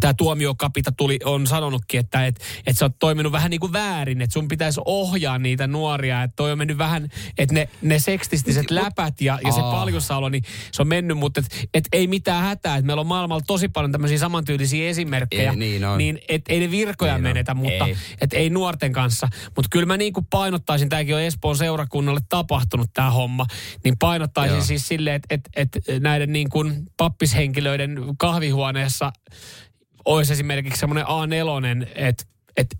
tämä 0.00 0.14
tuomiokapita 0.14 0.92
tuli, 0.92 1.18
on 1.24 1.46
sanonutkin, 1.46 2.00
että 2.00 2.26
et, 2.26 2.40
et 2.66 2.78
sä 2.78 2.84
oot 2.84 2.98
toiminut 2.98 3.32
vähän 3.32 3.50
niin 3.50 3.60
kuin 3.60 3.72
väärin, 3.72 4.22
että 4.22 4.34
sun 4.34 4.48
pitäisi 4.48 4.80
ohjaa 4.84 5.38
niitä 5.38 5.66
nuoria, 5.66 6.22
että 6.22 6.36
toi 6.36 6.52
on 6.52 6.58
mennyt 6.58 6.78
vähän, 6.78 7.08
että 7.38 7.54
ne, 7.54 7.68
ne 7.82 7.98
sekstistiset 7.98 8.70
läpät 8.70 9.20
ja, 9.20 9.38
ja 9.44 9.52
se 9.52 9.60
paljussaolo, 9.60 10.28
niin 10.28 10.42
se 10.72 10.82
on 10.82 10.88
mennyt, 10.88 11.18
mutta 11.18 11.40
et, 11.40 11.68
et 11.74 11.84
ei 11.92 12.06
mitään 12.06 12.42
hätää, 12.44 12.76
että 12.76 12.86
meillä 12.86 13.00
on 13.00 13.06
maailmalla 13.06 13.44
tosi 13.46 13.68
paljon 13.68 13.92
tämmöisiä 13.92 14.18
samantyylisiä 14.18 14.88
esimerkkejä, 14.88 15.50
Ei, 15.50 15.56
niin 15.56 15.84
on. 15.84 15.98
niin 15.98 16.18
et, 16.28 16.42
ei 16.48 16.60
ne 16.60 16.70
virkoja 16.70 17.12
Niin 17.12 17.16
on. 17.16 17.22
menetä, 17.22 17.54
mutta 17.54 17.86
Ei. 17.86 17.96
et 18.20 18.32
ei 18.32 18.50
nuorten 18.50 18.92
kanssa. 18.92 19.28
Mutta 19.56 19.68
kyllä 19.70 19.86
mä 19.86 19.96
niin 19.96 20.12
kuin 20.12 20.26
painottaisin, 20.30 20.88
tämäkin 20.88 21.14
on 21.14 21.20
Espoon 21.20 21.56
seurakunnalle 21.56 22.20
tapahtunut 22.28 22.90
tämä 22.94 23.10
homma, 23.10 23.46
niin 23.84 23.98
painottaisin 23.98 24.56
Joo. 24.56 24.64
siis 24.64 24.88
silleen, 24.88 25.16
että 25.16 25.34
et, 25.56 25.70
et 25.86 26.00
näiden 26.00 26.32
niin 26.32 26.48
kuin 26.48 26.82
pappishenkilöiden 26.96 27.98
kahvihuoneessa 28.18 29.12
olisi 30.04 30.32
esimerkiksi 30.32 30.80
semmoinen 30.80 31.04
A4, 31.04 31.86
että 31.94 32.24
et, 32.56 32.78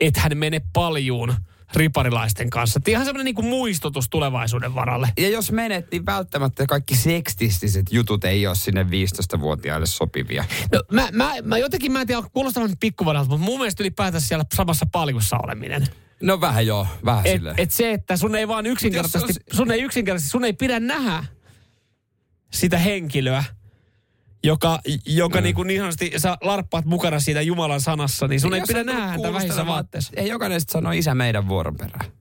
et 0.00 0.16
hän 0.16 0.36
mene 0.36 0.60
paljuun 0.72 1.34
riparilaisten 1.74 2.50
kanssa. 2.50 2.78
Et 2.78 2.88
ihan 2.88 3.04
semmoinen 3.04 3.24
niinku 3.24 3.42
muistutus 3.42 4.08
tulevaisuuden 4.08 4.74
varalle. 4.74 5.08
Ja 5.18 5.28
jos 5.28 5.52
menet, 5.52 5.90
niin 5.90 6.06
välttämättä 6.06 6.66
kaikki 6.66 6.96
sekstistiset 6.96 7.86
jutut 7.90 8.24
ei 8.24 8.46
ole 8.46 8.54
sinne 8.54 8.82
15-vuotiaille 8.82 9.86
sopivia. 9.86 10.44
No, 10.72 10.82
mä, 10.92 11.08
mä, 11.12 11.32
mä 11.44 11.58
jotenkin, 11.58 11.92
mä 11.92 12.00
en 12.00 12.06
tiedä, 12.06 12.22
kuulostaa 12.32 12.62
nyt 12.62 12.78
mutta 13.02 13.36
mun 13.36 13.58
mielestä 13.58 13.82
ylipäätänsä 13.82 14.26
siellä 14.26 14.44
samassa 14.56 14.86
paljussa 14.92 15.36
oleminen. 15.42 15.86
No 16.22 16.40
vähän 16.40 16.66
joo, 16.66 16.86
vähän 17.04 17.26
Et, 17.26 17.32
silleen. 17.32 17.54
et 17.58 17.70
se, 17.70 17.92
että 17.92 18.16
sun 18.16 18.34
ei 18.34 18.48
vaan 18.48 18.66
yksinkertaisesti, 18.66 19.32
sun 19.52 19.70
ei 19.70 19.82
yksinkertaisesti, 19.82 20.30
sun 20.30 20.44
ei 20.44 20.52
pidä 20.52 20.80
nähdä 20.80 21.24
sitä 22.52 22.78
henkilöä, 22.78 23.44
joka, 24.44 24.80
joka 25.06 25.38
mm. 25.38 25.44
niin, 25.44 25.54
kuin 25.54 25.66
niin 25.66 25.80
sanotusti, 25.80 26.12
sä 26.16 26.36
larppaat 26.40 26.84
mukana 26.84 27.20
siitä 27.20 27.42
Jumalan 27.42 27.80
sanassa, 27.80 28.28
niin 28.28 28.40
sun 28.40 28.54
ei 28.54 28.60
Jos 28.60 28.66
pidä 28.66 28.84
nähdä 28.84 29.06
häntä 29.06 29.32
vähissä 29.32 29.66
vaatteissa. 29.66 30.12
Ei 30.16 30.28
jokainen 30.28 30.60
sitten 30.60 30.72
sano 30.72 30.92
isä 30.92 31.14
meidän 31.14 31.48
vuoron 31.48 31.76
perään. 31.76 32.12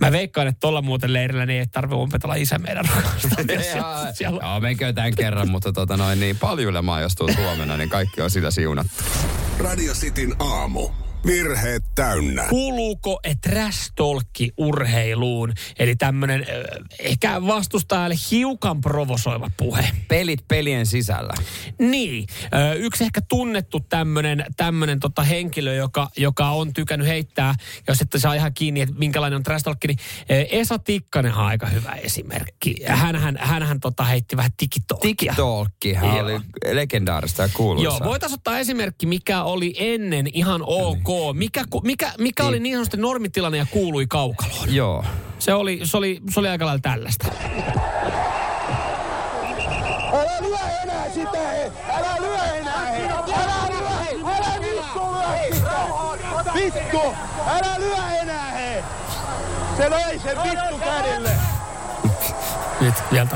Mä 0.00 0.12
veikkaan, 0.12 0.46
että 0.46 0.60
tuolla 0.60 0.82
muuten 0.82 1.12
leirillä 1.12 1.46
niin 1.46 1.60
ei 1.60 1.66
tarvitse 1.66 1.96
ompetella 1.96 2.34
isä 2.34 2.58
meidän 2.58 2.84
Joo, 4.20 4.60
menkö 4.60 4.92
tämän 4.92 5.14
kerran, 5.14 5.50
mutta 5.50 5.72
tota 5.72 5.96
noin, 5.96 6.20
niin 6.20 6.38
paljulemaan, 6.38 7.02
jos 7.02 7.14
tuut 7.14 7.36
huomenna, 7.36 7.76
niin 7.76 7.88
kaikki 7.88 8.22
on 8.22 8.30
sillä 8.30 8.50
siunattu. 8.50 8.92
Radio 9.58 9.92
Cityn 9.92 10.36
aamu. 10.38 11.05
Virheet 11.26 11.84
täynnä. 11.94 12.44
Kuuluuko 12.48 13.20
trash 13.48 13.92
urheiluun? 14.56 15.52
Eli 15.78 15.96
tämmöinen 15.96 16.46
ehkä 16.98 17.46
vastustajalle 17.46 18.14
hiukan 18.30 18.80
provosoiva 18.80 19.50
puhe. 19.56 19.88
Pelit 20.08 20.48
pelien 20.48 20.86
sisällä. 20.86 21.34
Niin, 21.78 22.26
yksi 22.76 23.04
ehkä 23.04 23.20
tunnettu 23.28 23.80
tämmöinen 23.80 24.44
tämmönen 24.56 25.00
tota 25.00 25.22
henkilö, 25.22 25.74
joka, 25.74 26.10
joka 26.16 26.50
on 26.50 26.72
tykännyt 26.72 27.08
heittää, 27.08 27.54
jos 27.88 28.00
ette 28.00 28.18
saa 28.18 28.34
ihan 28.34 28.54
kiinni, 28.54 28.80
että 28.80 28.94
minkälainen 28.98 29.36
on 29.36 29.42
trash 29.42 29.66
niin 29.86 29.98
Esa 30.28 30.78
Tikkanen 30.78 31.34
on 31.34 31.46
aika 31.46 31.66
hyvä 31.66 31.92
esimerkki. 31.92 32.74
Hänhän, 32.86 33.38
hänhän 33.40 33.80
tota 33.80 34.04
heitti 34.04 34.36
vähän 34.36 34.52
hän 35.94 36.16
Joo. 36.16 36.24
oli 36.24 36.40
legendaarista 36.72 37.42
ja 37.42 37.48
kuuluisa. 37.54 37.84
Joo, 37.84 38.10
voitaisiin 38.10 38.38
ottaa 38.38 38.58
esimerkki, 38.58 39.06
mikä 39.06 39.42
oli 39.42 39.74
ennen 39.78 40.26
ihan 40.32 40.62
ok. 40.64 41.15
Mikä, 41.32 41.64
ku- 41.70 41.80
mikä, 41.84 42.12
mikä 42.18 42.44
oli 42.44 42.60
niin 42.60 42.74
sanotusti 42.74 42.96
normitilanne 42.96 43.58
ja 43.58 43.66
kuului 43.70 44.06
kaukaloon? 44.06 44.74
Joo. 44.74 45.04
Se 45.38 45.54
oli, 45.54 45.80
se 45.84 45.96
oli, 45.96 46.20
se 46.30 46.40
oli 46.40 46.48
aika 46.48 46.66
lailla 46.66 46.80
tällaista. 46.82 47.26
Älä 50.12 50.36
lyö 50.40 50.58
enää 50.82 51.10
sitä, 51.14 51.38
he! 51.38 51.72
Älä 51.88 52.16
lyö 52.20 52.44
enää, 52.44 52.86
he! 52.86 53.04
Älä 53.08 53.68
lyö! 53.68 53.88
Älä 54.36 54.60
vittu 54.60 55.00
lyö 55.12 55.54
sitä! 55.54 56.54
Vittu! 56.54 57.00
Älä 57.46 57.74
lyö 57.78 58.20
enää, 58.20 58.50
he! 58.50 58.84
Se 59.76 59.90
löi 59.90 60.18
sen 60.18 60.36
vittu 60.42 60.78
kädelle! 60.78 61.30
Nyt 62.80 62.94
vielä. 63.12 63.28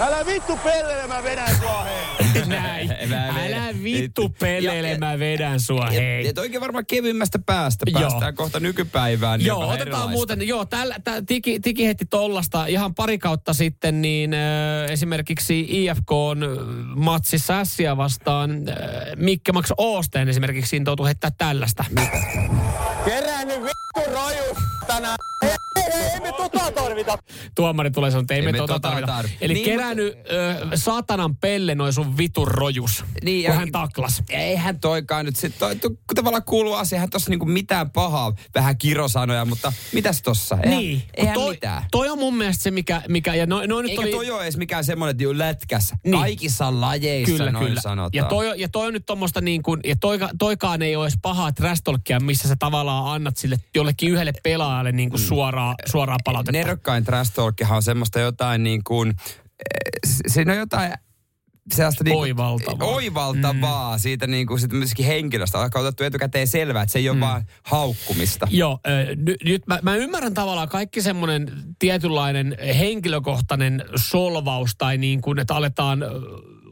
Älä 0.00 0.26
vittu 0.26 0.56
pellele, 0.56 1.06
mä 1.06 1.22
vedän 1.22 1.56
sua, 1.60 1.84
he! 1.84 2.44
Näin. 2.46 2.88
Mä 3.08 3.26
Älä 3.46 3.74
vittu 3.82 4.28
peleile, 4.38 4.88
Ja- 4.90 4.98
mä 4.98 5.18
vedän 5.18 5.60
sua, 5.60 5.84
Ja, 5.84 6.00
hei. 6.00 6.26
ja 6.26 6.32
toikin 6.34 6.60
varmaan 6.60 6.86
kevymmästä 6.86 7.38
päästä. 7.46 7.84
Joo. 7.90 8.00
Päästään 8.00 8.34
kohta 8.34 8.60
nykypäivään. 8.60 9.38
niin 9.38 9.46
Joo, 9.46 9.58
otetaan 9.60 9.80
erilaista. 9.80 10.08
muuten, 10.10 10.48
joo, 10.48 10.64
tällä, 10.64 10.96
tää, 11.04 11.22
tiki, 11.26 11.60
tiki 11.60 11.84
heitti 11.86 12.04
tollasta 12.06 12.66
ihan 12.66 12.94
pari 12.94 13.18
kautta 13.18 13.54
sitten, 13.54 14.02
niin 14.02 14.34
äh, 14.34 14.90
esimerkiksi 14.90 15.66
IFK 15.68 16.12
on 16.12 16.38
matsissa 16.96 17.60
Ässiä 17.60 17.96
vastaan 17.96 18.50
äh, 18.68 18.76
Mikke 19.16 19.52
Max 19.52 19.70
Oosteen 19.76 20.28
esimerkiksi 20.28 20.76
intoutui 20.76 21.06
heittää 21.06 21.30
tällaista. 21.38 21.84
Kerää 23.04 23.44
nyt 23.44 23.60
vittu 23.62 24.12
raju 24.14 24.44
tänään! 24.86 25.16
Ei, 25.88 26.00
ei, 26.00 26.04
ei, 26.06 26.10
ei 26.14 26.20
me 26.20 26.32
tota 26.32 26.70
tarvita! 26.72 27.18
Tuomari 27.54 27.90
tulee 27.90 28.10
sanoa, 28.10 28.20
että 28.20 28.34
ei, 28.34 28.42
me 28.42 28.52
tota 28.52 28.66
tota 28.74 28.80
tarvita. 28.88 29.06
tarvi. 29.06 29.30
Eli 29.40 29.54
Niin, 29.54 29.64
kerännyt 29.64 30.14
ö, 30.72 30.76
saatanan 30.76 31.36
pelle 31.36 31.74
noin 31.74 31.92
sun 31.92 32.16
vitun 32.18 32.48
rojus, 32.48 33.04
Niin, 33.24 33.44
kun 33.44 33.54
ja- 33.54 33.58
hän 33.60 33.72
taklas. 33.72 34.22
Eihän 34.30 34.80
toikaan 34.80 35.24
nyt 35.24 35.36
sit, 35.36 35.58
toi, 35.58 35.76
toi, 35.76 35.90
kun 35.90 36.14
tavallaan 36.14 36.44
kuuluu 36.44 36.72
asia, 36.74 36.96
eihän 36.96 37.10
tossa 37.10 37.30
niinku 37.30 37.46
mitään 37.46 37.90
pahaa, 37.90 38.32
vähän 38.54 38.78
kirosanoja, 38.78 39.44
mutta 39.44 39.72
mitäs 39.92 40.22
tossa? 40.22 40.58
Eihän, 40.62 40.78
niin, 40.78 41.02
eihän 41.16 41.34
toi, 41.34 41.50
mitään. 41.54 41.82
toi 41.90 42.08
on 42.08 42.18
mun 42.18 42.36
mielestä 42.36 42.62
se, 42.62 42.70
mikä, 42.70 43.02
mikä 43.08 43.34
ja 43.34 43.46
no, 43.46 43.62
no 43.66 43.82
nyt 43.82 43.90
Eikä 43.90 44.02
oli... 44.02 44.10
toi 44.10 44.30
ole 44.30 44.42
edes 44.42 44.56
mikään 44.56 44.84
semmoinen, 44.84 45.10
että 45.10 45.22
juu 45.22 45.38
lätkässä. 45.38 45.96
Niin. 46.04 46.18
Kaikissa 46.18 46.80
lajeissa 46.80 47.36
Kyllä, 47.36 47.50
noin 47.52 47.66
kyllä. 47.66 47.80
sanotaan. 47.80 48.10
Ja 48.12 48.24
toi, 48.24 48.48
on- 48.50 48.60
ja 48.60 48.68
toi 48.68 48.86
on 48.86 48.92
nyt 48.92 49.06
tommosta 49.06 49.40
niin 49.40 49.62
kuin, 49.62 49.80
ja 49.84 49.96
toika, 50.00 50.28
toikaan 50.38 50.82
ei 50.82 50.96
ole 50.96 51.04
edes 51.06 51.18
pahaa 51.22 51.52
trash 51.52 51.82
talkia, 51.82 52.20
missä 52.20 52.48
sä 52.48 52.56
tavallaan 52.58 53.14
annat 53.14 53.36
sille 53.36 53.56
jollekin 53.74 54.10
yhdelle 54.12 54.32
pelaajalle 54.42 54.92
niin 54.92 55.10
kuin 55.10 55.20
suoraa, 55.20 55.74
suoraa 55.86 56.18
palautetta. 56.24 56.58
Nerokkain 56.58 57.04
trash 57.04 57.32
talkihan 57.34 57.76
on 57.76 57.82
semmoista 57.82 58.20
jotain 58.20 58.62
niin 58.62 58.84
kuin, 58.84 59.08
eh, 59.10 60.12
siinä 60.26 60.52
on 60.52 60.58
jotain 60.58 60.92
sellaista 61.74 62.04
niin 62.04 62.14
kuin, 62.14 62.22
Oivaltavaa. 62.22 62.88
oivaltavaa 62.88 63.96
mm. 63.96 64.00
siitä 64.00 64.26
niin 64.26 64.46
kuin 64.46 64.60
sit 64.60 64.72
myöskin 64.72 65.06
henkilöstä. 65.06 65.60
Alkaa 65.60 65.82
otettu 65.82 66.04
etukäteen 66.04 66.46
selvää, 66.46 66.82
että 66.82 66.92
se 66.92 66.98
ei 66.98 67.08
ole 67.08 67.16
mm. 67.16 67.20
vaan 67.20 67.44
haukkumista. 67.62 68.46
Joo, 68.50 68.78
ny, 69.16 69.36
nyt 69.44 69.66
mä, 69.66 69.78
mä 69.82 69.96
ymmärrän 69.96 70.34
tavallaan 70.34 70.68
kaikki 70.68 71.02
semmoinen 71.02 71.52
tietynlainen 71.78 72.56
henkilökohtainen 72.78 73.84
solvaus 73.96 74.74
tai 74.78 74.98
niin 74.98 75.20
kuin, 75.20 75.38
että 75.38 75.54
aletaan 75.54 76.04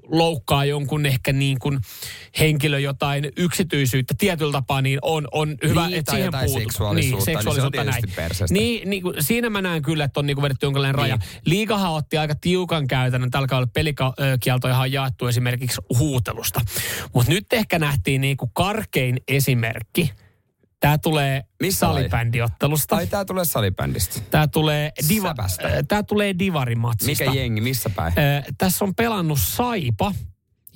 loukkaa 0.09 0.65
jonkun 0.65 1.07
ehkä 1.07 1.33
niin 1.33 1.59
kuin 1.59 1.79
henkilö 2.39 2.79
jotain 2.79 3.33
yksityisyyttä 3.37 4.15
tietyllä 4.19 4.53
tapaa, 4.53 4.83
niin 4.83 4.99
on, 5.03 5.29
on 5.33 5.57
hyvä, 5.69 5.87
Niin, 5.87 5.99
että 5.99 6.13
siihen 6.13 6.31
puututaan. 6.33 6.61
seksuaalisuutta, 6.63 6.95
niin 6.95 7.11
se 7.11 7.17
on 7.17 7.23
seksuaalisuutta 7.37 7.83
tietysti 7.83 8.07
näin. 8.07 8.17
perseestä. 8.17 8.55
Niin, 8.55 8.91
niin 8.91 9.03
kuin, 9.03 9.15
siinä 9.21 9.51
mä 9.51 9.63
näen 9.63 9.83
kyllä, 9.83 10.05
että 10.05 10.21
on 10.21 10.27
niin 10.27 10.35
kuin 10.35 10.43
vedetty 10.43 10.67
jonkinlainen 10.67 10.95
raja. 10.95 11.17
Niin. 11.17 11.29
Liikahan 11.45 11.93
otti 11.93 12.19
aika 12.19 12.35
tiukan 12.35 12.87
käytännön. 12.87 13.31
Tällä 13.31 13.49
kaudella 13.49 13.71
pelikieltoja 13.75 14.79
on 14.79 14.93
jaettu 14.93 15.27
esimerkiksi 15.27 15.81
huutelusta. 15.99 16.61
Mutta 17.15 17.33
nyt 17.33 17.53
ehkä 17.53 17.79
nähtiin 17.79 18.21
niin 18.21 18.37
kuin 18.37 18.51
karkein 18.55 19.21
esimerkki. 19.29 20.13
Tämä 20.81 20.99
tulee 20.99 21.45
Missä 21.61 21.79
salibändiottelusta. 21.79 22.97
Ai 22.97 23.07
tää 23.07 23.25
tulee 23.25 23.45
salibändistä. 23.45 24.21
Tämä 24.31 24.49
tulee, 24.49 24.93
diva, 25.09 25.29
Säpästä. 25.29 25.67
äh, 25.67 25.73
tää 25.89 26.03
tulee 26.03 26.35
divarimatsista. 26.39 27.25
Mikä 27.25 27.41
jengi, 27.41 27.61
missä 27.61 27.91
päin? 27.91 28.13
Äh, 28.19 28.45
tässä 28.59 28.85
on 28.85 28.95
pelannut 28.95 29.39
Saipa 29.41 30.13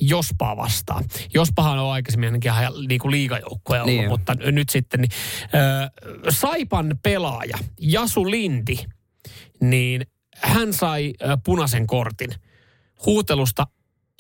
Jospaa 0.01 0.57
vastaan. 0.57 1.05
Jospahan 1.35 1.79
on 1.79 1.93
aikaisemmin 1.93 2.27
ainakin 2.27 2.53
ihan 2.53 2.73
niin 2.89 3.01
kuin 3.01 3.13
liigajoukkoja 3.13 3.83
ollut, 3.83 3.97
Niin 3.97 4.09
mutta 4.09 4.35
nyt 4.35 4.69
sitten 4.69 5.01
niin, 5.01 5.11
äh, 5.43 5.91
Saipan 6.29 6.99
pelaaja 7.03 7.59
Jasu 7.81 8.31
Lindi, 8.31 8.77
niin 9.61 10.07
hän 10.37 10.73
sai 10.73 11.15
äh, 11.25 11.39
punaisen 11.45 11.87
kortin 11.87 12.31
huutelusta, 13.07 13.67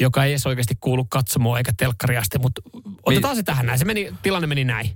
joka 0.01 0.25
ei 0.25 0.33
edes 0.33 0.47
oikeasti 0.47 0.75
kuulu 0.81 1.05
katsomoon 1.05 1.59
eikä 1.59 1.73
telkkariasti, 1.77 2.39
mutta 2.39 2.63
otetaan 3.07 3.37
se 3.37 3.43
tähän 3.43 3.67
näin. 3.67 3.79
Se 3.79 3.85
meni, 3.85 4.13
tilanne 4.23 4.47
meni 4.47 4.65
näin. 4.65 4.91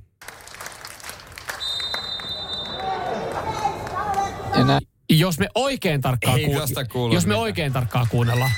Jos 5.11 5.39
me 5.39 5.49
oikein 5.55 6.01
tarkkaan, 6.01 6.39
Ei 6.39 6.55
tosta 6.55 6.85
kuulu 6.85 7.15
jos 7.15 7.25
me 7.27 7.29
mitään. 7.29 7.41
oikein 7.43 7.73
tarkkaan 7.73 8.07
kuunnellaan. 8.11 8.51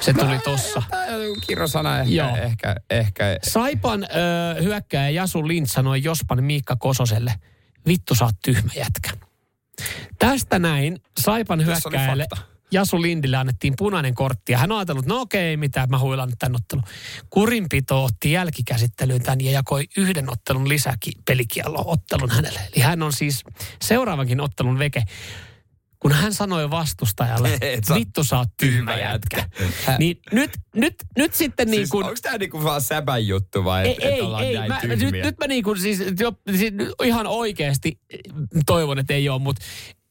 Se 0.00 0.12
tuli 0.12 0.38
tossa. 0.44 0.82
Kirosana 1.46 1.98
ehkä, 1.98 2.12
Joo. 2.14 2.36
ehkä, 2.36 2.76
ehkä. 2.90 3.24
Saipan 3.42 4.04
ö, 4.04 4.62
hyökkääjä 4.62 5.10
Jasu 5.10 5.48
Lind 5.48 5.66
sanoi 5.66 6.02
Jospan 6.02 6.44
Miikka 6.44 6.76
Kososelle, 6.76 7.34
vittu 7.86 8.14
sä 8.14 8.24
oot 8.24 8.34
tyhmä 8.44 8.72
jätkä. 8.76 9.10
Tästä 10.18 10.58
näin 10.58 10.98
Saipan 11.20 11.60
fakta. 11.60 12.36
Jasu 12.76 13.02
Lindille 13.02 13.36
annettiin 13.36 13.74
punainen 13.76 14.14
kortti 14.14 14.52
ja 14.52 14.58
hän 14.58 14.72
on 14.72 14.78
ajatellut, 14.78 15.06
no 15.06 15.20
okei, 15.20 15.42
ei 15.42 15.56
mitään, 15.56 15.90
mä 15.90 15.98
huilan 15.98 16.28
nyt 16.28 16.38
tämän 16.38 16.56
ottelun. 16.56 16.84
Kurinpito 17.30 18.04
otti 18.04 18.32
jälkikäsittelyyn 18.32 19.22
tämän 19.22 19.40
ja 19.40 19.50
jakoi 19.50 19.84
yhden 19.96 20.30
ottelun 20.32 20.68
lisäki 20.68 21.10
pelikiellon 21.24 21.84
ottelun 21.86 22.30
hänelle. 22.30 22.60
Eli 22.74 22.84
hän 22.84 23.02
on 23.02 23.12
siis 23.12 23.44
seuraavankin 23.82 24.40
ottelun 24.40 24.78
veke. 24.78 25.02
Kun 25.98 26.12
hän 26.12 26.34
sanoi 26.34 26.70
vastustajalle, 26.70 27.58
Et 27.60 27.84
sä 27.84 27.94
oot 27.94 28.00
vittu 28.00 28.24
sä 28.24 28.38
oot 28.38 28.48
tyhmä 28.56 28.96
jätkä. 28.96 29.48
Niin 29.98 30.20
nyt, 30.32 30.50
nyt, 30.74 30.94
nyt 31.18 31.34
sitten 31.34 31.70
niin 31.70 31.80
Siis, 31.80 31.90
kuin... 31.90 32.04
onko 32.04 32.18
tää 32.22 32.38
niinku 32.38 32.64
vaan 32.64 32.80
säbän 32.80 33.26
juttu 33.26 33.64
vai 33.64 33.86
Ei, 33.86 33.92
et, 33.92 33.98
et 33.98 34.04
ei, 34.04 34.20
ollaan 34.20 34.44
ei. 34.44 34.54
näin 34.54 34.72
Mä, 34.72 34.80
tyhmiä? 34.80 35.10
nyt, 35.10 35.24
nyt 35.24 35.38
mä 35.38 35.46
niinku 35.46 35.74
siis, 35.74 36.02
jo, 36.20 36.32
siis 36.56 36.72
ihan 37.04 37.26
oikeasti 37.26 38.00
toivon, 38.66 38.98
että 38.98 39.14
ei 39.14 39.28
ole, 39.28 39.42
mutta 39.42 39.64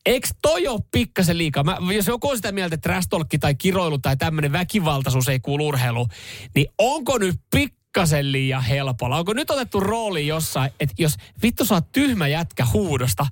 eikö 0.05 0.27
toi 0.41 0.67
ole 0.67 0.81
pikkasen 0.91 1.37
liikaa? 1.37 1.63
Mä, 1.63 1.77
jos 1.95 2.07
joku 2.07 2.29
on 2.29 2.35
sitä 2.35 2.51
mieltä, 2.51 2.75
että 2.75 3.01
talk 3.09 3.27
tai 3.39 3.55
kiroilu 3.55 3.97
tai 3.99 4.17
tämmöinen 4.17 4.51
väkivaltaisuus 4.51 5.29
ei 5.29 5.39
kuulu 5.39 5.67
urheiluun, 5.67 6.07
niin 6.55 6.67
onko 6.77 7.17
nyt 7.17 7.35
pikkasen 7.51 8.31
liian 8.31 8.63
helpolla? 8.63 9.17
Onko 9.17 9.33
nyt 9.33 9.49
otettu 9.49 9.79
rooli 9.79 10.27
jossain, 10.27 10.71
että 10.79 10.95
jos 10.97 11.15
vittu 11.43 11.63
oot 11.69 11.91
tyhmä 11.91 12.27
jätkä 12.27 12.65
huudosta, 12.73 13.25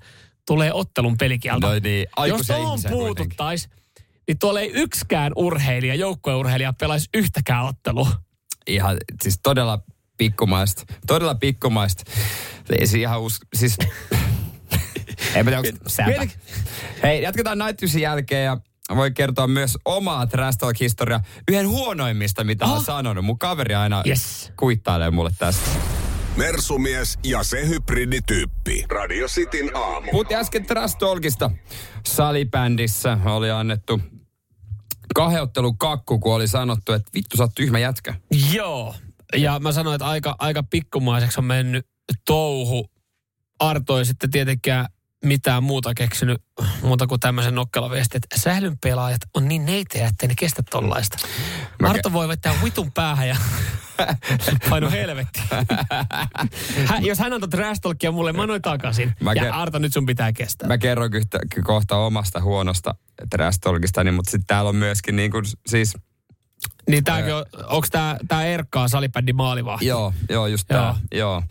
tulee 0.48 0.74
ottelun 0.74 1.18
pelikielto. 1.18 1.68
No 1.68 1.80
niin, 1.84 2.00
jos 2.00 2.10
aikuisia 2.16 2.56
tuohon 2.56 2.72
ihmisiä 2.72 2.92
kuitenkin. 2.92 3.16
puututtais, 3.16 3.70
niin 4.28 4.40
tuolla 4.40 4.60
ei 4.60 4.72
yksikään 4.74 5.32
urheilija, 5.36 5.96
joukkueurheilija 5.96 6.74
pelaisi 6.74 7.10
yhtäkään 7.14 7.66
ottelua. 7.66 8.10
Ihan 8.68 8.98
siis 9.22 9.40
todella 9.44 9.80
pikkumaista. 10.18 10.84
Todella 11.08 11.36
pikkumaista. 11.36 12.12
Se 12.86 13.00
ihan 13.00 13.22
us... 13.22 13.40
Siis... 13.56 13.78
mä 15.36 15.44
tiedä, 15.44 15.58
onko 15.58 15.90
säpä. 15.90 16.28
Hei, 17.04 17.22
jatketaan 17.22 17.58
Night 17.58 17.96
jälkeen 18.00 18.46
ja 18.46 18.58
voi 18.96 19.12
kertoa 19.12 19.48
myös 19.48 19.78
omaa 19.86 20.28
trash 20.28 20.58
historia 20.80 21.20
yhden 21.52 21.68
huonoimmista, 21.70 22.44
mitä 22.44 22.66
oh. 22.66 22.72
on 22.72 22.84
sanonut. 22.84 23.26
Mun 23.26 23.40
kaveri 23.40 23.76
aina 23.76 24.04
Yes. 24.08 24.52
kuittailee 24.58 25.12
mulle 25.12 25.32
tästä. 25.38 25.70
Mersumies 26.38 27.20
ja 27.24 27.44
se 27.44 27.68
hybridityyppi. 27.68 28.86
Radio 28.90 29.28
Cityn 29.28 29.76
aamu. 29.76 30.12
Puhuttiin 30.12 30.40
äsken 30.40 30.66
Trash 30.66 30.98
Talkista. 30.98 31.52
Salibändissä 32.08 33.18
oli 33.26 33.52
annettu 33.52 34.02
kahdeottelu 35.16 35.74
kakku, 35.74 36.20
kun 36.20 36.34
oli 36.36 36.48
sanottu, 36.48 36.94
että 36.94 37.12
vittu 37.14 37.38
sä 37.38 37.44
oot 37.44 37.52
tyhmä 37.56 37.80
jätkä. 37.80 38.14
Joo. 38.54 38.96
Ja 39.38 39.60
mä 39.60 39.72
sanoin, 39.72 39.96
että 39.96 40.06
aika, 40.06 40.36
aika 40.40 40.64
pikkumaiseksi 40.64 41.40
on 41.40 41.46
mennyt 41.46 41.88
touhu. 42.26 42.86
Arto 43.60 44.00
ei 44.00 44.06
sitten 44.06 44.32
tietenkään 44.32 44.86
mitään 45.24 45.64
muuta 45.64 45.94
keksinyt 45.94 46.42
muuta 46.82 47.08
kuin 47.08 47.20
tämmöisen 47.20 47.56
nokkelaviesti, 47.56 48.18
että 48.18 48.40
sählyn 48.40 48.78
pelaajat 48.84 49.22
on 49.34 49.48
niin 49.48 49.66
neitejä, 49.66 50.08
ettei 50.08 50.28
ne 50.28 50.36
kestä 50.40 50.64
tollaista. 50.72 51.18
Mä 51.82 51.90
Arto 51.90 52.14
voi 52.14 52.28
vetää 52.28 52.54
vitun 52.64 52.92
päähän 52.92 53.28
ja 53.28 53.36
paino 54.70 54.92
helvetti. 54.92 55.42
Hän, 56.90 57.06
jos 57.06 57.20
hän 57.20 57.34
antoi 57.34 57.50
trash 57.50 57.82
talkia 57.82 58.12
mulle, 58.12 58.34
mä 58.34 58.42
annoin 58.42 58.62
takaisin. 58.62 59.14
Mä 59.20 59.34
ja 59.34 59.56
Arto, 59.56 59.80
nyt 59.80 59.94
sun 59.94 60.06
pitää 60.06 60.34
kestää. 60.34 60.68
Mä 60.68 60.78
kerron 60.78 61.14
yhtä, 61.14 61.40
kohta 61.64 61.98
omasta 61.98 62.42
huonosta 62.42 62.96
trash 63.30 63.60
talkistani, 63.60 64.12
mutta 64.12 64.32
sitten 64.32 64.48
täällä 64.48 64.70
on 64.70 64.76
myöskin 64.76 65.16
niin 65.16 65.32
kuin, 65.32 65.46
siis, 65.68 65.98
Niin 66.90 67.04
tääkin 67.04 67.34
on, 67.34 67.46
onks 67.66 67.90
tää, 67.90 68.18
tää 68.28 68.46
Erkkaa 68.46 68.88
salibändin 68.88 69.36
maalivahti? 69.36 69.86
joo, 69.86 70.14
joo, 70.30 70.48
just 70.48 70.68
tää, 70.68 70.96
joo. 71.12 71.44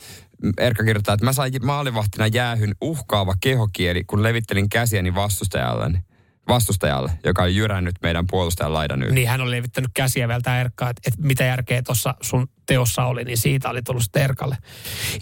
Erkka 0.58 0.84
kirjoittaa, 0.84 1.14
että 1.14 1.24
mä 1.24 1.32
sain 1.32 1.52
maalivahtina 1.62 2.26
jäähyn 2.26 2.74
uhkaava 2.80 3.34
kehokieli, 3.40 4.04
kun 4.04 4.22
levittelin 4.22 4.68
käsiäni 4.68 5.14
vastustajalle, 5.14 6.02
vastustajalle 6.48 7.12
joka 7.24 7.42
on 7.42 7.54
jyrännyt 7.54 7.94
meidän 8.02 8.26
puolustajan 8.26 8.74
laidan 8.74 9.02
yli. 9.02 9.14
Niin 9.14 9.28
hän 9.28 9.40
oli 9.40 9.50
levittänyt 9.50 9.90
käsiä 9.94 10.28
vielä 10.28 10.40
tää 10.40 10.60
Erkkaa, 10.60 10.90
että, 10.90 11.02
että 11.06 11.22
mitä 11.22 11.44
järkeä 11.44 11.82
tuossa 11.82 12.14
sun 12.22 12.48
teossa 12.66 13.04
oli, 13.04 13.24
niin 13.24 13.38
siitä 13.38 13.70
oli 13.70 13.82
tullut 13.82 14.02
sitten 14.02 14.22
Erkalle. 14.22 14.56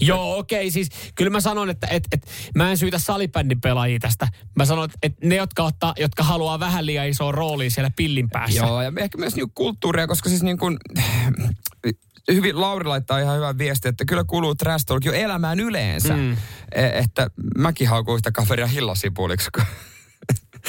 Joo, 0.00 0.38
okei, 0.38 0.60
okay, 0.60 0.70
siis 0.70 0.88
kyllä 1.14 1.30
mä 1.30 1.40
sanon, 1.40 1.70
että 1.70 1.86
et, 1.86 2.04
et, 2.12 2.26
mä 2.54 2.70
en 2.70 2.78
syytä 2.78 2.98
salibändin 2.98 3.60
pelaajia 3.60 3.98
tästä. 3.98 4.28
Mä 4.56 4.64
sanon, 4.64 4.84
että 4.84 4.98
et 5.02 5.14
ne, 5.24 5.36
jotka, 5.36 5.62
ottaa, 5.62 5.94
jotka 5.98 6.22
haluaa 6.22 6.60
vähän 6.60 6.86
liian 6.86 7.08
isoa 7.08 7.32
roolia 7.32 7.70
siellä 7.70 7.90
pillin 7.96 8.30
päässä. 8.30 8.60
Joo, 8.60 8.82
ja 8.82 8.92
ehkä 8.98 9.18
myös 9.18 9.36
niinku 9.36 9.52
kulttuuria, 9.54 10.06
koska 10.06 10.28
siis 10.28 10.42
niin 10.42 10.58
kuin, 10.58 10.78
hyvin 12.34 12.60
Lauri 12.60 12.84
laittaa 12.84 13.18
ihan 13.18 13.36
hyvän 13.36 13.58
viesti, 13.58 13.88
että 13.88 14.04
kyllä 14.04 14.24
kuuluu 14.24 14.54
trash 14.54 14.84
talk 14.86 15.04
jo 15.04 15.12
elämään 15.12 15.60
yleensä. 15.60 16.16
Mm. 16.16 16.36
Että 16.92 17.30
mäkin 17.58 17.88
haukun 17.88 18.14
yhtä 18.14 18.32
kaveria 18.32 18.66
hillasipuliksi. 18.66 19.50
kun- 19.54 19.64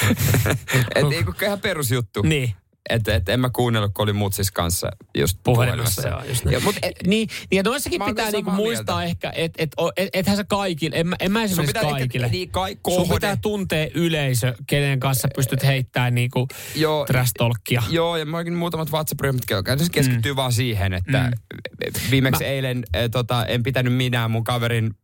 et 0.94 1.12
ei 1.12 1.24
kun 1.24 1.34
ihan 1.42 1.60
perusjuttu. 1.60 2.22
Niin. 2.22 2.54
Että 2.90 3.14
et 3.14 3.28
en 3.28 3.40
mä 3.40 3.50
kuunnellut, 3.50 3.94
kun 3.94 4.02
oli 4.02 4.12
mut 4.12 4.34
siis 4.34 4.50
kanssa 4.50 4.88
just 5.18 5.38
Puhelimessa, 5.44 6.08
joo, 6.08 6.24
just 6.24 6.44
näin. 6.44 6.52
Ja, 6.54 6.60
mut, 6.60 6.76
Et, 6.82 6.92
niin, 7.06 7.28
niin, 7.50 7.56
ja 7.56 7.62
noissakin 7.62 8.00
pitää 8.04 8.30
niinku 8.30 8.50
muistaa 8.50 8.96
mieltä. 8.96 9.10
ehkä, 9.10 9.32
että 9.36 9.62
et, 9.62 9.70
et, 9.96 10.08
ethän 10.12 10.36
sä 10.36 10.44
kaikille, 10.44 10.96
en, 10.96 11.06
mä- 11.06 11.16
en 11.20 11.32
mä 11.32 11.38
sun 11.38 11.44
esimerkiksi 11.44 11.72
pitää 11.72 11.90
kaikille. 11.90 12.26
ehkä, 12.26 12.36
niin, 12.36 12.50
kai, 12.50 12.70
Sun 12.88 12.96
kohde, 12.96 13.14
pitää 13.14 13.36
tuntea 13.36 13.88
yleisö, 13.94 14.54
kenen 14.66 15.00
kanssa 15.00 15.28
pystyt 15.36 15.62
heittämään 15.64 16.14
niinku 16.14 16.48
Joo, 16.74 17.06
trash-talkia. 17.06 17.82
Joo, 17.90 18.16
ja 18.16 18.26
muakin 18.26 18.54
muutamat 18.54 18.90
WhatsApp-ryhmät 18.92 19.44
käytännössä 19.46 19.92
keskittyy 19.92 20.32
mm. 20.32 20.36
vaan 20.36 20.52
siihen, 20.52 20.92
että 20.94 21.30
mm. 21.30 22.10
viimeksi 22.10 22.44
Mä- 22.44 22.50
eilen 22.50 22.82
eh, 22.94 23.10
tota, 23.10 23.46
en 23.46 23.62
pitänyt 23.62 23.92
minä 23.94 24.28
mun 24.28 24.44
kaverin 24.44 24.94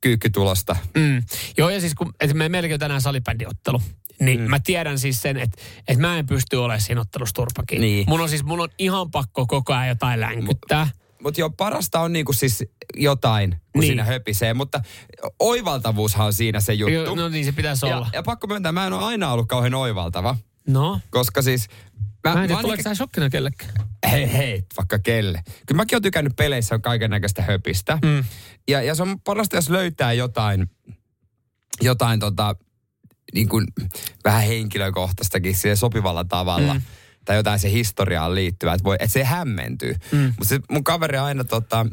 kyykkytulosta. 0.00 0.76
Mm. 0.94 1.22
Joo, 1.56 1.70
ja 1.70 1.80
siis 1.80 1.94
kun 1.94 2.14
et 2.20 2.34
me 2.34 2.48
meilläkin 2.48 2.74
on 2.74 2.80
tänään 2.80 3.00
salibändiottelu, 3.00 3.82
niin 4.20 4.40
mm. 4.40 4.50
mä 4.50 4.60
tiedän 4.60 4.98
siis 4.98 5.22
sen, 5.22 5.36
että, 5.36 5.62
että 5.88 6.00
mä 6.00 6.18
en 6.18 6.26
pysty 6.26 6.56
olemaan 6.56 6.80
siinä 6.80 7.00
ottelussa 7.00 7.34
turpakin. 7.34 7.80
Niin. 7.80 8.04
Mun 8.08 8.20
on 8.20 8.28
siis, 8.28 8.44
mun 8.44 8.60
on 8.60 8.68
ihan 8.78 9.10
pakko 9.10 9.46
koko 9.46 9.72
ajan 9.72 9.88
jotain 9.88 10.20
länkyttää. 10.20 10.88
Mutta 11.22 11.40
joo, 11.40 11.50
parasta 11.50 12.00
on 12.00 12.12
niinku 12.12 12.32
siis 12.32 12.64
jotain, 12.96 13.50
kun 13.50 13.80
Niin. 13.80 13.86
siinä 13.88 14.04
höpisee. 14.04 14.54
Mutta 14.54 14.80
oivaltavuushan 15.38 16.26
on 16.26 16.32
siinä 16.32 16.60
se 16.60 16.74
juttu. 16.74 16.94
Jo, 16.94 17.14
no 17.14 17.28
niin 17.28 17.44
se 17.44 17.52
pitäisi 17.52 17.86
ja, 17.86 17.96
olla. 17.96 18.08
ja 18.12 18.22
pakko 18.22 18.46
myöntää, 18.46 18.72
mä 18.72 18.86
en 18.86 18.92
ole 18.92 19.04
aina 19.04 19.32
ollut 19.32 19.48
kauhean 19.48 19.74
oivaltava. 19.74 20.36
No, 20.68 21.00
Koska 21.10 21.42
siis... 21.42 21.68
mä 22.24 22.42
en 22.42 22.48
tiedä, 22.48 22.62
tuleeko 22.62 22.82
tämä 22.82 22.94
shokkina 22.94 23.30
kellekään. 23.30 23.72
Hei, 24.10 24.32
hei, 24.32 24.64
vaikka 24.76 24.98
kelle. 24.98 25.42
Kyllä 25.66 25.76
mäkin 25.76 25.96
oon 25.96 26.02
tykännyt 26.02 26.36
peleissä 26.36 26.74
on 26.74 26.82
kaiken 26.82 27.10
näköistä 27.10 27.42
höpistä. 27.42 27.98
Mm. 28.04 28.24
Ja, 28.68 28.82
ja 28.82 28.94
se 28.94 29.02
on 29.02 29.20
parasta, 29.20 29.56
jos 29.56 29.70
löytää 29.70 30.12
jotain, 30.12 30.70
jotain 31.82 32.20
tota, 32.20 32.56
niin 33.34 33.48
kuin 33.48 33.66
vähän 34.24 34.42
henkilökohtaistakin 34.42 35.56
siihen 35.56 35.76
sopivalla 35.76 36.24
tavalla. 36.24 36.74
Mm. 36.74 36.82
Tai 37.24 37.36
jotain 37.36 37.60
se 37.60 37.70
historiaan 37.70 38.34
liittyvää, 38.34 38.74
että, 38.74 38.84
voi, 38.84 38.96
että 39.00 39.12
se 39.12 39.24
hämmentyy. 39.24 39.94
Mm. 40.12 40.34
Mutta 40.38 40.54
mun 40.70 40.84
kaveri 40.84 41.18
aina 41.18 41.44
tota, 41.44 41.86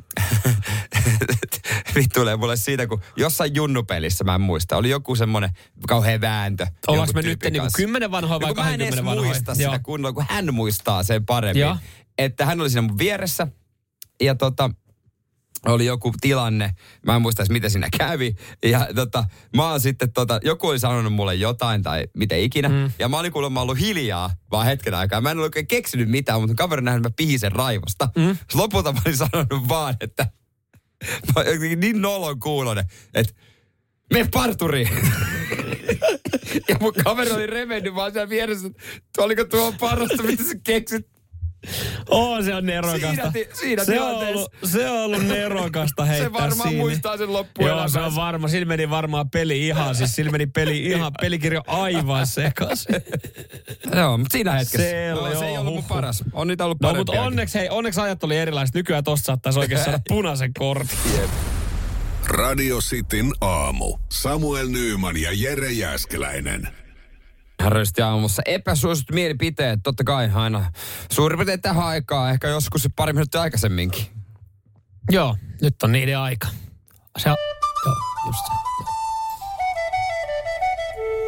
vittuilee 1.95 2.35
mulle 2.35 2.57
siitä, 2.57 2.87
kun 2.87 3.01
jossain 3.15 3.55
junnupelissä, 3.55 4.23
mä 4.23 4.35
en 4.35 4.41
muista, 4.41 4.77
oli 4.77 4.89
joku 4.89 5.15
semmoinen 5.15 5.49
kauhean 5.87 6.21
vääntö. 6.21 6.67
Ollaanko 6.87 7.13
me 7.13 7.21
nyt 7.21 7.43
niinku 7.43 7.67
kymmenen 7.75 8.11
vanhoja 8.11 8.41
vai 8.41 8.49
No 8.49 8.55
kun 8.55 8.63
mä 8.63 8.73
en 8.73 8.81
edes 8.81 8.95
20 8.95 9.09
vanhoja? 9.09 9.27
muista 9.29 9.55
sitä 9.55 9.79
kunnolla, 9.79 10.13
kun 10.13 10.25
hän 10.29 10.53
muistaa 10.53 11.03
sen 11.03 11.25
paremmin. 11.25 11.61
Joo. 11.61 11.77
Että 12.17 12.45
hän 12.45 12.61
oli 12.61 12.69
siinä 12.69 12.81
mun 12.81 12.97
vieressä 12.97 13.47
ja 14.21 14.35
tota, 14.35 14.69
oli 15.65 15.85
joku 15.85 16.13
tilanne, 16.21 16.75
mä 17.05 17.15
en 17.15 17.21
muista 17.21 17.41
edes 17.41 17.49
mitä 17.49 17.69
siinä 17.69 17.87
kävi. 17.97 18.35
Ja 18.65 18.87
tota, 18.95 19.23
mä 19.55 19.69
oon 19.69 19.79
sitten, 19.79 20.13
tota, 20.13 20.39
joku 20.43 20.67
oli 20.67 20.79
sanonut 20.79 21.13
mulle 21.13 21.35
jotain 21.35 21.83
tai 21.83 22.07
mitä 22.17 22.35
ikinä. 22.35 22.69
Mm. 22.69 22.91
Ja 22.99 23.09
mä 23.09 23.19
olin 23.19 23.31
kuulemma 23.31 23.61
ollut 23.61 23.79
hiljaa 23.79 24.29
vaan 24.51 24.65
hetken 24.65 24.93
aikaa. 24.93 25.21
Mä 25.21 25.31
en 25.31 25.37
ole 25.37 25.43
oikein 25.43 25.67
keksinyt 25.67 26.09
mitään, 26.09 26.41
mutta 26.41 26.55
kaveri 26.55 26.81
nähnyt, 26.81 27.03
mä 27.03 27.09
pihisen 27.17 27.51
raivosta. 27.51 28.09
Mm. 28.17 28.37
Lopulta 28.53 28.93
mä 28.93 29.01
olin 29.05 29.17
sanonut 29.17 29.69
vaan, 29.69 29.95
että 30.01 30.27
mä 31.35 31.43
niin 31.75 32.01
nolon 32.01 32.39
kuulonen, 32.39 32.85
että 33.13 33.33
me 34.13 34.27
parturiin. 34.33 34.89
ja 36.69 36.75
mun 36.81 36.93
kaveri 37.03 37.31
oli 37.31 37.47
revennyt 37.47 37.95
vaan 37.95 38.11
siellä 38.11 38.29
vieressä, 38.29 38.67
että 38.67 39.21
oliko 39.21 39.43
tuo 39.43 39.73
parasta, 39.79 40.23
mitä 40.23 40.43
sä 40.43 40.55
keksit. 40.63 41.10
Oo, 42.09 42.41
se 42.43 42.55
on 42.55 42.65
nerokasta. 42.65 43.07
Siinä 43.07 43.31
ti- 43.31 43.49
siinä 43.53 43.83
se, 43.85 44.01
on 44.01 44.15
ollut, 44.27 44.53
se 44.63 44.89
on 44.89 44.97
ollut 44.99 45.25
nerokasta 45.27 46.05
heittää 46.11 46.27
Se 46.27 46.33
varmaan 46.33 46.69
siinä. 46.69 46.83
muistaa 46.83 47.17
sen 47.17 47.23
Joo, 47.25 47.33
loppuelämänsä. 47.33 47.99
se 47.99 48.05
on 48.05 48.15
varma. 48.15 48.47
Sillä 48.47 48.65
meni 48.65 48.89
varmaan 48.89 49.29
peli 49.29 49.67
ihan, 49.67 49.95
siis 49.95 50.15
sillä 50.15 50.31
meni 50.31 50.45
peli 50.47 50.85
ihan, 50.85 51.11
pelikirjo 51.21 51.61
aivan 51.67 52.27
sekaisin. 52.27 52.95
Joo, 53.95 54.17
mutta 54.17 54.33
siinä 54.33 54.51
hetkessä. 54.51 54.77
Se 54.77 55.11
no, 55.15 55.39
se 55.39 55.45
ei 55.45 55.53
joo, 55.53 55.63
ollut 55.63 55.87
paras. 55.87 56.23
On 56.33 56.47
niitä 56.47 56.65
ollut 56.65 56.81
No 56.81 56.93
mutta 56.93 57.21
onneksi, 57.21 57.59
hei, 57.59 57.69
onneksi 57.69 58.01
ajat 58.01 58.23
oli 58.23 58.37
erilaiset. 58.37 58.75
Nykyään 58.75 59.03
tosta 59.03 59.25
saattaisi 59.25 59.59
oikein 59.59 59.83
saada 59.83 59.99
punaisen 60.07 60.53
kortin. 60.53 60.97
Radio 62.27 62.79
Cityn 62.79 63.31
aamu. 63.41 63.97
Samuel 64.11 64.67
Nyyman 64.67 65.17
ja 65.17 65.29
Jere 65.33 65.71
Jäskeläinen. 65.71 66.67
Rösti 67.69 68.01
aamussa 68.01 68.41
epäsuosittu 68.45 69.13
mielipiteet, 69.13 69.79
totta 69.83 70.03
kai 70.03 70.29
aina 70.33 70.71
suurin 71.11 71.37
piirtein 71.37 71.61
tähän 71.61 71.85
aikaan, 71.85 72.31
ehkä 72.31 72.47
joskus 72.47 72.89
pari 72.95 73.13
minuuttia 73.13 73.41
aikaisemminkin. 73.41 74.05
Joo, 75.11 75.37
nyt 75.61 75.83
on 75.83 75.91
niiden 75.91 76.17
aika. 76.17 76.47
Se 77.17 77.29
on, 77.29 77.37
joo, 77.85 77.95
just 78.25 78.39
se. 78.45 79.00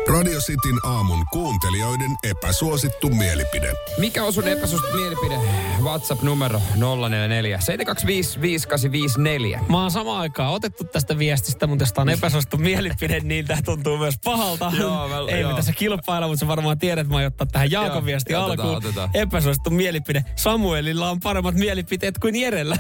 Radio 0.07 0.39
Cityn 0.39 0.79
aamun 0.83 1.25
kuuntelijoiden 1.31 2.11
epäsuosittu 2.23 3.09
mielipide. 3.09 3.73
Mikä 3.97 4.23
on 4.23 4.33
sun 4.33 4.47
epäsuosittu 4.47 4.97
mielipide? 4.97 5.35
WhatsApp-numero 5.83 6.61
044 6.75 7.59
725 7.59 8.41
5854. 8.41 9.59
Mä 9.69 9.81
oon 9.81 9.91
samaan 9.91 10.19
aikaan 10.19 10.53
otettu 10.53 10.83
tästä 10.83 11.17
viestistä, 11.17 11.67
mutta 11.67 11.85
tästä 11.85 12.01
on 12.01 12.09
epäsuosittu 12.09 12.57
mielipide, 12.57 13.19
niin 13.19 13.45
tää 13.45 13.59
tuntuu 13.65 13.97
myös 13.97 14.15
pahalta. 14.23 14.71
Joo, 14.79 15.07
mä- 15.07 15.15
Ei 15.35 15.41
joo. 15.41 15.49
me 15.51 15.55
tässä 15.55 15.71
kilpailla, 15.73 16.27
mutta 16.27 16.39
sä 16.39 16.47
varmaan 16.47 16.79
tiedät, 16.79 17.01
että 17.01 17.11
mä 17.13 17.17
aion 17.17 17.27
ottaa 17.31 17.47
tähän 17.47 17.71
Jaakon 17.71 17.93
Joo, 17.95 18.05
viesti 18.05 18.35
otetaan, 18.35 18.59
alkuun. 18.69 18.77
otetaan. 18.77 19.09
Epäsuosittu 19.13 19.69
mielipide. 19.69 20.25
Samuelilla 20.35 21.09
on 21.09 21.19
paremmat 21.19 21.55
mielipiteet 21.55 22.17
kuin 22.19 22.35
Jerellä. 22.35 22.77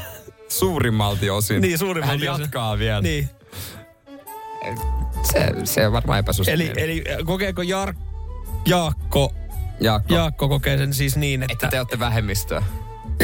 Suurimmalti 0.47 1.29
osin. 1.29 1.61
niin, 1.61 1.77
suurimmalti 1.77 2.25
Hän 2.25 2.33
osin. 2.35 2.43
jatkaa 2.43 2.77
vielä. 2.79 3.01
Niin. 3.01 3.29
Se, 5.31 5.51
se 5.63 5.87
on 5.87 5.93
varmaan 5.93 6.19
epäsuosittu 6.19 6.61
Eli, 6.61 6.71
eli 6.77 7.03
kokeeko 7.25 7.61
Jar... 7.61 7.93
Jaakko, 8.65 9.33
Jaakko, 9.79 10.13
Jaakko 10.15 10.49
kokee 10.49 10.77
sen 10.77 10.93
siis 10.93 11.17
niin, 11.17 11.43
että... 11.43 11.53
että 11.53 11.67
te 11.67 11.79
olette 11.79 11.99
vähemmistöä 11.99 12.63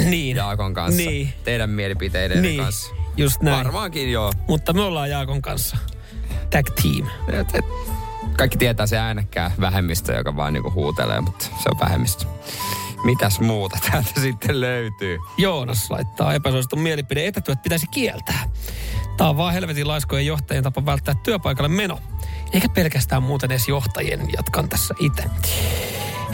niin. 0.05 0.37
Jaakon 0.37 0.73
kanssa. 0.73 1.01
Niin. 1.01 1.33
Teidän 1.43 1.69
mielipiteiden 1.69 2.41
Niin, 2.41 2.63
kanssa. 2.63 2.93
just 3.17 3.41
näin. 3.41 3.57
Varmaankin 3.57 4.11
joo. 4.11 4.33
Mutta 4.47 4.73
me 4.73 4.81
ollaan 4.81 5.09
Jaakon 5.09 5.41
kanssa 5.41 5.77
tag 6.49 6.65
team. 6.81 7.07
Kaikki 8.37 8.57
tietää 8.57 8.87
se 8.87 8.97
äänekkää 8.97 9.51
vähemmistö, 9.59 10.13
joka 10.13 10.35
vaan 10.35 10.53
niinku 10.53 10.71
huutelee, 10.71 11.21
mutta 11.21 11.45
se 11.45 11.69
on 11.71 11.79
vähemmistö. 11.79 12.25
Mitäs 13.03 13.39
muuta 13.39 13.77
täältä 13.91 14.21
sitten 14.21 14.61
löytyy? 14.61 15.17
Joonas 15.37 15.91
laittaa 15.91 16.33
epäsuositun 16.33 16.79
mielipide. 16.79 17.27
Etätyöt 17.27 17.61
pitäisi 17.63 17.87
kieltää. 17.87 18.49
Tämä 19.19 19.29
on 19.29 19.37
vaan 19.37 19.53
helvetin 19.53 19.87
laiskojen 19.87 20.25
johtajien 20.25 20.63
tapa 20.63 20.85
välttää 20.85 21.15
työpaikalle 21.23 21.69
meno. 21.69 21.99
Eikä 22.53 22.69
pelkästään 22.69 23.23
muuten 23.23 23.51
edes 23.51 23.67
johtajien, 23.67 24.29
jatkan 24.35 24.69
tässä 24.69 24.93
itse. 24.99 25.23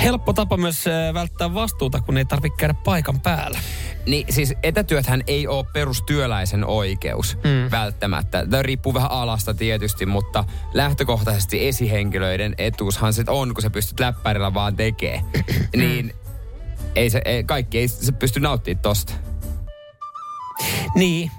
Helppo 0.04 0.34
tapa 0.34 0.58
myös 0.58 0.88
äh, 0.88 1.14
välttää 1.14 1.54
vastuuta, 1.54 2.02
kun 2.02 2.18
ei 2.18 2.26
tarvitse 2.26 2.58
käydä 2.58 2.74
paikan 2.74 3.22
päällä. 3.22 3.60
Niin 4.06 4.34
siis 4.34 4.54
etätyöthän 4.64 5.24
ei 5.28 5.48
ole 5.48 5.66
perustyöläisen 5.74 6.66
oikeus 6.66 7.38
mm. 7.38 7.72
välttämättä. 7.72 8.46
Tämä 8.50 8.64
riippuu 8.64 8.94
vähän 8.94 9.12
alasta 9.12 9.54
tietysti, 9.54 10.06
mutta 10.06 10.46
lähtökohtaisesti 10.74 11.68
esihenkilöiden 11.68 12.56
etuushan 12.58 13.14
se 13.14 13.24
on, 13.28 13.54
kun 13.54 13.62
sä 13.62 13.70
pystyt 13.70 14.00
läppärillä 14.00 14.54
vaan 14.54 14.76
tekee. 14.76 15.22
niin 15.76 16.14
ei 16.96 17.10
se, 17.10 17.22
ei, 17.26 17.44
kaikki 17.44 17.78
ei 17.80 17.88
se 17.88 18.12
pysty 18.12 18.40
nauttimaan 18.40 18.82
tosta. 18.82 19.14
Niin. 20.96 21.32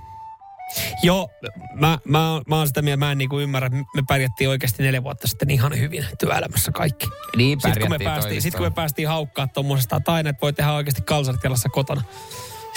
Joo, 1.03 1.31
mä, 1.75 1.99
mä, 2.05 2.33
oon- 2.33 2.43
mä 2.49 2.57
oon 2.57 2.67
sitä 2.67 2.83
mieltä, 2.83 2.97
mä 2.97 3.13
en 3.13 3.19
niinku 3.19 3.39
ymmärrä, 3.41 3.67
että 3.67 3.79
me 3.95 4.03
pärjättiin 4.09 4.51
oikeasti 4.51 4.83
neljä 4.83 5.03
vuotta 5.03 5.29
sitten 5.29 5.51
ihan 5.51 5.79
hyvin 5.79 6.07
työelämässä 6.19 6.73
kaikki. 6.73 7.07
Niin 7.37 7.61
Sitten 7.61 7.73
kun 7.83 7.91
me 7.91 7.99
pärjättiin 7.99 8.11
päästiin, 8.11 8.43
sit 8.43 8.55
kun 8.55 8.67
me 8.67 8.71
päästiin 8.71 9.09
haukkaa 9.09 9.47
tuommoisesta, 9.49 9.97
että 9.97 10.13
aina, 10.13 10.31
että 10.31 10.41
voi 10.43 10.53
tehdä 10.53 10.73
oikeasti 10.73 11.03
kalsarit 11.03 11.45
jalassa 11.45 11.69
kotona, 11.69 12.03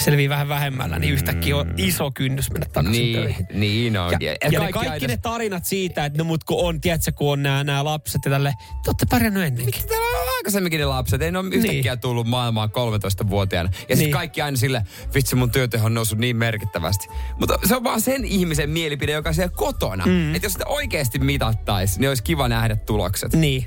selvii 0.03 0.29
vähän 0.29 0.49
vähemmällä, 0.49 0.99
niin 0.99 1.13
yhtäkkiä 1.13 1.57
on 1.57 1.73
iso 1.77 2.11
kynnys 2.11 2.51
mennä 2.51 2.67
takaisin 2.73 3.01
Niin, 3.03 3.15
töihin. 3.15 3.47
niin 3.53 3.97
on. 3.97 4.11
Ja, 4.11 4.17
ja, 4.31 4.35
ja 4.51 4.59
ne 4.59 4.71
kaikki 4.71 5.07
ne 5.07 5.17
tarinat 5.17 5.65
siitä, 5.65 6.05
että 6.05 6.17
no 6.17 6.23
mut 6.23 6.43
kun 6.43 6.65
on, 6.65 6.81
tiedätkö, 6.81 7.11
kun 7.11 7.31
on 7.33 7.43
nämä, 7.43 7.63
nämä 7.63 7.83
lapset 7.83 8.21
ja 8.25 8.31
tälle, 8.31 8.53
te 8.83 8.89
olette 8.89 9.05
pärjännyt 9.09 9.43
ennenkin. 9.43 9.87
Täällä 9.87 10.21
on 10.21 10.27
aikaisemminkin 10.37 10.79
ne 10.79 10.85
lapset. 10.85 11.21
Ei 11.21 11.31
ne 11.31 11.37
ole 11.39 11.55
yhtäkkiä 11.55 11.97
tullut 11.97 12.27
maailmaan 12.27 12.69
13-vuotiaana. 12.69 13.69
Ja 13.73 13.79
sitten 13.79 13.97
Niin. 13.97 14.11
kaikki 14.11 14.41
aina 14.41 14.57
sille, 14.57 14.81
vitsi 15.13 15.35
mun 15.35 15.51
työteho 15.51 15.85
on 15.85 15.93
noussut 15.93 16.19
niin 16.19 16.37
merkittävästi. 16.37 17.07
Mutta 17.39 17.59
se 17.67 17.75
on 17.75 17.83
vaan 17.83 18.01
sen 18.01 18.25
ihmisen 18.25 18.69
mielipide, 18.69 19.11
joka 19.11 19.29
on 19.29 19.35
siellä 19.35 19.53
kotona. 19.55 20.05
Mm. 20.05 20.35
Että 20.35 20.45
jos 20.45 20.53
sitä 20.53 20.65
oikeasti 20.67 21.19
mitattaisi, 21.19 21.99
niin 21.99 22.09
olisi 22.09 22.23
kiva 22.23 22.47
nähdä 22.47 22.75
tulokset. 22.75 23.33
Niin. 23.33 23.65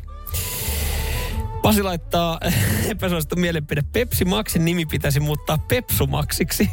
Pasi 1.62 1.82
laittaa 1.82 2.40
epäsuosittu 2.90 3.36
mielipide. 3.36 3.82
Pepsi 3.92 4.24
Maxin 4.24 4.64
nimi 4.64 4.86
pitäisi 4.86 5.20
muuttaa 5.20 5.58
Pepsumaksiksi. 5.58 6.70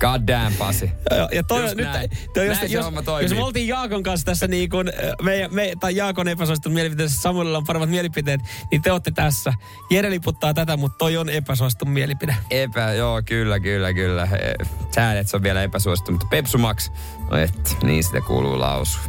God 0.00 0.26
damn, 0.26 0.56
Pasi. 0.56 0.90
Ja, 1.10 1.28
ja 1.32 1.42
toi, 1.42 1.62
Just 1.62 1.74
nyt, 1.74 1.86
näin. 1.86 2.10
toi, 2.34 2.46
jos, 2.46 2.58
Näin 2.58 2.72
jos, 2.72 2.86
jos 3.22 3.34
me 3.34 3.44
oltiin 3.44 3.68
Jaakon 3.68 4.02
kanssa 4.02 4.24
tässä 4.24 4.46
niin 4.48 4.70
kuin, 4.70 4.92
me, 5.22 5.48
me, 5.52 5.72
tai 5.80 5.96
Jaakon 5.96 6.28
epäsuosittu 6.28 6.70
mielipiteessä, 6.70 7.20
Samuelilla 7.20 7.58
on 7.58 7.64
paremmat 7.64 7.90
mielipiteet, 7.90 8.40
niin 8.70 8.82
te 8.82 8.92
olette 8.92 9.10
tässä. 9.10 9.52
Jere 9.90 10.10
liputtaa 10.10 10.54
tätä, 10.54 10.76
mutta 10.76 10.98
toi 10.98 11.16
on 11.16 11.28
epäsuosittu 11.28 11.84
mielipide. 11.84 12.36
Epä, 12.50 12.92
joo, 12.92 13.22
kyllä, 13.24 13.60
kyllä, 13.60 13.92
kyllä. 13.92 14.28
Että 14.82 15.30
se 15.30 15.36
on 15.36 15.42
vielä 15.42 15.62
epäsuosittu, 15.62 16.12
mutta 16.12 16.26
Pepsu 16.30 16.58
Max, 16.58 16.90
no 17.30 17.36
et, 17.36 17.76
niin 17.82 18.04
sitä 18.04 18.20
kuuluu 18.20 18.60
lausua. 18.60 19.02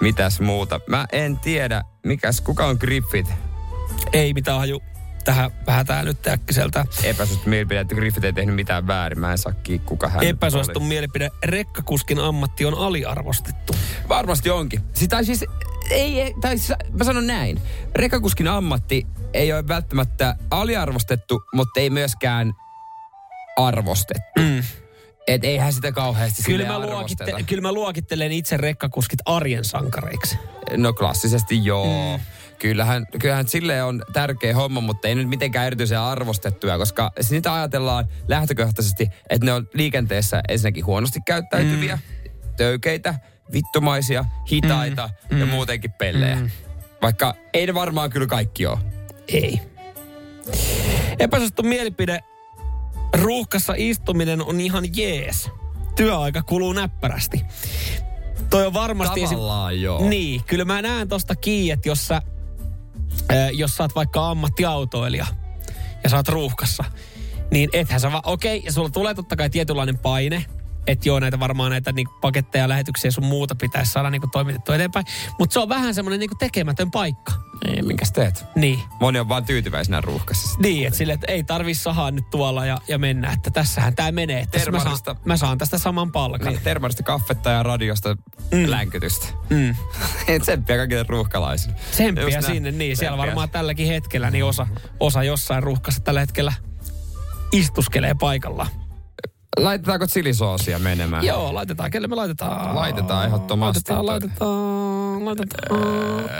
Mitäs 0.00 0.40
muuta? 0.40 0.80
Mä 0.86 1.06
en 1.12 1.38
tiedä, 1.38 1.82
mikäs, 2.06 2.40
kuka 2.40 2.66
on 2.66 2.76
Griffith? 2.80 3.30
Ei 4.12 4.34
mitään 4.34 4.58
haju. 4.58 4.82
Tähän 5.24 5.50
vähän 5.66 5.86
tää 5.86 6.02
nyt 6.04 6.26
äkkiseltä. 6.26 6.84
Epäsuosittu 7.04 7.48
mielipide, 7.50 7.80
että 7.80 7.94
Griffith 7.94 8.24
ei 8.26 8.32
tehnyt 8.32 8.54
mitään 8.54 8.86
väärin. 8.86 9.18
Mä 9.18 9.32
en 9.32 9.38
saa 9.38 9.52
kiinni, 9.52 9.86
kuka 9.86 10.08
hän 10.08 10.24
Epäsuosittu 10.24 10.78
oli. 10.78 10.88
mielipide. 10.88 11.30
Rekkakuskin 11.44 12.18
ammatti 12.18 12.64
on 12.66 12.74
aliarvostettu. 12.74 13.72
Varmasti 14.08 14.50
onkin. 14.50 14.80
Sitä 14.94 15.22
siis, 15.22 15.44
ei, 15.90 16.20
ei- 16.20 16.34
tai 16.40 16.58
siis, 16.58 16.78
mä 16.98 17.04
sanon 17.04 17.26
näin. 17.26 17.60
Rekakuskin 17.94 18.48
ammatti 18.48 19.06
ei 19.34 19.52
ole 19.52 19.68
välttämättä 19.68 20.36
aliarvostettu, 20.50 21.42
mutta 21.54 21.80
ei 21.80 21.90
myöskään 21.90 22.52
arvostettu. 23.56 24.22
Mm. 24.38 24.62
Et 25.26 25.44
eihän 25.44 25.72
sitä 25.72 25.92
kauheasti 25.92 26.42
Kyllä 26.42 26.66
mä, 26.66 26.78
luokitte, 26.78 27.34
kyllä 27.46 27.62
mä 27.62 27.72
luokittelen 27.72 28.32
itse 28.32 28.56
rekkakuskit 28.56 29.20
arjen 29.24 29.64
sankareiksi. 29.64 30.38
No 30.76 30.92
klassisesti 30.92 31.64
joo. 31.64 32.16
Mm. 32.18 32.24
Kyllähän, 32.62 33.06
kyllähän 33.20 33.48
sille 33.48 33.82
on 33.82 34.02
tärkeä 34.12 34.54
homma, 34.54 34.80
mutta 34.80 35.08
ei 35.08 35.14
nyt 35.14 35.28
mitenkään 35.28 35.66
erityisen 35.66 36.00
arvostettuja, 36.00 36.78
koska 36.78 37.12
sitä 37.20 37.54
ajatellaan 37.54 38.08
lähtökohtaisesti, 38.28 39.08
että 39.30 39.46
ne 39.46 39.52
on 39.52 39.68
liikenteessä 39.74 40.42
ensinnäkin 40.48 40.86
huonosti 40.86 41.20
käyttäytyviä, 41.26 41.96
mm. 41.96 42.30
töykeitä, 42.56 43.14
vittumaisia, 43.52 44.24
hitaita 44.52 45.10
mm. 45.30 45.40
ja 45.40 45.46
muutenkin 45.46 45.92
pellejä. 45.92 46.36
Mm. 46.36 46.50
Vaikka 47.02 47.34
ei 47.52 47.66
ne 47.66 47.74
varmaan 47.74 48.10
kyllä 48.10 48.26
kaikki 48.26 48.66
ole. 48.66 48.78
Ei. 49.28 49.60
Epäsuosittu 51.18 51.62
mielipide. 51.62 52.20
Ruuhkassa 53.14 53.74
istuminen 53.76 54.42
on 54.42 54.60
ihan 54.60 54.84
jees. 54.96 55.50
Työaika 55.96 56.42
kuluu 56.42 56.72
näppärästi. 56.72 57.42
Toi 58.50 58.66
on 58.66 58.72
varmasti... 58.72 59.20
Tavallaan 59.20 59.80
joo. 59.80 60.08
Niin, 60.08 60.44
kyllä 60.44 60.64
mä 60.64 60.82
näen 60.82 61.08
tosta 61.08 61.36
kiinni, 61.36 61.70
että 61.70 61.88
jos 61.88 62.06
sä, 62.06 62.22
jos 63.52 63.76
sä 63.76 63.84
oot 63.84 63.94
vaikka 63.94 64.30
ammattiautoilija 64.30 65.26
ja 66.04 66.10
sä 66.10 66.16
oot 66.16 66.28
ruuhkassa, 66.28 66.84
niin 67.50 67.70
ethän 67.72 68.00
sä 68.00 68.12
vaan, 68.12 68.22
okei, 68.26 68.56
okay, 68.58 68.66
ja 68.66 68.72
sulla 68.72 68.90
tulee 68.90 69.14
totta 69.14 69.36
kai 69.36 69.50
tietynlainen 69.50 69.98
paine, 69.98 70.44
että 70.86 71.08
joo, 71.08 71.20
näitä 71.20 71.40
varmaan 71.40 71.70
näitä 71.70 71.92
niin 71.92 72.08
paketteja, 72.20 72.68
lähetyksiä 72.68 73.08
ja 73.08 73.12
sun 73.12 73.24
muuta 73.24 73.54
pitäisi 73.54 73.92
saada 73.92 74.10
niin 74.10 74.22
toimitettua 74.32 74.74
eteenpäin. 74.74 75.06
Mutta 75.38 75.54
se 75.54 75.60
on 75.60 75.68
vähän 75.68 75.94
semmoinen 75.94 76.20
niin 76.20 76.38
tekemätön 76.38 76.90
paikka. 76.90 77.32
Niin, 77.66 77.86
minkäs 77.86 78.12
teet? 78.12 78.44
Niin. 78.54 78.80
Moni 79.00 79.18
on 79.18 79.28
vaan 79.28 79.44
tyytyväisenä 79.44 80.00
ruuhkassa. 80.00 80.58
Niin, 80.60 80.86
että 80.86 80.98
sille, 80.98 81.12
että 81.12 81.32
ei 81.32 81.44
tarvi 81.44 81.74
sahaa 81.74 82.10
nyt 82.10 82.30
tuolla 82.30 82.66
ja, 82.66 82.78
ja 82.88 82.98
mennä, 82.98 83.32
että 83.32 83.50
tässähän 83.50 83.96
tämä 83.96 84.12
menee. 84.12 84.40
Että 84.40 84.58
tässä 84.58 84.70
mä, 84.70 84.78
saan, 84.78 85.16
mä 85.24 85.36
saan 85.36 85.58
tästä 85.58 85.78
saman 85.78 86.12
palkan. 86.12 86.52
Niin, 86.52 86.62
termarista 86.64 87.02
kaffetta 87.02 87.50
ja 87.50 87.62
radiosta 87.62 88.16
mm. 88.52 88.70
länkytystä. 88.70 89.26
Mm. 89.50 89.74
Tsemppiä 90.42 90.76
kaikille 90.76 91.04
ruuhkalaisille. 91.08 91.76
Tsemppiä 91.90 92.24
Just 92.24 92.34
näin. 92.34 92.44
sinne, 92.44 92.70
niin 92.70 92.96
siellä 92.96 93.16
Tsemppiä. 93.16 93.26
varmaan 93.26 93.50
tälläkin 93.50 93.86
hetkellä, 93.86 94.30
niin 94.30 94.44
osa, 94.44 94.66
osa 95.00 95.22
jossain 95.22 95.62
ruuhkassa 95.62 96.00
tällä 96.00 96.20
hetkellä 96.20 96.52
istuskelee 97.52 98.14
paikalla. 98.14 98.66
Laitetaanko 99.56 100.06
chilisoosia 100.06 100.78
menemään? 100.78 101.24
Joo, 101.24 101.54
laitetaan. 101.54 101.90
Kelle 101.90 102.08
me 102.08 102.14
laitetaan? 102.14 102.74
Laitetaan 102.74 103.26
ehdottomasti. 103.26 103.92
Laitetaan, 103.92 104.06
laitetaan, 104.06 105.24
laitetaan. 105.24 106.30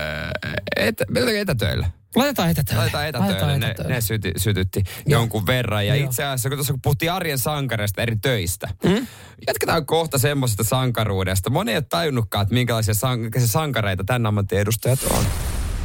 Et, 0.77 1.03
etätöillä? 1.41 1.91
Laitetaan 2.17 2.51
etätöille. 2.51 2.81
Laitetaan 2.83 3.07
etätöille. 3.07 3.59
Ne, 3.59 3.75
ne 3.89 4.01
syti, 4.01 4.33
sytytti 4.37 4.83
jonkun 5.07 5.47
verran. 5.47 5.87
Ja 5.87 5.97
Joo. 5.97 6.05
itse 6.07 6.25
asiassa, 6.25 6.49
kun 6.49 6.59
tuossa 6.59 6.73
kun 6.73 6.81
puhuttiin 6.83 7.13
arjen 7.13 7.39
sankareista 7.39 8.03
eri 8.03 8.17
töistä, 8.17 8.69
mm? 8.85 9.07
jatketaan 9.47 9.87
kohta 9.87 10.19
semmoisesta 10.19 10.65
sankaruudesta. 10.65 11.51
Moni 11.51 11.71
ei 11.71 11.77
ole 11.77 11.87
tajunnutkaan, 11.89 12.43
että 12.43 12.55
minkälaisia 12.55 12.95
san, 12.95 13.21
sankareita 13.47 14.05
tämän 14.05 14.27
ammatin 14.27 14.59
edustajat 14.59 14.99
on. 15.11 15.25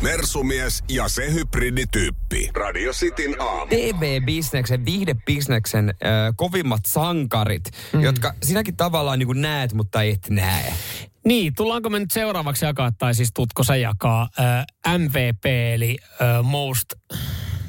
Mersumies 0.01 0.83
ja 0.89 1.07
se 1.07 1.33
hybridityyppi. 1.33 2.49
Radio 2.55 2.93
Cityn 2.93 3.41
aamu. 3.41 3.67
TV-bisneksen, 3.67 4.85
viihdebisneksen 4.85 5.89
äh, 5.89 6.33
kovimmat 6.35 6.85
sankarit, 6.85 7.63
mm. 7.93 8.01
jotka 8.01 8.33
sinäkin 8.43 8.77
tavallaan 8.77 9.19
niin 9.19 9.27
kuin 9.27 9.41
näet, 9.41 9.73
mutta 9.73 10.01
et 10.01 10.29
näe. 10.29 10.73
Niin, 11.25 11.55
tullaanko 11.55 11.89
me 11.89 11.99
nyt 11.99 12.11
seuraavaksi 12.11 12.65
jakaa, 12.65 12.91
tai 12.91 13.15
siis 13.15 13.29
tutko 13.33 13.63
se 13.63 13.77
jakaa, 13.77 14.29
äh, 14.39 14.97
MVP, 14.97 15.45
eli 15.73 15.97
äh, 16.21 16.43
Most 16.43 16.93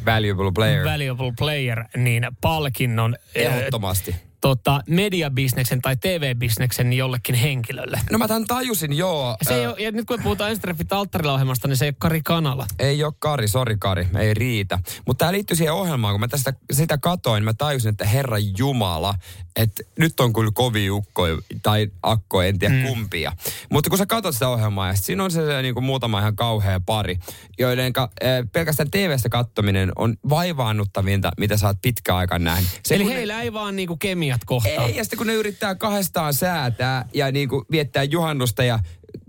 Valuable 0.07 0.53
player. 0.55 0.85
Valuable 0.85 1.33
Player, 1.39 1.85
niin 1.97 2.27
palkinnon 2.41 3.17
äh, 3.37 3.43
Ehdottomasti. 3.43 4.17
Tota, 4.41 4.81
mediabisneksen 4.89 5.83
tai 5.83 5.97
TV-bisneksen 5.97 6.93
jollekin 6.93 7.35
henkilölle. 7.35 8.01
No 8.11 8.19
mä 8.19 8.29
tämän 8.29 8.47
tajusin, 8.47 8.93
joo. 8.93 9.37
Se 9.43 9.55
ei 9.55 9.67
ole, 9.67 9.77
ja 9.79 9.93
nyt 9.93 10.07
kun 10.07 10.23
puhutaan 10.23 10.51
Enstreffit 10.51 10.93
alttarilla-ohjelmasta, 10.93 11.69
niin 11.69 11.77
se 11.77 11.85
ei 11.85 11.89
ole 11.89 11.97
Kari 11.99 12.21
Kanala. 12.25 12.67
Ei 12.79 13.05
ole 13.05 13.13
Kari, 13.19 13.49
sori 13.49 13.77
Kari, 13.79 14.09
ei 14.19 14.35
riitä. 14.35 14.79
Mutta 15.07 15.19
tämä 15.19 15.33
liittyy 15.33 15.57
siihen 15.57 15.75
ohjelmaan, 15.75 16.15
kun 16.15 16.21
mä 16.21 16.29
tästä 16.29 16.53
sitä 16.73 16.99
katoin, 16.99 17.45
mä 17.45 17.55
tajusin, 17.55 17.91
että 17.91 18.05
Herra 18.07 18.37
Jumala, 18.59 19.15
että 19.57 19.83
nyt 19.99 20.21
on 20.21 20.33
kyllä 20.33 20.51
kovi 20.55 20.91
ukko 20.91 21.23
tai 21.63 21.89
akko, 22.03 22.43
en 22.43 22.59
tiedä 22.59 22.75
mm. 22.75 22.83
kumpia. 22.83 23.33
Mutta 23.73 23.91
kun 23.91 23.99
sä 23.99 24.07
katsot 24.07 24.35
sitä 24.35 24.49
ohjelmaa 24.49 24.89
ja 24.89 24.95
sit 24.95 25.05
siinä 25.05 25.25
on 25.25 25.31
se, 25.31 25.47
se 25.47 25.63
niin 25.63 25.75
kuin 25.75 25.85
muutama 25.85 26.21
ihan 26.21 26.37
kauhea 26.37 26.81
pari, 26.81 27.19
joiden 27.59 27.93
ka, 27.93 28.11
pelkästään 28.53 28.91
TV-stä 28.91 29.29
kattominen 29.29 29.93
on 29.97 30.17
vaivaannuttavinta, 30.29 31.31
mitä 31.39 31.57
sä 31.57 31.67
oot 31.67 31.77
pitkä 31.83 32.17
aika 32.17 32.39
nähnyt. 32.39 32.69
Se, 32.85 32.95
Eli 32.95 33.05
kun 33.05 33.11
ne- 33.11 33.17
heillä 33.19 33.43
ei 33.43 33.53
vaan 33.53 33.77
niinku 33.77 33.97
kemiat 34.29 34.45
kohtaa. 34.45 34.87
ei, 34.87 34.97
ja 34.97 35.05
sitten 35.05 35.19
kun 35.19 35.27
ne 35.27 35.35
yrittää 35.35 35.75
kahdestaan 35.75 36.35
säätää 36.35 37.05
ja 37.15 37.33
niin 37.33 37.49
kuin 37.49 37.65
viettää 37.71 38.03
juhannusta 38.03 38.65
ja 38.65 38.79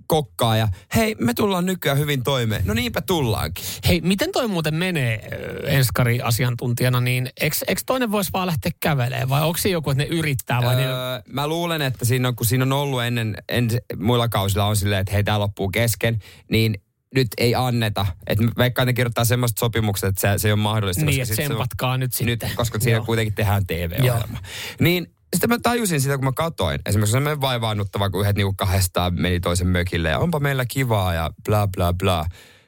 kokkaa 0.07 0.57
ja 0.57 0.67
hei, 0.95 1.15
me 1.19 1.33
tullaan 1.33 1.65
nykyään 1.65 1.97
hyvin 1.97 2.23
toimeen. 2.23 2.61
No 2.65 2.73
niinpä 2.73 3.01
tullaankin. 3.01 3.65
Hei, 3.87 4.01
miten 4.01 4.31
toi 4.31 4.47
muuten 4.47 4.75
menee 4.75 5.29
äh, 5.67 5.75
Enskari-asiantuntijana, 5.75 6.99
niin 6.99 7.29
eikö 7.41 7.81
toinen 7.85 8.11
voisi 8.11 8.29
vaan 8.33 8.47
lähteä 8.47 8.71
kävelemään 8.79 9.29
vai 9.29 9.43
onko 9.43 9.57
se 9.57 9.69
joku, 9.69 9.89
että 9.89 10.03
ne 10.03 10.09
yrittää 10.09 10.61
vai 10.61 10.75
ne... 10.75 10.85
Öö, 10.85 10.93
mä 11.27 11.47
luulen, 11.47 11.81
että 11.81 12.05
siinä 12.05 12.27
on, 12.27 12.35
kun 12.35 12.45
siinä 12.45 12.63
on 12.63 12.71
ollut 12.71 13.03
ennen, 13.03 13.37
en, 13.49 13.69
muilla 13.97 14.29
kausilla 14.29 14.65
on 14.65 14.75
silleen, 14.75 15.01
että 15.01 15.13
hei, 15.13 15.23
tää 15.23 15.39
loppuu 15.39 15.69
kesken, 15.69 16.19
niin 16.51 16.81
nyt 17.15 17.27
ei 17.37 17.55
anneta. 17.55 18.05
Että 18.27 18.43
veikkaan, 18.57 18.85
ne 18.85 18.93
kirjoittaa 18.93 19.25
semmoista 19.25 19.59
sopimukset, 19.59 20.09
että 20.09 20.21
se, 20.21 20.37
se 20.37 20.47
ei 20.47 20.51
ole 20.51 20.61
mahdollista. 20.61 21.05
Niin, 21.05 21.19
koska 21.19 21.33
että 21.33 21.43
tsempatkaa 21.43 21.97
nyt 21.97 22.13
sitten. 22.13 22.47
nyt, 22.47 22.55
koska 22.55 22.79
siinä 22.79 22.97
Joo. 22.97 23.05
kuitenkin 23.05 23.35
tehdään 23.35 23.67
TV-ohjelma. 23.67 24.37
Niin 24.79 25.13
sitten 25.33 25.49
mä 25.49 25.59
tajusin 25.63 26.01
sitä, 26.01 26.17
kun 26.17 26.25
mä 26.25 26.31
katoin. 26.31 26.79
Esimerkiksi 26.85 27.11
semmoinen 27.11 27.41
vaivaannuttava, 27.41 28.09
kun 28.09 28.21
yhdet 28.21 28.35
niinku 28.35 28.53
kahdestaan 28.57 29.13
meni 29.21 29.39
toisen 29.39 29.67
mökille 29.67 30.09
ja 30.09 30.19
onpa 30.19 30.39
meillä 30.39 30.65
kivaa 30.65 31.13
ja 31.13 31.29
bla 31.45 31.67
bla 31.67 31.93
bla. 31.93 32.25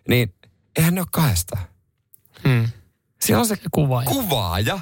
Niin 0.07 0.33
eihän 0.77 0.95
ne 0.95 1.01
ole 1.01 1.07
kahdestaan. 1.11 1.63
Hmm. 2.47 2.69
Siellä 3.21 3.39
on 3.39 3.47
se 3.47 3.57
Kuvaaja. 3.71 4.09
kuvaaja, 4.09 4.79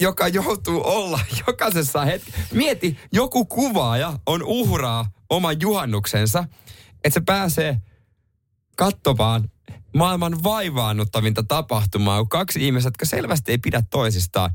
joka 0.00 0.28
joutuu 0.28 0.82
olla 0.84 1.20
jokaisessa 1.46 2.04
hetkessä. 2.04 2.40
Mieti, 2.52 2.98
joku 3.12 3.44
kuvaaja 3.44 4.18
on 4.26 4.42
uhraa 4.42 5.10
oman 5.30 5.60
juhannuksensa, 5.60 6.44
että 7.04 7.10
se 7.14 7.20
pääsee 7.20 7.80
katsomaan 8.78 9.50
maailman 9.96 10.42
vaivaannuttavinta 10.42 11.42
tapahtumaa, 11.42 12.18
kun 12.18 12.28
kaksi 12.28 12.66
ihmistä, 12.66 12.86
jotka 12.86 13.06
selvästi 13.06 13.52
ei 13.52 13.58
pidä 13.58 13.82
toisistaan, 13.90 14.50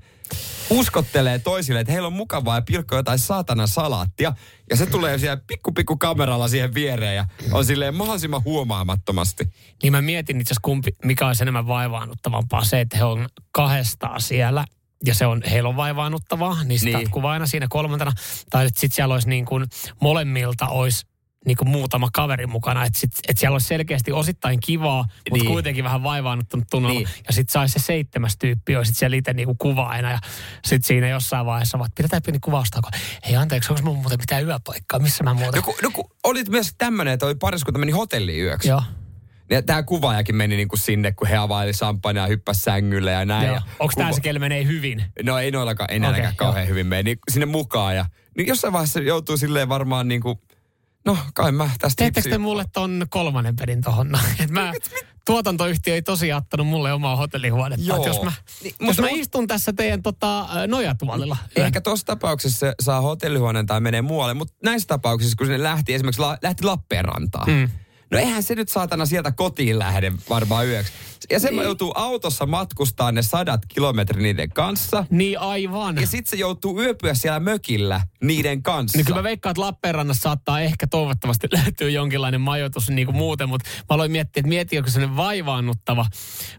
uskottelee 0.69 1.39
toisille, 1.39 1.79
että 1.79 1.93
heillä 1.93 2.07
on 2.07 2.13
mukavaa 2.13 2.57
ja 2.57 2.61
pilkkoo 2.61 2.97
jotain 2.99 3.19
saatana 3.19 3.67
salaattia. 3.67 4.33
Ja 4.69 4.77
se 4.77 4.85
tulee 4.85 5.17
siellä 5.17 5.41
pikku 5.47 5.71
pikku 5.71 5.97
kameralla 5.97 6.47
siihen 6.47 6.73
viereen 6.73 7.15
ja 7.15 7.25
on 7.51 7.65
silleen 7.65 7.95
mahdollisimman 7.95 8.43
huomaamattomasti. 8.43 9.43
Niin 9.83 9.93
mä 9.93 10.01
mietin 10.01 10.41
itse 10.41 10.51
asiassa, 10.51 10.61
kumpi, 10.63 10.91
mikä 11.05 11.27
olisi 11.27 11.43
enemmän 11.43 11.67
vaivaannuttavampaa. 11.67 12.63
Se, 12.63 12.81
että 12.81 12.97
he 12.97 13.03
on 13.03 13.29
kahdestaan 13.51 14.21
siellä 14.21 14.65
ja 15.05 15.13
se 15.13 15.25
on, 15.25 15.41
heillä 15.51 15.69
on 15.69 15.75
vaivaannuttavaa, 15.75 16.63
niin 16.63 16.79
sitä 16.79 16.97
Niin. 16.97 17.25
aina 17.25 17.47
siinä 17.47 17.67
kolmantena. 17.69 18.11
Tai 18.49 18.69
sitten 18.69 18.91
siellä 18.91 19.13
olisi 19.13 19.29
niin 19.29 19.45
kuin, 19.45 19.65
molemmilta 20.01 20.67
olisi 20.67 21.05
niin 21.45 21.57
kuin 21.57 21.69
muutama 21.69 22.09
kaveri 22.13 22.47
mukana. 22.47 22.85
Että 22.85 22.99
sit, 22.99 23.11
et 23.27 23.37
siellä 23.37 23.55
olisi 23.55 23.67
selkeästi 23.67 24.11
osittain 24.11 24.59
kivaa, 24.59 25.03
mutta 25.03 25.43
Niin. 25.43 25.45
kuitenkin 25.45 25.83
vähän 25.83 26.03
vaivaannuttanut 26.03 26.67
tunnelma. 26.71 26.99
Niin. 26.99 27.07
Ja 27.27 27.33
sitten 27.33 27.53
saisi 27.53 27.79
se 27.79 27.85
seitsemäs 27.85 28.37
tyyppi, 28.37 28.75
olisi 28.75 28.93
siellä 28.93 29.17
itse 29.17 29.33
niin 29.33 29.57
kuvaajana. 29.57 30.11
Ja 30.11 30.19
sitten 30.65 30.87
siinä 30.87 31.07
jossain 31.07 31.45
vaiheessa 31.45 31.79
vaan, 31.79 31.87
että 31.87 31.95
pidetään 31.97 32.21
pieni 32.21 32.39
kuvaustako. 32.39 32.89
Hei 33.25 33.35
anteeksi, 33.35 33.73
onko 33.73 33.83
mun 33.83 33.97
muuten 33.97 34.19
mitään 34.19 34.45
yöpaikkaa? 34.45 34.99
Missä 34.99 35.23
mä 35.23 35.33
muuten? 35.33 35.59
No, 35.59 35.61
kun, 35.61 35.75
no 35.83 35.91
kun 35.91 36.09
olit 36.23 36.49
myös 36.49 36.75
tämmöinen, 36.77 37.13
että 37.13 37.25
oli 37.25 37.35
pariskunta 37.35 37.79
meni 37.79 37.91
hotelliin 37.91 38.43
yöksi. 38.43 38.69
Joo. 38.69 38.83
Ja 39.49 39.61
tämä 39.61 39.83
kuvaajakin 39.83 40.35
meni 40.35 40.55
niinku 40.55 40.77
sinne, 40.77 41.11
kun 41.11 41.27
he 41.27 41.37
availi 41.37 41.71
champagnea 41.71 42.23
ja 42.23 42.27
hyppäsi 42.27 42.61
sängylle 42.61 43.11
ja 43.11 43.25
näin. 43.25 43.45
Joo. 43.47 43.55
Ja 43.55 43.61
Onko 43.79 43.93
tämä 43.97 44.11
se, 44.11 44.21
kelle 44.21 44.39
menee 44.39 44.65
hyvin? 44.65 45.03
No 45.23 45.37
ei 45.39 45.51
noillakaan 45.51 45.89
Okei, 46.09 46.19
okay, 46.19 46.31
kauhean 46.35 46.63
joo. 46.63 46.69
hyvin 46.69 46.87
mene, 46.87 47.03
niin 47.03 47.17
sinne 47.31 47.45
mukaan. 47.45 47.95
Ja, 47.95 48.05
niin 48.37 48.47
jossain 48.47 48.73
vaiheessa 48.73 48.99
joutuu 48.99 49.37
silleen 49.37 49.69
varmaan 49.69 50.07
niinku, 50.07 50.41
no 51.05 51.17
kai 51.33 51.51
mä 51.51 51.69
tästä 51.79 52.03
Teettekö 52.03 52.29
te 52.29 52.37
mulle 52.37 52.65
ton 52.73 53.05
kolmannen 53.09 53.55
pelin 53.55 53.81
tohon? 53.81 54.11
Et 54.43 54.49
mä, 54.49 54.73
tuotantoyhtiö 55.25 55.93
ei 55.93 56.01
tosiaan 56.01 56.41
ottanut 56.43 56.67
mulle 56.67 56.93
omaa 56.93 57.15
hotellihuonetta. 57.15 57.85
Joo. 57.85 57.97
Et 57.97 58.05
Jos 58.05 58.21
mä, 58.21 58.31
Niin, 58.63 58.75
jos 58.79 58.87
mutta 58.87 59.01
mä 59.01 59.07
istun 59.11 59.47
tässä 59.47 59.73
teidän 59.73 60.03
tota, 60.03 60.47
nojatuolilla. 60.67 61.37
Ehkä 61.55 61.81
tuossa 61.81 62.05
tapauksessa 62.05 62.59
se 62.59 62.73
saa 62.81 63.01
hotellihuoneen 63.01 63.65
tai 63.65 63.81
menee 63.81 64.01
muualle, 64.01 64.33
mutta 64.33 64.53
näissä 64.63 64.87
tapauksissa, 64.87 65.35
kun 65.37 65.47
sinne 65.47 65.63
lähti 65.63 65.93
esimerkiksi 65.93 66.21
la, 66.21 66.37
lähti 66.41 66.63
Lappeenrantaan, 66.63 67.49
mm. 67.49 67.69
No 68.13 68.19
eihän 68.19 68.43
se 68.43 68.55
nyt 68.55 68.69
saatana 68.69 69.05
sieltä 69.05 69.31
kotiin 69.31 69.79
lähde 69.79 70.11
varmaan 70.29 70.67
yöksi. 70.67 70.93
Ja 71.31 71.39
se 71.39 71.49
niin. 71.49 71.63
joutuu 71.63 71.91
autossa 71.95 72.45
matkustaa 72.45 73.11
ne 73.11 73.21
sadat 73.21 73.65
kilometrit 73.67 74.23
niiden 74.23 74.49
kanssa. 74.49 75.05
Niin 75.09 75.39
aivan. 75.39 75.95
Ja 75.95 76.07
sitten 76.07 76.29
se 76.29 76.35
joutuu 76.35 76.81
yöpyä 76.81 77.13
siellä 77.13 77.39
mökillä 77.39 78.01
niiden 78.23 78.63
kanssa. 78.63 78.97
Niin 78.97 79.05
kyllä 79.05 79.19
mä 79.19 79.23
veikkaan, 79.23 79.51
että 79.51 79.61
Lappeenrannassa 79.61 80.21
saattaa 80.21 80.61
ehkä 80.61 80.87
toivottavasti 80.87 81.47
löytyä 81.63 81.89
jonkinlainen 81.89 82.41
majoitus 82.41 82.89
niin 82.89 83.05
kuin 83.05 83.15
muuten, 83.17 83.49
mutta 83.49 83.69
mä 83.69 83.85
aloin 83.89 84.11
miettiä, 84.11 84.39
että 84.39 84.49
mieti, 84.49 84.77
onko 84.77 84.89
sellainen 84.89 85.17
vaivaannuttava, 85.17 86.05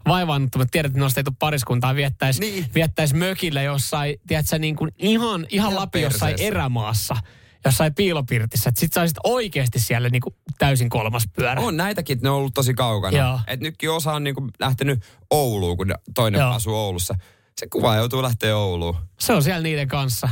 vaivaannuttava. 0.09 0.67
Tiedät, 0.67 0.91
että 0.91 1.01
noista 1.01 1.21
ei 1.21 1.25
tule 1.25 1.37
pariskuntaa, 1.39 1.95
viettäisi, 1.95 2.41
Niin. 2.41 2.67
viettäisi 2.75 3.15
mökillä 3.15 3.63
jossain, 3.63 4.17
tiedätkö, 4.27 4.59
niin 4.59 4.77
kuin 4.77 4.91
ihan, 4.99 5.47
ihan 5.51 5.75
Lapin 5.75 6.03
jossain 6.03 6.35
erämaassa, 6.39 7.17
jossain 7.65 7.95
piilopirtissä. 7.95 8.69
Että 8.69 8.81
sit 8.81 8.93
saisit 8.93 9.17
oikeasti 9.25 9.79
siellä 9.79 10.09
niin 10.09 10.23
kuin 10.23 10.35
täysin 10.59 10.89
kolmas 10.89 11.25
pyörä. 11.37 11.61
On 11.61 11.77
näitäkin, 11.77 12.19
ne 12.23 12.31
on 12.31 12.37
ollut 12.37 12.55
tosi 12.55 12.75
kaukana. 12.75 13.19
Joo. 13.19 13.41
Et 13.47 13.61
nytkin 13.61 13.91
osa 13.91 14.13
on 14.13 14.25
niinku 14.25 14.49
lähtenyt 14.61 15.05
Ouluun, 15.31 15.77
kun 15.77 15.95
toinen 16.15 16.39
Joo. 16.39 16.51
asuu 16.53 16.75
Oulussa. 16.75 17.15
Se 17.57 17.67
kuva 17.73 17.97
joutuu 17.97 18.23
lähteä 18.23 18.57
Ouluun. 18.57 18.97
Se 19.21 19.33
on 19.33 19.43
siellä 19.43 19.63
niiden 19.63 19.89
kanssa. 19.89 20.29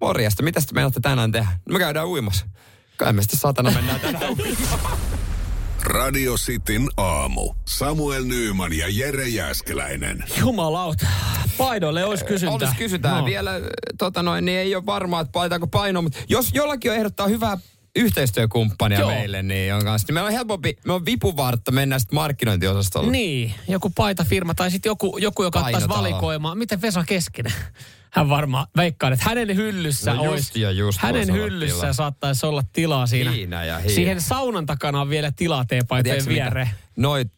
Morjesta, 0.00 0.42
mitä 0.42 0.60
te 0.60 0.66
meinaatte 0.74 1.00
tänään 1.00 1.32
tehdä? 1.32 1.48
No 1.68 1.72
Me 1.72 1.78
käydään 1.78 2.06
uimassa. 2.06 2.46
Kai 2.96 3.12
me 3.12 3.22
sitten 3.22 3.40
satana 3.40 3.70
mennään 3.70 4.00
tänään 4.00 4.30
uimassa. 4.30 4.78
Radio 5.82 6.34
Cityn 6.34 6.88
aamu. 6.96 7.54
Samuel 7.68 8.24
Nyyman 8.24 8.72
ja 8.72 8.86
Jere 8.90 9.28
Jäskeläinen. 9.28 10.24
Jumalauta. 10.40 11.06
Paidolle 11.58 12.04
olisi 12.04 12.24
kysyntää. 12.24 12.54
Olisi 12.54 12.76
kysytään 12.76 13.18
No. 13.18 13.24
vielä, 13.26 13.52
tota 13.98 14.22
noin, 14.22 14.44
niin 14.44 14.58
ei 14.58 14.74
ole 14.74 14.86
varmaa, 14.86 15.20
että 15.20 15.32
painetaanko 15.32 15.66
painoa, 15.66 16.02
mutta 16.02 16.18
jos 16.28 16.50
jollakin 16.54 16.90
on 16.90 16.96
ehdottaa 16.96 17.26
hyvää 17.26 17.58
yhteistyökumppania 17.96 18.98
Joo. 19.00 19.10
meille, 19.10 19.42
niin 19.42 19.74
on 19.74 19.84
kanssa. 19.84 20.06
Niin 20.08 20.14
meillä 20.14 20.26
on 20.28 20.32
helpompi, 20.32 20.76
me 20.86 20.92
on 20.92 21.04
vipuvartta 21.06 21.72
mennä 21.72 21.98
sitten 21.98 22.14
markkinointiosastolle. 22.14 23.10
Niin, 23.12 23.54
joku 23.68 23.90
paitafirma 23.90 24.54
tai 24.54 24.70
sitten 24.70 24.90
joku, 24.90 25.18
joku, 25.18 25.42
joka 25.42 25.60
ottaisi 25.60 25.88
valikoimaan. 25.88 26.58
Miten 26.58 26.82
Vesa 26.82 27.04
Keskinen? 27.04 27.52
Hän 28.10 28.28
varmaan 28.28 28.66
veikkaa, 28.76 29.10
että 29.10 29.24
hänen 29.28 29.56
hyllyssä 29.56 30.14
No 30.14 30.22
just 30.24 30.32
olisi, 30.32 30.60
ja 30.60 30.70
just 30.70 30.98
hänen 30.98 31.30
olla 31.30 31.42
hyllyssä 31.42 31.76
tilaa. 31.80 31.92
saattaisi 31.92 32.46
olla 32.46 32.62
tilaa 32.72 33.06
siinä. 33.06 33.30
Hiina 33.30 33.64
ja 33.64 33.78
hiina. 33.78 33.94
Siihen 33.94 34.20
saunan 34.20 34.66
takana 34.66 35.00
on 35.00 35.08
vielä 35.08 35.32
tilaa 35.36 35.64
teepaitojen 35.64 36.26
viereen. 36.28 36.70
Noit, 36.96 37.28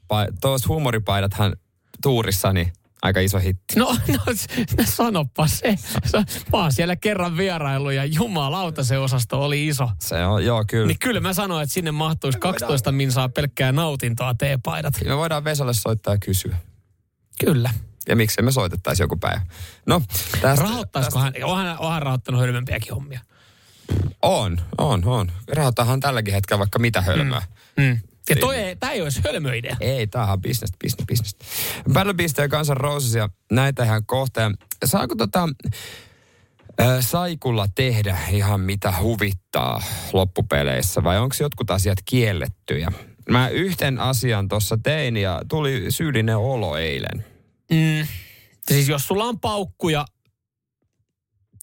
tuossa 0.40 0.68
huumoripaidathan 0.68 1.56
tuurissa, 2.02 2.52
niin 2.52 2.72
aika 3.02 3.20
iso 3.20 3.38
hitti. 3.38 3.78
No, 3.78 3.96
no 4.08 4.18
s- 4.34 4.46
sanoppa 4.96 5.46
se. 5.46 5.74
Mä 6.52 6.58
oon 6.58 6.72
siellä 6.72 6.96
kerran 6.96 7.36
vierailu 7.36 7.90
ja 7.90 8.04
jumalauta 8.04 8.84
se 8.84 8.98
osasto 8.98 9.42
oli 9.44 9.66
iso. 9.66 9.90
Se 9.98 10.24
on, 10.26 10.44
joo 10.44 10.64
kyllä. 10.68 10.86
Niin 10.86 10.98
kyllä 10.98 11.20
mä 11.20 11.32
sanoin, 11.32 11.62
että 11.62 11.72
sinne 11.72 11.90
mahtuisi 11.90 12.38
12 12.38 12.92
minsaa 12.92 13.28
pelkkää 13.28 13.72
nautintoa 13.72 14.34
teepaidat. 14.34 14.94
Me 15.04 15.16
voidaan 15.16 15.44
Vesalle 15.44 15.74
soittaa 15.74 16.14
ja 16.14 16.18
kysyä. 16.18 16.56
Kyllä. 17.44 17.70
Ja 18.08 18.16
miksei 18.16 18.44
me 18.44 18.52
soitettaisi 18.52 19.02
joku 19.02 19.16
päivä. 19.16 19.40
No, 19.86 20.02
tästä, 20.40 20.62
Rahoittaisiko 20.64 21.18
hän? 21.18 21.32
Onhan, 21.44 21.78
onhan 21.78 22.02
rahoittanut 22.02 22.40
hölmempiäkin 22.40 22.94
hommia. 22.94 23.20
On, 24.22 24.60
on, 24.78 25.04
on. 25.04 25.32
Rahoittahan 25.48 26.00
tälläkin 26.00 26.34
hetkellä 26.34 26.58
vaikka 26.58 26.78
mitä 26.78 27.02
hölmöä. 27.02 27.42
Mm. 27.76 27.98
Ja 28.30 28.36
toi 28.36 28.56
ei, 28.56 28.76
tää 28.76 28.90
ei 28.90 29.02
olisi 29.02 29.20
hölmöidea. 29.24 29.76
Ei, 29.80 30.06
tämähän 30.06 30.32
on 30.32 30.40
bisnes, 30.40 30.70
bisnes, 30.78 31.06
bisnes. 31.06 31.36
Battle 31.92 32.14
Beast 32.14 32.38
ja 32.38 32.48
Kansan 32.48 32.76
Roses 32.76 33.14
ja 33.14 33.28
näitä 33.52 33.84
ihan 33.84 34.06
kohta. 34.06 34.40
Ja 34.40 34.50
Saako 34.84 35.14
tota, 35.14 35.48
Saikulla 37.00 37.66
tehdä 37.74 38.18
ihan 38.30 38.60
mitä 38.60 38.94
huvittaa 39.00 39.82
loppupeleissä 40.12 41.04
vai 41.04 41.18
onko 41.18 41.36
jotkut 41.40 41.70
asiat 41.70 41.98
kiellettyjä? 42.04 42.92
Mä 43.30 43.48
yhten 43.48 43.98
asian 43.98 44.48
tuossa 44.48 44.78
tein 44.82 45.16
ja 45.16 45.42
tuli 45.48 45.86
syyllinen 45.88 46.36
olo 46.36 46.76
eilen. 46.76 47.24
Mm. 47.70 48.06
Siis 48.68 48.88
jos 48.88 49.06
sulla 49.06 49.24
on 49.24 49.40
paukkuja 49.40 50.04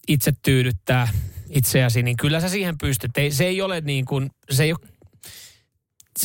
itse 0.08 0.32
tyydyttää 0.42 1.08
itseäsi, 1.50 2.02
niin 2.02 2.16
kyllä 2.16 2.40
sä 2.40 2.48
siihen 2.48 2.78
pystyt. 2.78 3.16
Ei, 3.16 3.30
se 3.30 3.44
ei 3.44 3.62
ole 3.62 3.80
niin 3.80 4.04
kuin, 4.04 4.30
se 4.50 4.64
ei 4.64 4.72
ole, 4.72 4.89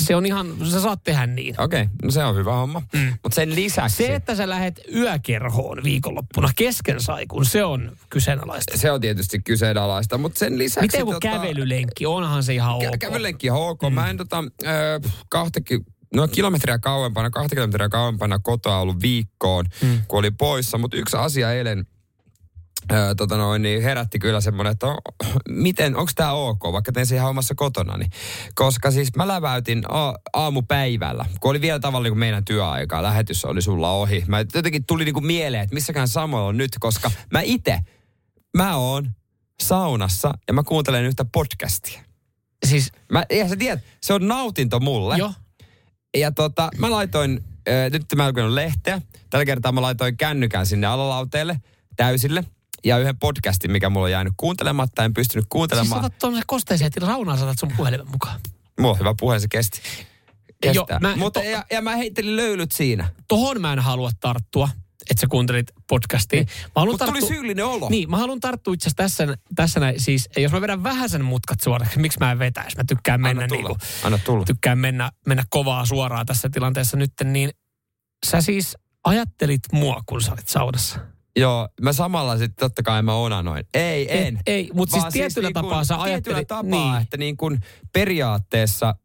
se 0.02 0.16
on 0.16 0.26
ihan, 0.26 0.56
sä 0.72 0.82
saat 0.82 1.04
tehdä 1.04 1.26
niin. 1.26 1.62
Okei, 1.62 1.82
okay, 1.82 1.96
no 2.04 2.12
se 2.12 2.24
on 2.24 2.36
hyvä 2.36 2.54
homma. 2.54 2.82
Mm. 2.94 3.14
Mutta 3.24 3.36
sen 3.36 3.56
lisäksi... 3.56 3.96
Se, 3.96 4.16
että 4.16 4.36
sä 4.36 4.50
lähet 4.50 4.82
yökerhoon 4.96 5.84
viikonloppuna 5.84 6.50
kesken 6.56 7.02
saikun, 7.02 7.46
se 7.46 7.64
on 7.64 7.92
kyseenalaista. 8.10 8.78
se 8.78 8.92
on 8.92 9.02
tietysti 9.02 9.40
kyseenalaista, 9.40 10.18
mutta 10.18 10.40
sen 10.40 10.58
lisäksi... 10.58 10.82
Miten 10.82 11.00
joku 11.00 11.16
kävelylenkki, 11.22 12.06
onhan 12.06 12.44
se 12.44 12.54
ihan 12.54 12.76
ok. 12.76 12.84
Kä- 12.84 12.98
kävelylenkki 12.98 13.50
on 13.50 13.58
ok. 13.58 13.82
Mm. 13.82 13.94
Mä 13.94 14.10
en 14.10 14.18
tota, 14.18 14.44
äh, 14.66 15.12
kahtakin, 15.30 15.86
no 16.14 16.28
kilometriä 16.28 16.80
kauempana, 16.80 17.30
kahta 17.30 17.56
kilometriä 17.56 17.90
kauempana 17.90 18.40
kotoa 18.40 18.80
ollut 18.80 19.02
viikkoon, 19.02 19.66
mm. 19.82 20.02
kun 20.08 20.20
oli 20.20 20.32
poissa. 20.32 20.78
Mutta 20.78 20.98
yksi 20.98 21.18
asia 21.18 21.54
eilen 21.54 21.88
tota 23.18 23.38
noin, 23.38 23.62
niin 23.62 23.84
herätti 23.84 24.20
kyllä 24.20 24.42
semmoinen, 24.42 24.72
että 24.72 24.88
on, 24.88 24.98
miten, 25.50 25.96
onko 25.96 26.12
tämä 26.16 26.32
ok, 26.32 26.64
vaikka 26.72 26.92
tein 26.92 27.06
se 27.06 27.16
ihan 27.16 27.30
omassa 27.30 27.56
kotonani. 27.56 28.06
Koska 28.56 28.92
siis 28.92 29.16
mä 29.16 29.28
läväytin 29.28 29.84
a- 29.90 30.16
aamupäivällä, 30.34 31.26
kun 31.40 31.50
oli 31.52 31.62
vielä 31.62 31.80
tavallaan 31.80 32.04
niin 32.04 32.12
kuin 32.12 32.20
meidän 32.20 32.46
työaikaa, 32.46 33.04
lähetys 33.04 33.46
oli 33.46 33.62
sulla 33.62 33.92
ohi. 33.92 34.24
Mä 34.28 34.46
jotenkin 34.54 34.86
tuli 34.86 35.06
niin 35.06 35.14
kuin 35.14 35.26
mieleen, 35.26 35.64
että 35.64 35.74
missäkään 35.74 36.08
Samuel 36.08 36.44
on 36.44 36.58
nyt, 36.58 36.72
koska 36.80 37.12
mä 37.32 37.42
itse, 37.42 37.80
mä 38.58 38.76
oon 38.76 39.12
saunassa 39.64 40.34
ja 40.48 40.54
mä 40.54 40.64
kuuntelen 40.64 41.06
yhtä 41.06 41.26
podcastia. 41.26 42.02
Siis, 42.66 42.92
Mä, 43.12 43.26
eihän 43.30 43.50
sä 43.50 43.56
tiedät, 43.56 43.84
se 44.02 44.14
on 44.14 44.28
nautinto 44.28 44.80
mulle. 44.80 45.18
jo, 45.18 45.32
Ja 46.18 46.32
tota, 46.32 46.70
mä 46.78 46.92
laitoin, 46.92 47.44
äh, 47.70 47.92
nyt 47.92 48.06
mä 48.16 48.28
en 48.38 48.56
lehteä. 48.56 49.02
Tällä 49.30 49.46
kertaa 49.46 49.72
mä 49.72 49.82
laitoin 49.82 50.18
kännykän 50.18 50.66
sinne 50.66 50.88
alalauteelle 50.88 51.62
täysille. 51.96 52.44
Ja 52.86 52.98
yhden 52.98 53.18
podcastin, 53.20 53.72
mikä 53.72 53.90
mulla 53.90 54.06
on 54.06 54.12
jäänyt 54.12 54.34
kuuntelematta, 54.38 55.04
en 55.04 55.14
pystynyt 55.14 55.44
siis 55.44 55.50
kuuntelemaan. 55.50 56.00
otat 56.00 56.18
tuommoisen 56.20 56.44
kosteeseen 56.48 56.92
tilan 56.92 57.10
saunaan, 57.10 57.38
saatat 57.38 57.60
sun 57.60 57.72
puhelimen 57.78 58.12
mukaan. 58.12 58.40
Mulla 58.80 58.92
on 58.94 59.00
hyvä 59.00 59.14
puhe, 59.20 59.40
se 59.40 59.48
kesti. 59.52 59.82
kestää. 60.62 60.74
Joo, 60.74 61.00
mä- 61.02 61.16
Mutta 61.16 61.40
to- 61.40 61.46
ja, 61.50 61.66
ja 61.72 61.82
mä 61.82 61.96
heittelin 61.96 62.36
löylyt 62.36 62.72
siinä. 62.72 63.08
Tohon 63.28 63.62
mä 63.62 63.74
en 63.74 63.80
halua 63.80 64.10
tarttua, 64.20 64.70
että 65.10 65.22
sä 65.22 65.28
kuuntelit 65.30 65.68
podcastia. 65.90 66.40
Mä 66.44 66.48
haluan 66.76 66.94
Mutta 66.94 67.06
tuli 67.06 67.20
tarttua- 67.20 67.36
syyllinen 67.36 67.66
olo. 67.66 67.90
Niin, 67.90 68.10
mä 68.10 68.18
haluan 68.18 68.40
tarttua 68.40 68.74
itse 68.74 68.90
asiassa 68.90 69.26
tässä, 69.26 69.38
tässä 69.56 69.80
näin, 69.80 70.02
siis 70.02 70.30
jos 70.38 70.52
mä 70.52 70.62
vedän 70.62 70.84
vähän 70.84 71.10
sen 71.10 71.26
mutkat 71.26 71.62
suoraksi, 71.62 72.00
miksi 72.00 72.20
mä 72.20 72.32
en 72.32 72.40
vetäisi? 72.40 72.78
Mä 72.78 72.84
tykkään 72.88 73.22
mennä 73.22 73.44
Anna 73.44 73.56
tulla. 73.56 73.70
niinku, 73.70 73.86
Anna 74.04 74.18
tulla. 74.18 74.46
tykkään 74.46 74.78
mennä, 74.80 75.12
mennä 75.28 75.44
kovaa 75.50 75.86
suoraan 75.86 76.26
tässä 76.26 76.50
tilanteessa 76.50 76.98
nyt, 76.98 77.12
niin 77.24 77.50
sä 78.26 78.42
siis 78.42 78.78
ajattelit 79.04 79.62
mua, 79.72 80.02
kun 80.06 80.22
sä 80.22 80.32
olit 80.32 80.48
saunassa. 80.48 81.00
Joo, 81.36 81.70
mä 81.82 81.94
samalla 81.94 82.38
sitten 82.38 82.56
totta 82.70 82.84
kai 82.84 83.02
mä 83.04 83.14
onanoin. 83.14 83.66
Ei, 83.74 84.18
en. 84.18 84.36
Et- 84.36 84.42
ei, 84.48 84.70
mut 84.74 84.90
siis 84.90 85.02
Vaan 85.02 85.14
tietyllä 85.14 85.48
niin 85.48 85.54
kun- 85.54 85.64
tapaa 85.64 85.84
sä 85.84 85.98
Tietyllä 86.04 86.38
ajattelit- 86.38 86.46
tapaa, 86.48 86.64
niin. 86.94 87.02
että 87.02 87.18
niin 87.18 87.38
kuin 87.38 87.60
periaatteessa, 87.94 88.96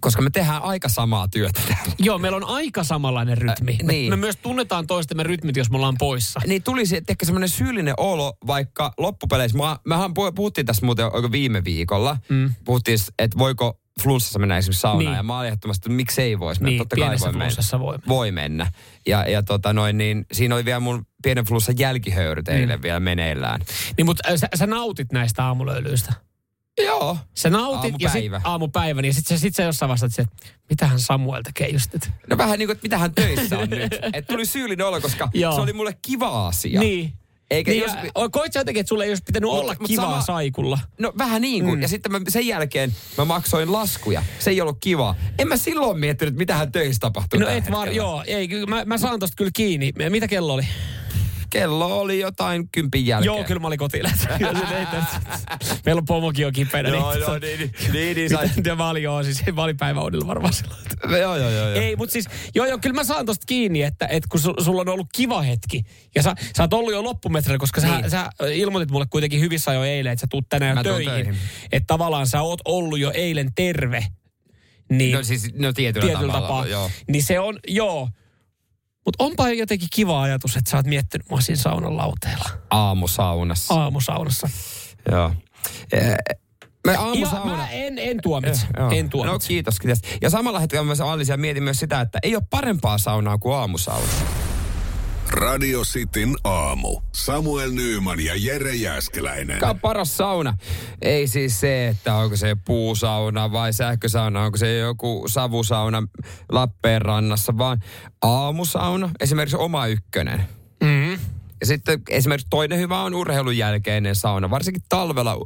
koska 0.00 0.22
me 0.22 0.30
tehdään 0.30 0.62
aika 0.62 0.88
samaa 0.88 1.28
työtä 1.28 1.60
täällä. 1.68 1.92
Joo, 1.98 2.18
meillä 2.18 2.36
on 2.36 2.44
aika 2.44 2.84
samanlainen 2.84 3.38
rytmi. 3.38 3.72
Äh, 3.72 3.86
me, 3.86 3.92
niin. 3.92 4.10
me 4.12 4.16
myös 4.16 4.36
tunnetaan 4.36 4.86
toistemme 4.86 5.22
rytmit, 5.22 5.56
jos 5.56 5.70
me 5.70 5.76
ollaan 5.76 5.96
poissa. 5.98 6.40
Niin 6.46 6.62
tuli 6.62 6.86
se 6.86 7.02
ehkä 7.08 7.26
semmoinen 7.26 7.48
syyllinen 7.48 7.94
olo, 7.96 8.32
vaikka 8.46 8.92
loppupeleissä, 8.98 9.58
mä, 9.58 9.76
mehän 9.86 10.10
pu- 10.10 10.32
puhuttiin 10.34 10.66
tässä 10.66 10.86
muuten 10.86 11.06
viime 11.32 11.64
viikolla, 11.64 12.16
mm. 12.28 12.54
puhuttiin, 12.64 12.98
että 13.18 13.38
voiko 13.38 13.80
flunssassa 14.02 14.38
mennä 14.38 14.56
esimerkiksi 14.58 14.80
saunaan, 14.80 15.04
Niin. 15.04 15.16
ja 15.16 15.22
mä 15.22 15.38
olin 15.38 15.46
ehdottomasti, 15.46 15.88
että 15.88 15.96
miksei 15.96 16.38
voisi 16.38 16.60
mennä, 16.60 16.70
Niin, 16.70 16.78
totta 16.78 16.96
kai 16.96 17.08
mennä. 17.08 17.20
voi 17.20 17.32
mennä. 17.32 18.08
voi 18.08 18.30
mennä. 18.32 18.72
Ja, 19.06 19.30
ja 19.30 19.42
tota 19.42 19.72
noin, 19.72 19.98
niin 19.98 20.26
siinä 20.32 20.54
oli 20.54 20.64
vielä 20.64 20.80
mun 20.80 21.06
pienen 21.26 21.44
flunssan 21.44 21.78
jälkihöyryt 21.78 22.48
eilen 22.48 22.82
vielä 22.82 23.00
meneillään. 23.00 23.60
Niin, 23.96 24.06
mutta 24.06 24.28
äh, 24.30 24.36
sä, 24.36 24.48
sä 24.54 24.66
nautit 24.66 25.12
näistä 25.12 25.44
aamulöylyistä. 25.44 26.12
Joo. 26.84 27.18
Sä 27.34 27.50
nautit 27.50 27.94
ja 27.98 28.08
sit 28.08 28.22
Aamupäivä. 28.22 28.40
aamupäivän 28.44 29.04
ja 29.04 29.12
sit, 29.14 29.26
sä- 29.26 29.38
sit 29.38 29.54
sä 29.54 29.62
jossain 29.62 29.88
vastaat, 29.88 30.12
että 30.18 30.36
mitähän 30.70 31.00
Samuel 31.00 31.42
tekee 31.42 31.68
just 31.68 31.92
nyt. 31.92 32.10
No 32.30 32.38
vähän 32.38 32.58
niin 32.58 32.66
kuin, 32.68 32.74
että 32.74 32.82
mitähän 32.84 33.14
töissä 33.14 33.58
on 33.58 33.70
nyt. 33.70 33.92
Että 34.12 34.32
tuli 34.32 34.46
syyllinen 34.46 34.86
olo, 34.86 35.00
koska 35.00 35.28
Joo. 35.34 35.54
se 35.54 35.60
oli 35.60 35.72
mulle 35.72 35.96
kiva 36.02 36.46
asia. 36.46 36.80
Niin. 36.80 37.12
Eikä 37.50 37.70
niin 37.70 37.82
jos- 37.82 37.92
ja, 38.04 38.28
koit 38.30 38.52
sä 38.52 38.60
jotenkin, 38.60 38.80
että 38.80 38.88
sulle 38.88 39.04
ei 39.04 39.10
olisi 39.10 39.22
pitänyt 39.26 39.50
olla 39.50 39.74
mut 39.80 39.88
kivaa 39.88 40.10
sama- 40.10 40.22
saikulla? 40.22 40.78
No 40.98 41.12
vähän 41.18 41.42
niin 41.42 41.64
kuin. 41.64 41.74
Mm. 41.78 41.82
Ja 41.82 41.88
sitten 41.88 42.12
mä, 42.12 42.20
sen 42.28 42.46
jälkeen 42.46 42.96
mä 43.18 43.24
maksoin 43.24 43.72
laskuja. 43.72 44.22
Se 44.38 44.50
ei 44.50 44.60
ollut 44.60 44.78
kivaa. 44.80 45.14
En 45.38 45.48
mä 45.48 45.56
silloin 45.56 45.98
miettinyt, 45.98 46.34
mitä 46.36 46.54
hän 46.56 46.72
töissä 46.72 47.00
tapahtui. 47.00 47.40
No 47.40 47.48
et 47.48 47.70
vaan, 47.70 47.94
joo, 47.94 48.22
ei, 48.26 48.48
mä, 48.68 48.84
mä 48.84 48.98
saan 48.98 49.18
tosta 49.20 49.34
kyllä 49.36 49.50
kiinni. 49.54 49.92
Mitä 50.10 50.28
kello 50.28 50.52
oli? 50.54 50.66
Kello 51.50 52.00
oli 52.00 52.20
jotain 52.20 52.68
kympin 52.72 53.06
jälkeen. 53.06 53.26
Joo, 53.26 53.44
kyllä 53.44 53.60
mä 53.60 53.66
olin 53.66 53.78
kotilla. 53.78 54.10
Meillä 55.86 55.98
on 56.00 56.04
pomokin 56.04 56.42
jo 56.42 56.52
kipeänä. 56.52 56.88
Joo, 56.88 57.14
joo, 57.14 57.38
niin, 57.38 57.58
niin, 57.58 57.72
niin, 57.92 58.16
niin 58.16 58.30
sai. 58.30 58.76
Mä 58.76 58.88
olin, 58.90 59.02
joo, 59.02 59.22
siis 59.22 59.42
mä 59.54 59.62
olin 59.62 59.76
päiväunilla 59.76 60.26
varmaan 60.26 60.52
silloin. 60.52 60.80
Joo, 61.10 61.20
joo, 61.20 61.36
joo. 61.36 61.50
joo. 61.50 61.68
Ei, 61.82 61.96
mutta 61.96 62.12
siis, 62.12 62.28
joo, 62.54 62.66
joo, 62.66 62.78
kyllä 62.78 62.94
mä 62.94 63.04
saan 63.04 63.26
tosta 63.26 63.44
kiinni, 63.46 63.82
että, 63.82 64.06
että 64.06 64.28
kun 64.30 64.40
su, 64.40 64.54
sulla 64.64 64.80
on 64.80 64.88
ollut 64.88 65.06
kiva 65.14 65.42
hetki, 65.42 65.82
ja 66.14 66.22
sä, 66.22 66.34
sä 66.56 66.62
oot 66.62 66.72
ollut 66.72 66.92
jo 66.92 67.02
loppumetrillä, 67.04 67.58
koska 67.58 67.80
sä, 67.80 67.86
Niin. 67.86 68.10
sä 68.10 68.30
ilmoitit 68.54 68.90
mulle 68.90 69.06
kuitenkin 69.10 69.40
hyvissä 69.40 69.72
jo 69.72 69.84
eilen, 69.84 70.12
että 70.12 70.20
sä 70.20 70.26
tuut 70.30 70.48
tänään 70.48 70.82
töihin. 70.82 71.12
töihin. 71.12 71.36
Että 71.72 71.86
tavallaan 71.86 72.26
sä 72.26 72.42
oot 72.42 72.60
ollut 72.64 72.98
jo 72.98 73.10
eilen 73.14 73.50
terve. 73.54 74.06
Niin, 74.90 75.14
No 75.16 75.22
siis, 75.22 75.54
no 75.54 75.72
tietyllä, 75.72 76.06
tietyllä 76.06 76.32
tavalla. 76.32 76.48
tapaa. 76.48 76.66
Joo. 76.66 76.90
Niin 77.08 77.22
se 77.22 77.40
on, 77.40 77.58
joo. 77.68 78.08
Mutta 79.06 79.24
onpa 79.24 79.50
jotenkin 79.50 79.88
kiva 79.92 80.22
ajatus, 80.22 80.56
että 80.56 80.70
sä 80.70 80.76
oot 80.76 80.86
miettinyt 80.86 81.30
mua 81.30 81.40
siinä 81.40 81.62
saunan 81.62 81.96
lauteella. 81.96 82.44
Aamusaunassa. 82.70 83.74
Aamusaunassa. 83.74 84.48
Joo. 85.12 85.32
Eh, 85.92 86.16
Me 86.86 86.92
Ja 86.92 87.00
aamusauna. 87.00 87.56
mä 87.56 87.68
en, 87.70 87.98
en 87.98 88.18
tuomitse. 88.22 88.66
Joo. 88.76 88.90
En 88.90 89.04
No 89.04 89.10
tuomitse. 89.10 89.48
kiitos, 89.48 89.78
kiitos. 89.80 89.98
Ja 90.22 90.30
samalla 90.30 90.60
hetkellä 90.60 90.84
mä 90.84 90.94
ja 91.32 91.36
mietin 91.36 91.62
myös 91.62 91.78
sitä, 91.80 92.00
että 92.00 92.18
ei 92.22 92.36
ole 92.36 92.42
parempaa 92.50 92.98
saunaa 92.98 93.38
kuin 93.38 93.54
aamusauna. 93.54 94.06
Radio 95.30 95.82
Cityn 95.82 96.36
aamu. 96.44 97.00
Samuel 97.12 97.70
Nyyman 97.70 98.20
ja 98.20 98.32
Jere 98.36 98.74
Jäskeläinen. 98.74 99.56
Mikä 99.56 99.70
on 99.70 99.80
paras 99.80 100.16
sauna? 100.16 100.54
Ei 101.02 101.26
siis 101.26 101.60
se, 101.60 101.88
että 101.88 102.14
onko 102.14 102.36
se 102.36 102.56
puusauna 102.64 103.52
vai 103.52 103.72
sähkösauna, 103.72 104.44
onko 104.44 104.58
se 104.58 104.78
joku 104.78 105.24
savusauna 105.28 106.02
Lappeenrannassa, 106.48 107.58
vaan 107.58 107.80
aamusauna, 108.22 109.10
esimerkiksi 109.20 109.56
oma 109.56 109.86
ykkönen. 109.86 110.48
Mm. 110.82 111.12
Ja 111.60 111.66
sitten 111.66 112.02
esimerkiksi 112.08 112.46
toinen 112.50 112.78
hyvä 112.78 113.02
on 113.02 113.14
urheilun 113.14 113.56
jälkeinen 113.56 114.14
sauna, 114.14 114.50
varsinkin 114.50 114.82
talvella, 114.88 115.36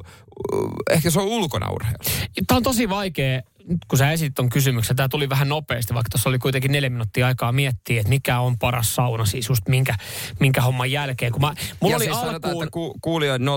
ehkä 0.90 1.10
se 1.10 1.20
on 1.20 1.26
ulkona 1.26 1.70
urheilu. 1.70 1.98
Tämä 2.46 2.56
on 2.56 2.62
tosi 2.62 2.88
vaikea, 2.88 3.42
nyt 3.70 3.84
kun 3.88 3.98
sä 3.98 4.10
esitit 4.10 4.34
ton 4.34 4.48
kysymyksen. 4.48 4.96
Tämä 4.96 5.08
tuli 5.08 5.28
vähän 5.28 5.48
nopeasti, 5.48 5.94
vaikka 5.94 6.10
tuossa 6.10 6.28
oli 6.28 6.38
kuitenkin 6.38 6.72
neljä 6.72 6.90
minuuttia 6.90 7.26
aikaa 7.26 7.52
miettiä, 7.52 8.00
että 8.00 8.08
mikä 8.08 8.40
on 8.40 8.58
paras 8.58 8.94
sauna, 8.94 9.24
siis 9.24 9.48
just 9.48 9.68
minkä, 9.68 9.94
minkä 10.40 10.62
homman 10.62 10.90
jälkeen. 10.90 11.32
Kun 11.32 11.40
mä, 11.40 11.54
mulla 11.80 11.92
ja 11.92 11.96
oli 11.96 12.04
siis 12.04 12.16
sanotaan, 12.16 12.44
alkuun... 12.44 12.64
että 12.64 12.72
ku, 12.72 12.94
kuulijoita 13.00 13.44
047255854 13.44 13.48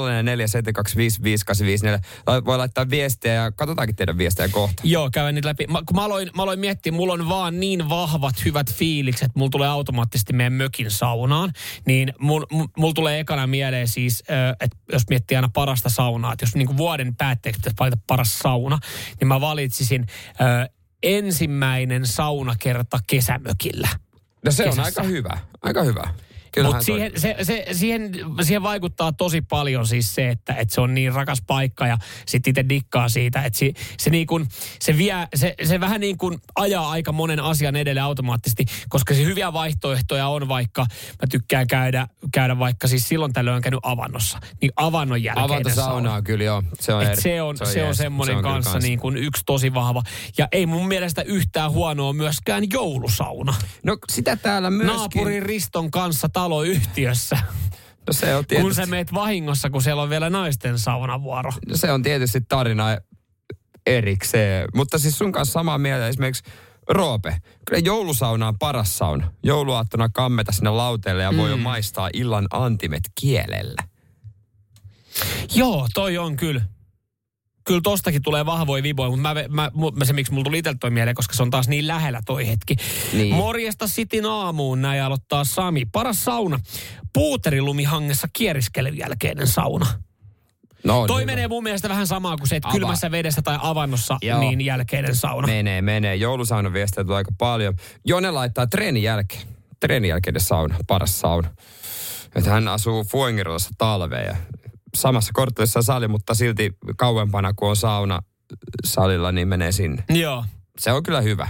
voi 2.46 2.58
laittaa 2.58 2.90
viestiä 2.90 3.34
ja 3.34 3.52
katsotaankin 3.52 3.96
teidän 3.96 4.18
viestejä 4.18 4.50
kohta. 4.50 4.84
Joo, 4.86 5.10
käyn 5.10 5.36
niitä 5.36 5.48
läpi. 5.48 5.68
Mä, 5.68 5.80
kun 5.86 5.96
mä 5.96 6.04
aloin, 6.04 6.30
mä 6.36 6.44
aloin 6.44 6.60
miettiä, 6.60 6.92
mulla 6.92 7.14
on 7.14 7.30
vaan 7.30 7.60
niin 7.60 7.90
vahvat, 7.90 8.46
hyvät 8.46 8.74
fiilikset, 8.74 9.32
mulla 9.36 9.50
tulee 9.50 9.68
automaattisesti 9.68 10.34
meidän 10.34 10.54
mökin 10.54 10.92
saunaan. 10.92 11.54
Niin 11.86 12.14
mulla 12.20 12.48
mul, 12.78 12.92
tulee 12.92 13.20
ekana 13.20 13.48
mieleen 13.48 13.88
siis, 13.88 14.24
että 14.60 14.78
jos 14.92 15.04
miettii 15.10 15.36
aina 15.36 15.50
parasta 15.54 15.90
saunaa, 15.90 16.34
että 16.34 16.44
jos 16.44 16.56
niin 16.56 16.78
vuoden 16.78 17.16
päätteeksi 17.16 17.60
pitäisi 17.60 17.78
valita 17.80 17.98
paras 18.08 18.40
sauna, 18.40 18.80
niin 19.20 19.28
mä 19.28 19.42
valitsisin 19.42 20.03
ö, 20.42 20.70
ensimmäinen 21.04 22.06
saunakerta 22.06 23.00
kesämökillä. 23.08 23.90
No 24.46 24.52
se 24.52 24.64
on 24.64 24.70
Kesässä. 24.70 25.02
aika 25.02 25.04
hyvä, 25.04 25.38
aika 25.62 25.84
hyvä. 25.84 26.14
Mutta 26.64 26.82
siihen, 26.82 27.12
se, 27.16 27.36
se, 27.42 27.66
siihen, 27.72 28.12
siihen 28.42 28.64
vaikuttaa 28.64 29.12
tosi 29.12 29.42
paljon 29.42 29.88
siis 29.88 30.16
se, 30.16 30.30
että, 30.30 30.54
että 30.54 30.74
se 30.76 30.82
on 30.82 30.94
niin 30.94 31.14
rakas 31.14 31.42
paikka 31.48 31.88
ja 31.88 31.98
sitten 32.28 32.52
itse 32.52 32.70
dikkaa 32.70 33.10
siitä, 33.10 33.42
että 33.42 33.60
se, 33.60 33.72
se, 34.00 34.10
niin 34.10 34.28
kuin, 34.28 34.48
se, 34.82 34.98
vie, 34.98 35.16
se, 35.36 35.56
se 35.64 35.80
vähän 35.80 36.02
niin 36.02 36.18
kuin 36.18 36.40
ajaa 36.56 36.90
aika 36.92 37.12
monen 37.12 37.40
asian 37.40 37.76
edelle 37.76 38.02
automaattisesti, 38.02 38.66
koska 38.90 39.14
se 39.14 39.24
hyviä 39.24 39.54
vaihtoehtoja 39.54 40.28
on 40.28 40.48
vaikka, 40.48 40.82
mä 41.22 41.28
tykkään 41.32 41.68
käydä, 41.68 42.08
käydä 42.34 42.60
vaikka 42.60 42.88
siis 42.88 43.08
silloin 43.10 43.34
tällöin 43.34 43.56
on 43.56 43.62
käynyt 43.62 43.80
avannossa, 43.84 44.40
niin 44.62 44.72
avannon 44.76 45.24
jälkeinen 45.24 45.52
Avantosaunaa 45.52 46.12
sauna. 46.12 46.22
kyllä 46.22 46.44
joo. 46.44 46.64
Se 46.80 46.94
on, 46.94 47.04
eri- 47.04 47.22
se 47.22 47.42
on, 47.42 47.58
se 47.58 47.84
on, 47.84 47.96
semmoinen 47.96 48.34
Se 48.34 48.38
on 48.38 48.44
kyllä 48.44 48.54
kanssa 48.54 48.72
kans. 48.72 48.84
niin 48.84 49.00
kuin 49.00 49.18
yksi 49.18 49.44
tosi 49.46 49.74
vahva. 49.74 50.04
Ja 50.38 50.48
ei 50.52 50.66
mun 50.66 50.88
mielestä 50.88 51.22
yhtään 51.22 51.72
huonoa 51.72 52.14
myöskään 52.14 52.64
joulusauna. 52.72 53.56
No 53.84 53.98
sitä 54.12 54.36
täällä 54.36 54.70
myöskin. 54.70 54.98
Naapurin 54.98 55.44
Riston 55.44 55.92
kanssa 55.92 56.30
taloyhtiössä. 56.44 57.38
No 58.08 58.14
se 58.14 58.36
on 58.36 58.40
Kun 58.40 58.46
tietysti, 58.48 58.76
sä 58.76 58.86
meet 58.86 59.14
vahingossa, 59.14 59.70
kun 59.70 59.82
siellä 59.82 60.02
on 60.02 60.10
vielä 60.10 60.30
naisten 60.30 60.80
saunavuoro. 60.80 61.52
no 61.70 61.78
se 61.78 61.92
on 61.92 62.04
tietysti 62.04 62.42
tarina 62.42 62.86
erikseen. 63.86 64.68
Mutta 64.76 65.00
siis 65.00 65.18
sun 65.18 65.32
kanssa 65.32 65.52
samaa 65.54 65.78
mieltä 65.78 66.08
esimerkiksi 66.08 66.44
Roope, 66.90 67.38
kyllä 67.66 67.82
joulusauna 67.86 68.48
on 68.48 68.58
paras 68.60 68.98
sauna. 68.98 69.32
Jouluaattona 69.44 70.10
kammeta 70.10 70.52
sinne 70.52 70.70
lauteelle 70.70 71.24
ja 71.24 71.38
voi 71.38 71.46
Mm. 71.46 71.52
jo 71.52 71.58
maistaa 71.58 72.10
illan 72.14 72.48
antimet 72.52 73.04
kielellä. 73.22 73.84
Joo, 75.56 75.88
toi 75.94 76.18
on 76.18 76.36
kyllä. 76.36 76.62
Kyllä 77.66 77.82
tostakin 77.84 78.22
tulee 78.22 78.46
vahvoja 78.46 78.84
viboja, 78.84 79.10
mutta 79.10 79.22
mä, 79.22 79.34
mä, 79.50 79.72
mä, 79.96 80.06
se 80.06 80.14
miksi 80.14 80.32
mulla 80.34 80.44
tuli 80.44 80.58
itselle 80.58 80.78
toi 80.80 80.90
mieleen, 80.90 81.16
koska 81.16 81.34
se 81.36 81.44
on 81.44 81.50
taas 81.50 81.68
niin 81.68 81.88
lähellä 81.88 82.22
toi 82.26 82.48
hetki. 82.48 82.76
Niin. 83.14 83.36
Morjesta 83.36 83.88
Sitin 83.88 84.26
aamuun, 84.26 84.82
näin 84.82 85.04
aloittaa 85.04 85.44
Sami. 85.44 85.86
Paras 85.86 86.26
sauna. 86.26 86.60
Puuterilumihangessa 87.14 88.28
kieriskelyn 88.34 88.98
jälkeinen 88.98 89.48
sauna. 89.48 89.86
No, 90.84 91.08
Toi 91.08 91.22
hyvä. 91.22 91.32
menee 91.32 91.48
mun 91.48 91.64
mielestä 91.64 91.90
vähän 91.90 92.08
samaa 92.08 92.38
kuin 92.38 92.48
se, 92.48 92.56
että 92.56 92.70
Ava- 92.70 92.72
kylmässä 92.72 93.12
vedessä 93.12 93.42
tai 93.42 93.58
avannossa 93.62 94.18
Joo. 94.22 94.40
niin 94.40 94.62
jälkeinen 94.62 95.16
sauna. 95.16 95.48
Menee, 95.48 95.82
menee. 95.82 96.16
Joulusaunan 96.16 96.74
viestejä 96.74 97.06
tulee 97.06 97.18
aika 97.18 97.32
paljon. 97.38 97.76
Jone 98.06 98.32
laittaa 98.32 98.68
treenin 98.68 99.04
jälkeen. 99.04 99.42
Treenin 99.80 100.10
jälkeinen 100.10 100.42
sauna, 100.42 100.76
paras 100.88 101.20
sauna. 101.20 101.48
Että 102.36 102.50
hän 102.50 102.68
asuu 102.68 103.04
Fuengirossa 103.04 103.70
talveen 103.78 104.26
ja 104.26 104.36
samassa 104.98 105.32
korttelissa 105.34 105.82
sali, 105.82 106.08
mutta 106.08 106.34
silti 106.34 106.78
kauempana 106.98 107.54
kuin 107.54 107.70
on 107.70 107.76
sauna 107.76 108.20
salilla, 108.86 109.32
niin 109.32 109.48
menee 109.48 109.72
sinne. 109.72 110.04
Joo. 110.10 110.46
Se 110.80 110.92
on 110.92 111.04
kyllä 111.04 111.22
hyvä. 111.22 111.50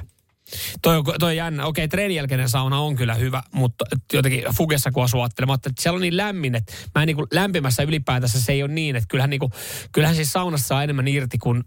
Toi 0.82 0.98
on, 0.98 1.04
toi 1.20 1.30
on 1.30 1.36
jännä. 1.36 1.66
Okei, 1.66 1.88
treenin 1.88 2.16
jälkeinen 2.16 2.50
sauna 2.50 2.80
on 2.80 2.96
kyllä 2.96 3.14
hyvä, 3.14 3.44
mutta 3.52 3.86
jotenkin 4.14 4.44
Fugessa 4.58 4.92
kun 4.92 5.04
asuu 5.04 5.24
että 5.24 5.72
siellä 5.80 5.96
on 5.96 6.02
niin 6.02 6.18
lämmin, 6.18 6.56
että 6.56 6.74
mä 6.96 7.02
en 7.02 7.08
niin 7.08 7.16
kuin 7.16 7.28
lämpimässä 7.32 7.84
ylipäätänsä 7.84 8.42
se 8.42 8.52
ei 8.52 8.64
ole 8.64 8.72
niin, 8.72 8.96
että 8.96 9.08
kyllähän, 9.10 9.30
niin 9.30 9.40
kuin, 9.40 9.52
kyllähän 9.92 10.16
siis 10.16 10.34
saunassa 10.34 10.68
saa 10.68 10.84
enemmän 10.84 11.08
irti 11.08 11.38
kuin, 11.38 11.64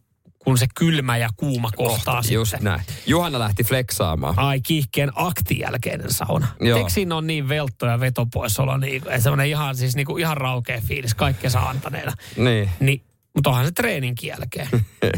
kuin 0.46 0.58
se 0.58 0.66
kylmä 0.74 1.16
ja 1.16 1.28
kuuma 1.36 1.70
kohtaa 1.76 2.22
Just 2.30 2.50
sitten. 2.50 2.64
näin. 2.64 2.80
Juhanna 3.06 3.38
lähti 3.38 3.64
flexaamaan. 3.64 4.38
Ai 4.38 4.60
kiihkeen 4.60 5.10
aktin 5.14 5.58
jälkeinen 5.58 6.12
sauna. 6.12 6.46
Joo. 6.60 6.78
Eikö 6.78 6.90
siinä 6.90 7.16
on 7.16 7.26
niin 7.26 7.48
veltto 7.48 7.86
ja 7.86 8.00
veto 8.00 8.26
pois 8.26 8.60
olla 8.60 8.78
niin, 8.78 9.02
semmoinen 9.18 9.46
ihan, 9.46 9.76
siis 9.76 9.96
niin 9.96 10.06
kuin 10.06 10.20
ihan 10.20 10.36
raukea 10.36 10.80
fiilis, 10.80 11.14
kaikkea 11.14 11.50
saa 11.50 11.68
antaneena. 11.68 12.12
Niin. 12.36 12.70
Niin 12.80 13.02
Mutta 13.36 13.50
onhan 13.50 13.64
se 13.64 13.72
treeninkin 13.72 14.28
jälkeen. 14.28 14.68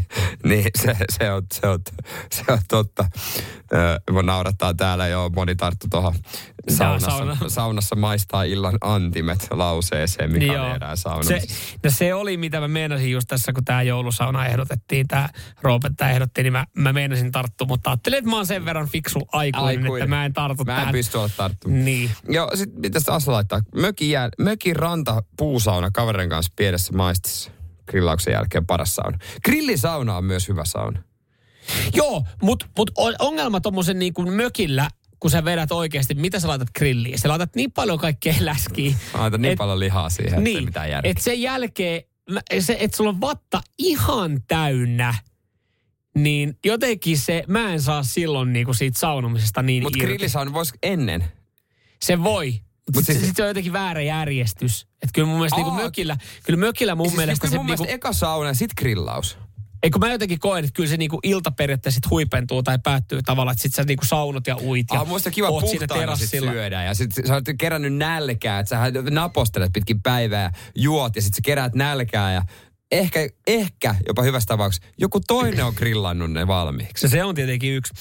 niin, 0.49 0.71
se, 0.83 0.97
se, 1.19 1.33
on, 1.33 1.43
se, 1.53 1.67
on, 1.67 1.79
se 2.33 2.53
on 2.53 2.59
totta. 2.69 3.05
Ö, 3.73 4.23
naurattaa 4.23 4.75
täällä 4.75 5.07
jo 5.07 5.31
moni 5.35 5.57
tarttu 5.57 5.87
tuohon 5.91 6.15
saunassa, 6.69 7.11
sauna. 7.11 7.37
saunassa 7.49 7.97
maistaa 7.97 8.43
illan 8.43 8.79
antimet 8.81 9.47
lauseeseen, 9.51 10.33
mikä 10.33 10.47
Joo. 10.47 10.67
on 10.67 10.97
saunassa. 10.97 11.35
Se, 11.41 11.47
no 11.85 11.91
se 11.91 12.15
oli, 12.15 12.37
mitä 12.37 12.61
mä 12.61 12.69
meinasin 12.69 13.11
just 13.11 13.29
tässä, 13.29 13.53
kun 13.53 13.65
tämä 13.65 13.83
joulusauna 13.83 14.47
ehdotettiin, 14.47 15.09
tämä 15.09 15.29
Roope 15.63 15.91
tämä 15.97 16.11
ehdotti, 16.11 16.43
niin 16.43 16.53
mä, 16.53 16.67
mä 16.77 16.93
meinasin 16.93 17.33
tarttua, 17.33 17.67
mutta 17.67 17.91
ajattelin, 17.91 18.19
että 18.19 18.31
mä 18.31 18.37
oon 18.37 18.47
sen 18.47 18.65
verran 18.65 18.89
fiksu 18.89 19.29
aikuinen, 19.33 19.69
Aikuinen. 19.69 20.03
että 20.03 20.17
mä 20.17 20.25
en 20.25 20.33
tartu 20.33 20.65
Mä 20.65 20.73
en 20.73 20.79
tähän. 20.79 20.93
pysty 20.93 21.19
olla 21.19 21.31
tarttumaan. 21.37 21.85
Niin. 21.85 22.11
Joo, 22.29 22.51
sit 22.55 22.75
mitä 22.75 22.99
sitä 23.01 23.15
Asa 23.15 23.33
laittaa? 23.33 23.61
Mökin, 23.75 24.11
jää, 24.11 24.29
mökin 24.39 24.77
ranta 24.77 25.23
puusauna 25.37 25.91
kaverin 25.91 26.29
kanssa 26.31 26.53
pienessä 26.57 26.93
maistissa. 26.93 27.51
Grillauksen 27.89 28.33
jälkeen 28.33 28.67
paras 28.67 28.95
sauna. 28.95 29.19
Grillisauna 29.45 30.17
on 30.17 30.25
myös 30.25 30.49
hyvä 30.49 30.65
sauna. 30.65 31.03
Joo, 31.95 32.25
mutta 32.43 32.67
mut 32.79 32.91
on- 32.97 33.15
ongelma 33.19 33.61
tuommoisen 33.61 33.99
niin 33.99 34.15
kuin 34.15 34.33
mökillä, 34.33 34.89
kun 35.21 35.31
sä 35.31 35.45
vedät 35.45 35.73
oikeasti, 35.73 36.15
mitä 36.15 36.41
sä 36.41 36.49
laitat 36.49 36.69
grilliin? 36.79 37.19
Sä 37.19 37.29
laitat 37.29 37.55
niin 37.57 37.73
paljon 37.73 37.99
kaikkea 37.99 38.35
läskiä. 38.41 38.95
Laitan 39.15 39.43
niin 39.43 39.53
Et- 39.53 39.59
paljon 39.59 39.81
lihaa 39.81 40.11
siihen, 40.11 40.29
että 40.33 40.41
Niin, 40.41 40.65
mitään 40.65 40.91
järkeä. 40.91 41.11
että 41.11 41.25
sen 41.25 41.43
jälkeen, 41.43 42.03
se, 42.61 42.77
että 42.81 42.97
sulla 42.97 43.11
on 43.11 43.21
vatta 43.21 43.61
ihan 43.79 44.43
täynnä, 44.49 45.15
niin 46.15 46.59
jotenkin 46.65 47.19
se, 47.19 47.45
mä 47.49 47.73
en 47.73 47.83
saa 47.83 48.03
silloin 48.03 48.53
niinku 48.53 48.75
siitä 48.75 48.99
saunomisesta 48.99 49.63
niin 49.63 49.83
Mutta 49.83 49.99
grillisauna 49.99 50.53
voisi 50.53 50.75
ennen. 50.83 51.25
Se 52.03 52.23
voi. 52.23 52.55
Mutta 52.89 52.99
Mut 52.99 53.05
sitten 53.07 53.15
siis- 53.17 53.27
sit 53.27 53.37
se 53.37 53.43
on 53.43 53.49
jotenkin 53.49 53.73
väärä 53.73 54.03
järjestys. 54.03 54.83
Että 54.83 55.09
kyllä 55.15 55.29
mun 55.29 55.37
mielestä 55.37 55.57
niinku 55.57 55.71
Aa, 55.71 55.83
mökillä, 55.83 56.17
kyllä 56.45 56.59
mökillä 56.59 56.95
mun 56.95 57.07
siis 57.07 57.17
mielestä 57.17 57.41
kyllä 57.41 57.51
se 57.53 57.57
mun 57.57 57.67
niinku, 57.67 57.83
mielestä 57.83 57.95
eka 57.95 58.13
sauna 58.13 58.49
ja 58.49 58.55
sit 58.55 58.71
grillaus. 58.79 59.39
ei 59.83 59.91
kun 59.91 60.01
mä 60.01 60.13
jotenkin 60.13 60.39
koen, 60.39 60.65
että 60.65 60.77
kyllä 60.77 60.89
se 60.89 60.97
niinku 60.97 61.19
ilta 61.23 61.51
periaatteessa 61.51 61.97
sit 62.05 62.11
huipentuu 62.11 62.63
tai 62.63 62.79
päättyy 62.85 63.21
tavallaan, 63.23 63.53
että 63.53 63.63
sit 63.63 63.75
sä 63.75 63.85
niinku 63.85 64.05
saunot 64.07 64.47
ja 64.47 64.57
uit 64.57 64.87
ja 64.93 65.01
Ah, 65.01 65.07
muista 65.09 65.31
kiva 65.31 65.49
oot 65.49 65.69
siinä 65.69 65.87
puhtaana 65.89 66.17
sit 66.17 66.31
terassilla. 66.31 66.53
syödään. 66.53 66.87
Ja 66.87 66.95
sit 66.95 67.11
sä 67.27 67.35
oot 67.35 67.45
kerännyt 67.59 67.95
nälkää, 67.95 68.59
että 68.59 68.69
sä 68.71 68.93
napostelet 69.11 69.73
pitkin 69.73 70.03
päivää 70.03 70.43
ja 70.43 70.51
juot 70.75 71.17
ja 71.17 71.23
sit 71.23 71.35
sä 71.35 71.41
keräät 71.45 71.75
nälkää 71.75 72.33
ja 72.33 72.43
ehkä, 72.93 73.21
ehkä 73.47 73.95
jopa 74.07 74.23
hyvässä 74.23 74.47
tapauksessa 74.47 74.89
joku 74.99 75.21
toinen 75.27 75.65
on 75.65 75.73
grillannut 75.77 76.33
ne 76.33 76.47
valmiiksi. 76.47 77.09
Se 77.09 77.25
on 77.25 77.35
tietenkin 77.35 77.75
yksi. 77.75 77.95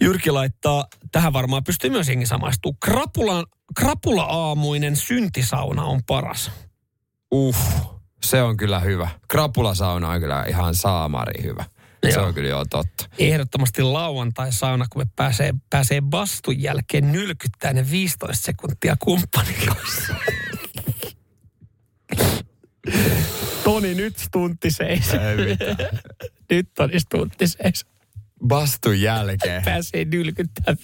Jyrki 0.00 0.30
laittaa, 0.30 0.86
tähän 1.12 1.32
varmaan 1.32 1.64
pystyy 1.64 1.90
myös 1.90 2.08
jengi 2.08 2.26
samaistumaan. 2.26 2.78
Krapula, 2.84 3.44
krapula-aamuinen 3.78 4.96
syntisauna 4.96 5.84
on 5.84 6.00
paras. 6.06 6.50
Uh, 7.30 7.56
se 8.22 8.42
on 8.42 8.56
kyllä 8.56 8.80
hyvä. 8.80 9.08
Krapulasauna 9.28 10.08
on 10.08 10.20
kyllä 10.20 10.44
ihan 10.48 10.74
saamari 10.74 11.42
hyvä. 11.42 11.64
Se 12.04 12.10
Joo. 12.18 12.26
on 12.26 12.34
kyllä 12.34 12.48
joo 12.48 12.64
totta. 12.70 13.06
Ehdottomasti 13.18 13.82
lauantai-sauna, 13.82 14.86
kun 14.92 15.02
me 15.02 15.06
pääsee, 15.16 15.54
pääsee 15.70 16.00
bastun 16.00 16.62
jälkeen 16.62 17.12
nylkyttää 17.12 17.72
ne 17.72 17.90
15 17.90 18.46
sekuntia 18.46 18.96
kumppanin 18.98 19.56
kanssa. 19.66 20.14
Toni, 23.64 23.94
nyt 23.94 24.18
stuntti 24.18 24.70
seis. 24.70 25.10
Nyt 26.50 26.68
Toni 26.74 27.00
stuntti 27.00 27.48
seis. 27.48 27.86
Bastun 28.48 29.00
jälkeen. 29.00 29.62
Pääsee 29.72 30.04
nylkyttämään. 30.04 30.76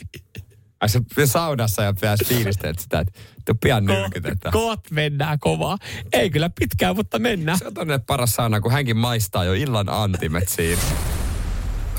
Ai 0.80 0.88
se 0.88 1.00
saunassa 1.24 1.82
ja 1.82 1.94
pääsi 2.00 2.24
fiilistelemään 2.24 2.82
sitä, 2.82 3.00
että 3.00 3.20
tuu 3.44 3.54
pian 3.62 3.84
nylkytetään. 3.84 4.52
Koot 4.52 4.90
mennään 4.90 5.38
kovaa. 5.38 5.78
Ei 6.12 6.30
kyllä 6.30 6.50
pitkään, 6.60 6.96
mutta 6.96 7.18
mennään. 7.18 7.58
Se 7.58 7.66
on 7.66 7.74
tonne 7.74 7.98
paras 7.98 8.32
sauna, 8.32 8.60
kun 8.60 8.72
hänkin 8.72 8.96
maistaa 8.96 9.44
jo 9.44 9.54
illan 9.54 9.88
antimet 9.88 10.48
siinä. 10.48 10.82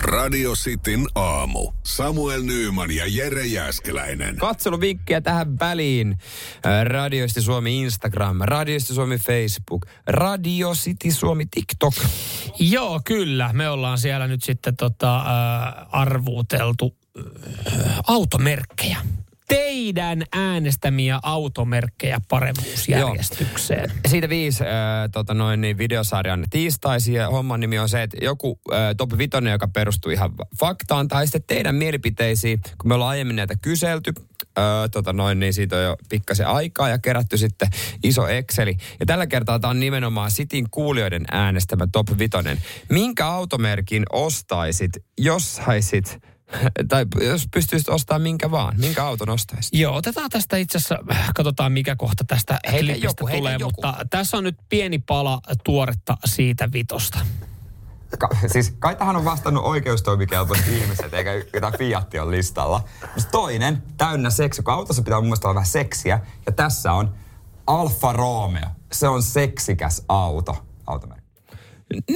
Radio 0.01 0.53
Cityn 0.53 1.07
aamu. 1.15 1.71
Samuel 1.83 2.41
Nyyman 2.41 2.91
ja 2.91 3.03
Jere 3.07 3.45
Jäskeläinen. 3.45 4.37
Katseluvinkkejä 4.37 5.21
tähän 5.21 5.59
väliin. 5.59 6.17
Ää, 6.63 6.83
Radioisti 6.83 7.41
Suomi 7.41 7.81
Instagram, 7.81 8.37
Radioisti 8.41 8.93
Suomi 8.93 9.17
Facebook, 9.17 9.85
Radio 10.07 10.73
City 10.73 11.11
Suomi 11.11 11.45
TikTok. 11.51 11.93
Joo, 12.59 13.01
kyllä. 13.05 13.49
Me 13.53 13.69
ollaan 13.69 13.97
siellä 13.97 14.27
nyt 14.27 14.43
sitten 14.43 14.75
tota, 14.75 15.17
äh, 15.17 15.25
arvuuteltu 15.91 16.97
äh, 17.17 17.99
automerkkejä. 18.07 18.97
Teidän 19.51 20.23
äänestämiä 20.31 21.19
automerkkejä 21.23 22.21
paremmuusjärjestykseen. 22.29 23.91
Siitä 24.07 24.29
viisi 24.29 24.63
äh, 24.63 24.69
tota 25.11 25.33
noin, 25.33 25.61
niin 25.61 25.77
videosarjan 25.77 26.45
tiistaisia. 26.49 27.29
Homman 27.29 27.59
nimi 27.59 27.79
on 27.79 27.89
se, 27.89 28.03
että 28.03 28.17
joku 28.21 28.59
äh, 28.71 28.79
top 28.97 29.17
vitonen, 29.17 29.51
joka 29.51 29.67
perustuu 29.67 30.11
ihan 30.11 30.31
faktaan, 30.59 31.07
tai 31.07 31.27
sitten 31.27 31.43
teidän 31.47 31.75
mielipiteisiin, 31.75 32.59
kun 32.77 32.87
me 32.87 32.93
ollaan 32.93 33.09
aiemmin 33.09 33.35
näitä 33.35 33.53
kyselty, 33.61 34.13
äh, 34.57 34.63
tota 34.91 35.13
noin, 35.13 35.39
niin 35.39 35.53
siitä 35.53 35.77
on 35.77 35.83
jo 35.83 35.95
pikkasen 36.09 36.47
aikaa 36.47 36.89
ja 36.89 36.97
kerätty 36.97 37.37
sitten 37.37 37.69
iso 38.03 38.27
Exceli. 38.27 38.77
Ja 38.99 39.05
tällä 39.05 39.27
kertaa 39.27 39.59
tämä 39.59 39.71
on 39.71 39.79
nimenomaan 39.79 40.31
Sitin 40.31 40.67
kuulijoiden 40.71 41.25
äänestämä 41.31 41.87
top 41.91 42.07
vitonen. 42.19 42.57
Minkä 42.89 43.27
automerkin 43.27 44.03
ostaisit, 44.11 44.91
jos 45.17 45.55
saisit, 45.55 46.19
tai 46.89 47.05
jos 47.21 47.47
pystyisit 47.53 47.89
ostamaan 47.89 48.21
minkä 48.21 48.51
vaan, 48.51 48.79
minkä 48.79 49.05
auton 49.05 49.29
ostaisit? 49.29 49.73
Joo, 49.73 49.95
otetaan 49.95 50.29
tästä 50.29 50.57
itse 50.57 50.77
asiassa, 50.77 50.97
katsotaan 51.35 51.71
mikä 51.71 51.95
kohta 51.95 52.23
tästä 52.27 52.59
klipistä 52.69 53.05
joku, 53.05 53.27
tulee, 53.37 53.53
joku. 53.53 53.63
mutta 53.63 54.05
tässä 54.09 54.37
on 54.37 54.43
nyt 54.43 54.57
pieni 54.69 54.99
pala 54.99 55.39
tuoretta 55.63 56.17
siitä 56.25 56.69
vitosta. 56.73 57.19
Ka- 58.19 58.29
siis 58.47 58.75
kai 58.79 58.95
tähän 58.95 59.15
on 59.15 59.25
vastannut 59.25 59.63
oikeustoimikelpoiset 59.63 60.67
ihmiset, 60.67 61.13
eikä 61.13 61.31
jotain 61.53 61.77
Fiatti 61.77 62.19
on 62.19 62.31
listalla. 62.31 62.83
Mutta 63.01 63.29
toinen, 63.31 63.83
täynnä 63.97 64.29
seksi, 64.29 64.63
kun 64.63 64.73
autossa 64.73 65.01
pitää 65.01 65.19
mun 65.19 65.25
mielestä 65.25 65.47
olla 65.47 65.55
vähän 65.55 65.67
seksiä. 65.67 66.19
Ja 66.45 66.51
tässä 66.51 66.93
on 66.93 67.15
Alfa 67.67 68.13
Romeo. 68.13 68.67
Se 68.91 69.07
on 69.07 69.23
seksikäs 69.23 70.03
auto. 70.07 70.65
Automerkki. 70.87 71.20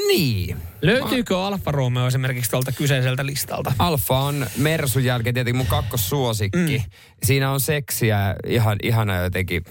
Niin. 0.07 0.57
Löytyykö 0.81 1.39
Alfa 1.39 1.71
Romeo 1.71 2.07
esimerkiksi 2.07 2.51
tuolta 2.51 2.71
kyseiseltä 2.71 3.25
listalta? 3.25 3.73
Alfa 3.79 4.19
on 4.19 4.47
Mersun 4.57 5.03
jälkeen 5.03 5.33
tietenkin 5.33 5.57
mun 5.57 5.67
kakkossuosikki. 5.67 6.77
Mm. 6.77 6.91
Siinä 7.23 7.51
on 7.51 7.59
seksiä 7.59 8.35
ihan, 8.47 8.77
ihana 8.83 9.17
jotenkin 9.17 9.65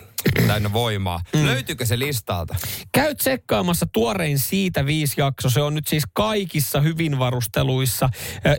täynnä 0.47 0.73
voimaa. 0.73 1.21
Mm. 1.35 1.47
Löytyykö 1.47 1.87
se 1.87 1.99
listalta? 1.99 2.57
Käy 2.93 3.15
tsekkaamassa 3.15 3.87
tuorein 3.93 4.39
siitä 4.39 4.87
viisi 4.87 5.15
jakso. 5.21 5.51
Se 5.51 5.63
on 5.63 5.75
nyt 5.75 5.87
siis 5.87 6.05
kaikissa 6.13 6.81
hyvin 6.81 7.19
varusteluissa. 7.19 8.09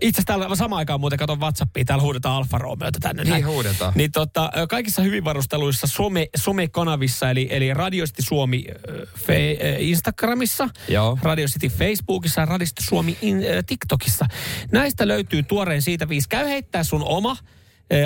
Itse 0.01 0.21
asiassa 0.21 0.23
täällä 0.25 0.55
samaan 0.55 0.77
aikaan 0.77 0.99
muuten 0.99 1.19
katon 1.19 1.39
WhatsAppia, 1.39 1.85
täällä 1.85 2.01
huudetaan 2.01 2.35
Alfa 2.35 2.57
Romeota 2.57 2.99
tänne. 3.01 3.23
Niin 3.23 3.31
näin. 3.31 3.45
huudetaan. 3.47 3.93
Niin 3.95 4.11
tota, 4.11 4.51
kaikissa 4.69 5.01
hyvin 5.01 5.23
varusteluissa 5.23 5.87
some, 5.87 6.27
somekanavissa, 6.37 7.29
eli, 7.29 7.47
eli 7.51 7.73
Radiosti 7.73 8.21
Suomi 8.21 8.65
ö, 8.89 9.07
fe, 9.17 9.57
Instagramissa, 9.79 10.69
Joo. 10.87 11.17
Radio 11.21 11.47
City 11.47 11.69
Facebookissa 11.69 12.41
ja 12.41 12.45
Radiosti 12.45 12.83
Suomi 12.83 13.17
in, 13.21 13.37
TikTokissa. 13.67 14.25
Näistä 14.71 15.07
löytyy 15.07 15.43
tuorein 15.43 15.81
siitä 15.81 16.09
viisi. 16.09 16.29
Käy 16.29 16.47
heittää 16.47 16.83
sun 16.83 17.03
oma 17.03 17.37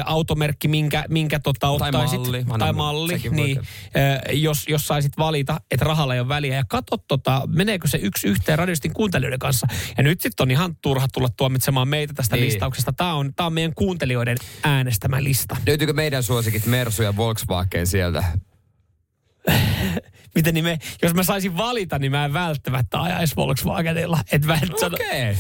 automerkki, 0.06 0.68
minkä, 0.68 1.04
minkä 1.10 1.40
tota 1.40 1.60
Tai 1.60 1.70
ottaisit. 1.88 2.20
malli. 2.20 2.46
Tai 2.60 2.74
malli, 2.74 3.14
sekin 3.14 3.36
voi 3.38 3.46
niin. 3.46 3.62
jos, 4.42 4.66
jos 4.68 4.88
saisit 4.88 5.14
valita, 5.18 5.62
että 5.72 5.86
rahalla 5.86 6.14
ei 6.14 6.20
ole 6.20 6.28
väliä. 6.28 6.56
Ja 6.56 6.64
katso, 6.70 6.98
tota, 7.08 7.42
meneekö 7.48 7.88
se 7.88 7.98
yksi 7.98 8.28
yhteen 8.28 8.58
radiostin 8.60 8.94
kuuntelijoiden 8.94 9.40
kanssa. 9.40 9.68
Ja 9.98 10.04
nyt 10.04 10.22
sitten 10.22 10.44
on 10.44 10.52
ihan 10.52 10.76
turha 10.82 11.08
tulla 11.14 11.28
tuomitsemaan 11.38 11.88
meitä 11.88 12.14
tästä 12.14 12.36
Niin. 12.36 12.46
listauksesta. 12.46 12.94
Tämä 12.94 13.14
on, 13.14 13.34
tää 13.36 13.46
on 13.46 13.54
meidän 13.54 13.74
kuuntelijoiden 13.76 14.38
äänestämä 14.64 15.24
lista. 15.24 15.58
Löytyykö 15.68 15.94
meidän 15.94 16.24
suosikit 16.24 16.66
Mersu 16.66 17.04
ja 17.04 17.16
Volkswagen 17.16 17.88
sieltä? 17.88 18.24
Miten 20.36 20.54
niin 20.54 20.64
me, 20.66 20.80
jos 21.02 21.14
mä 21.14 21.24
saisin 21.24 21.58
valita, 21.58 22.00
niin 22.00 22.12
mä 22.12 22.26
en 22.26 22.34
välttämättä 22.34 23.02
ajaisi 23.02 23.36
Volkswagenilla. 23.36 24.20
Et 24.32 24.46
mä 24.46 24.54
en 24.54 24.70
sano, 24.80 24.96
Okei. 24.96 25.22
et 25.30 25.38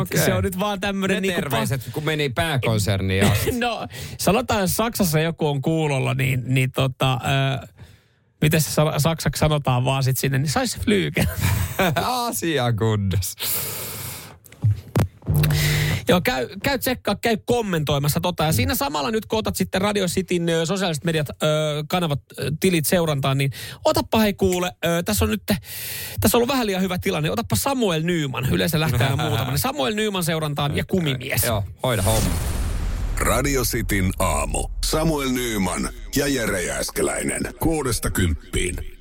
okei. 0.00 0.24
Se 0.24 0.34
on 0.34 0.42
nyt 0.44 0.58
vaan 0.58 0.76
Ne 0.76 0.80
tämmöinen... 0.80 1.22
niinku 1.22 1.40
terveiset, 1.40 1.80
kun 1.92 2.04
meni 2.04 2.28
pääkonserniin 2.28 3.24
asti. 3.32 3.52
No, 3.52 3.86
sanotaan, 4.18 4.60
jos 4.60 4.76
Saksassa 4.76 5.20
joku 5.20 5.46
on 5.46 5.62
kuulolla, 5.62 6.14
niin, 6.14 6.42
niin 6.46 6.72
tota... 6.72 7.12
Ö, 7.62 7.66
miten 8.42 8.60
se 8.60 8.70
sa- 8.70 8.98
saksaksi 8.98 9.40
sanotaan 9.40 9.84
vaan 9.84 10.04
sit 10.04 10.18
sinne, 10.18 10.38
niin 10.38 10.48
saisi 10.50 10.80
flyyken. 10.80 11.28
Asia. 12.28 12.72
Joo, 16.08 16.20
käy, 16.20 16.48
käy 16.62 16.78
tsekkaa, 16.78 17.14
käy 17.14 17.36
kommentoimassa 17.44 18.20
tota. 18.20 18.44
Ja 18.44 18.52
siinä 18.52 18.74
samalla 18.74 19.10
nyt 19.10 19.26
kun 19.26 19.38
otat 19.38 19.56
sitten 19.56 19.80
Radio 19.80 20.06
Cityn 20.06 20.48
ö, 20.48 20.66
sosiaaliset 20.66 21.04
mediat, 21.04 21.28
ö, 21.30 21.34
kanavat, 21.88 22.20
ö, 22.38 22.52
tilit 22.60 22.86
seurantaan, 22.86 23.38
niin 23.38 23.50
otappa 23.84 24.18
hei 24.18 24.34
kuule, 24.34 24.72
ö, 24.84 25.02
tässä 25.02 25.24
on 25.24 25.30
nyt, 25.30 25.42
tässä 26.20 26.36
on 26.36 26.38
ollut 26.38 26.48
vähän 26.48 26.66
liian 26.66 26.82
hyvä 26.82 26.98
tilanne. 26.98 27.30
Otappa 27.30 27.56
Samuel 27.56 28.02
Nyyman, 28.02 28.48
yleensä 28.52 28.80
lähtee 28.80 29.06
aina 29.06 29.28
muutama. 29.28 29.56
Samuel 29.66 29.94
Nyyman 29.94 30.24
seurantaan 30.24 30.76
ja 30.76 30.84
kumimies. 30.84 31.44
Joo, 31.44 31.64
hoida 31.82 32.02
homma. 32.02 32.30
Radio 33.18 33.62
Cityn 33.64 34.10
aamu. 34.18 34.68
Samuel 34.84 35.28
Nyyman 35.28 35.88
ja 36.16 36.26
Jere 36.26 36.62
Jäskeläinen. 36.62 37.42
Kuudesta 37.60 38.10
kymppiin. 38.10 38.99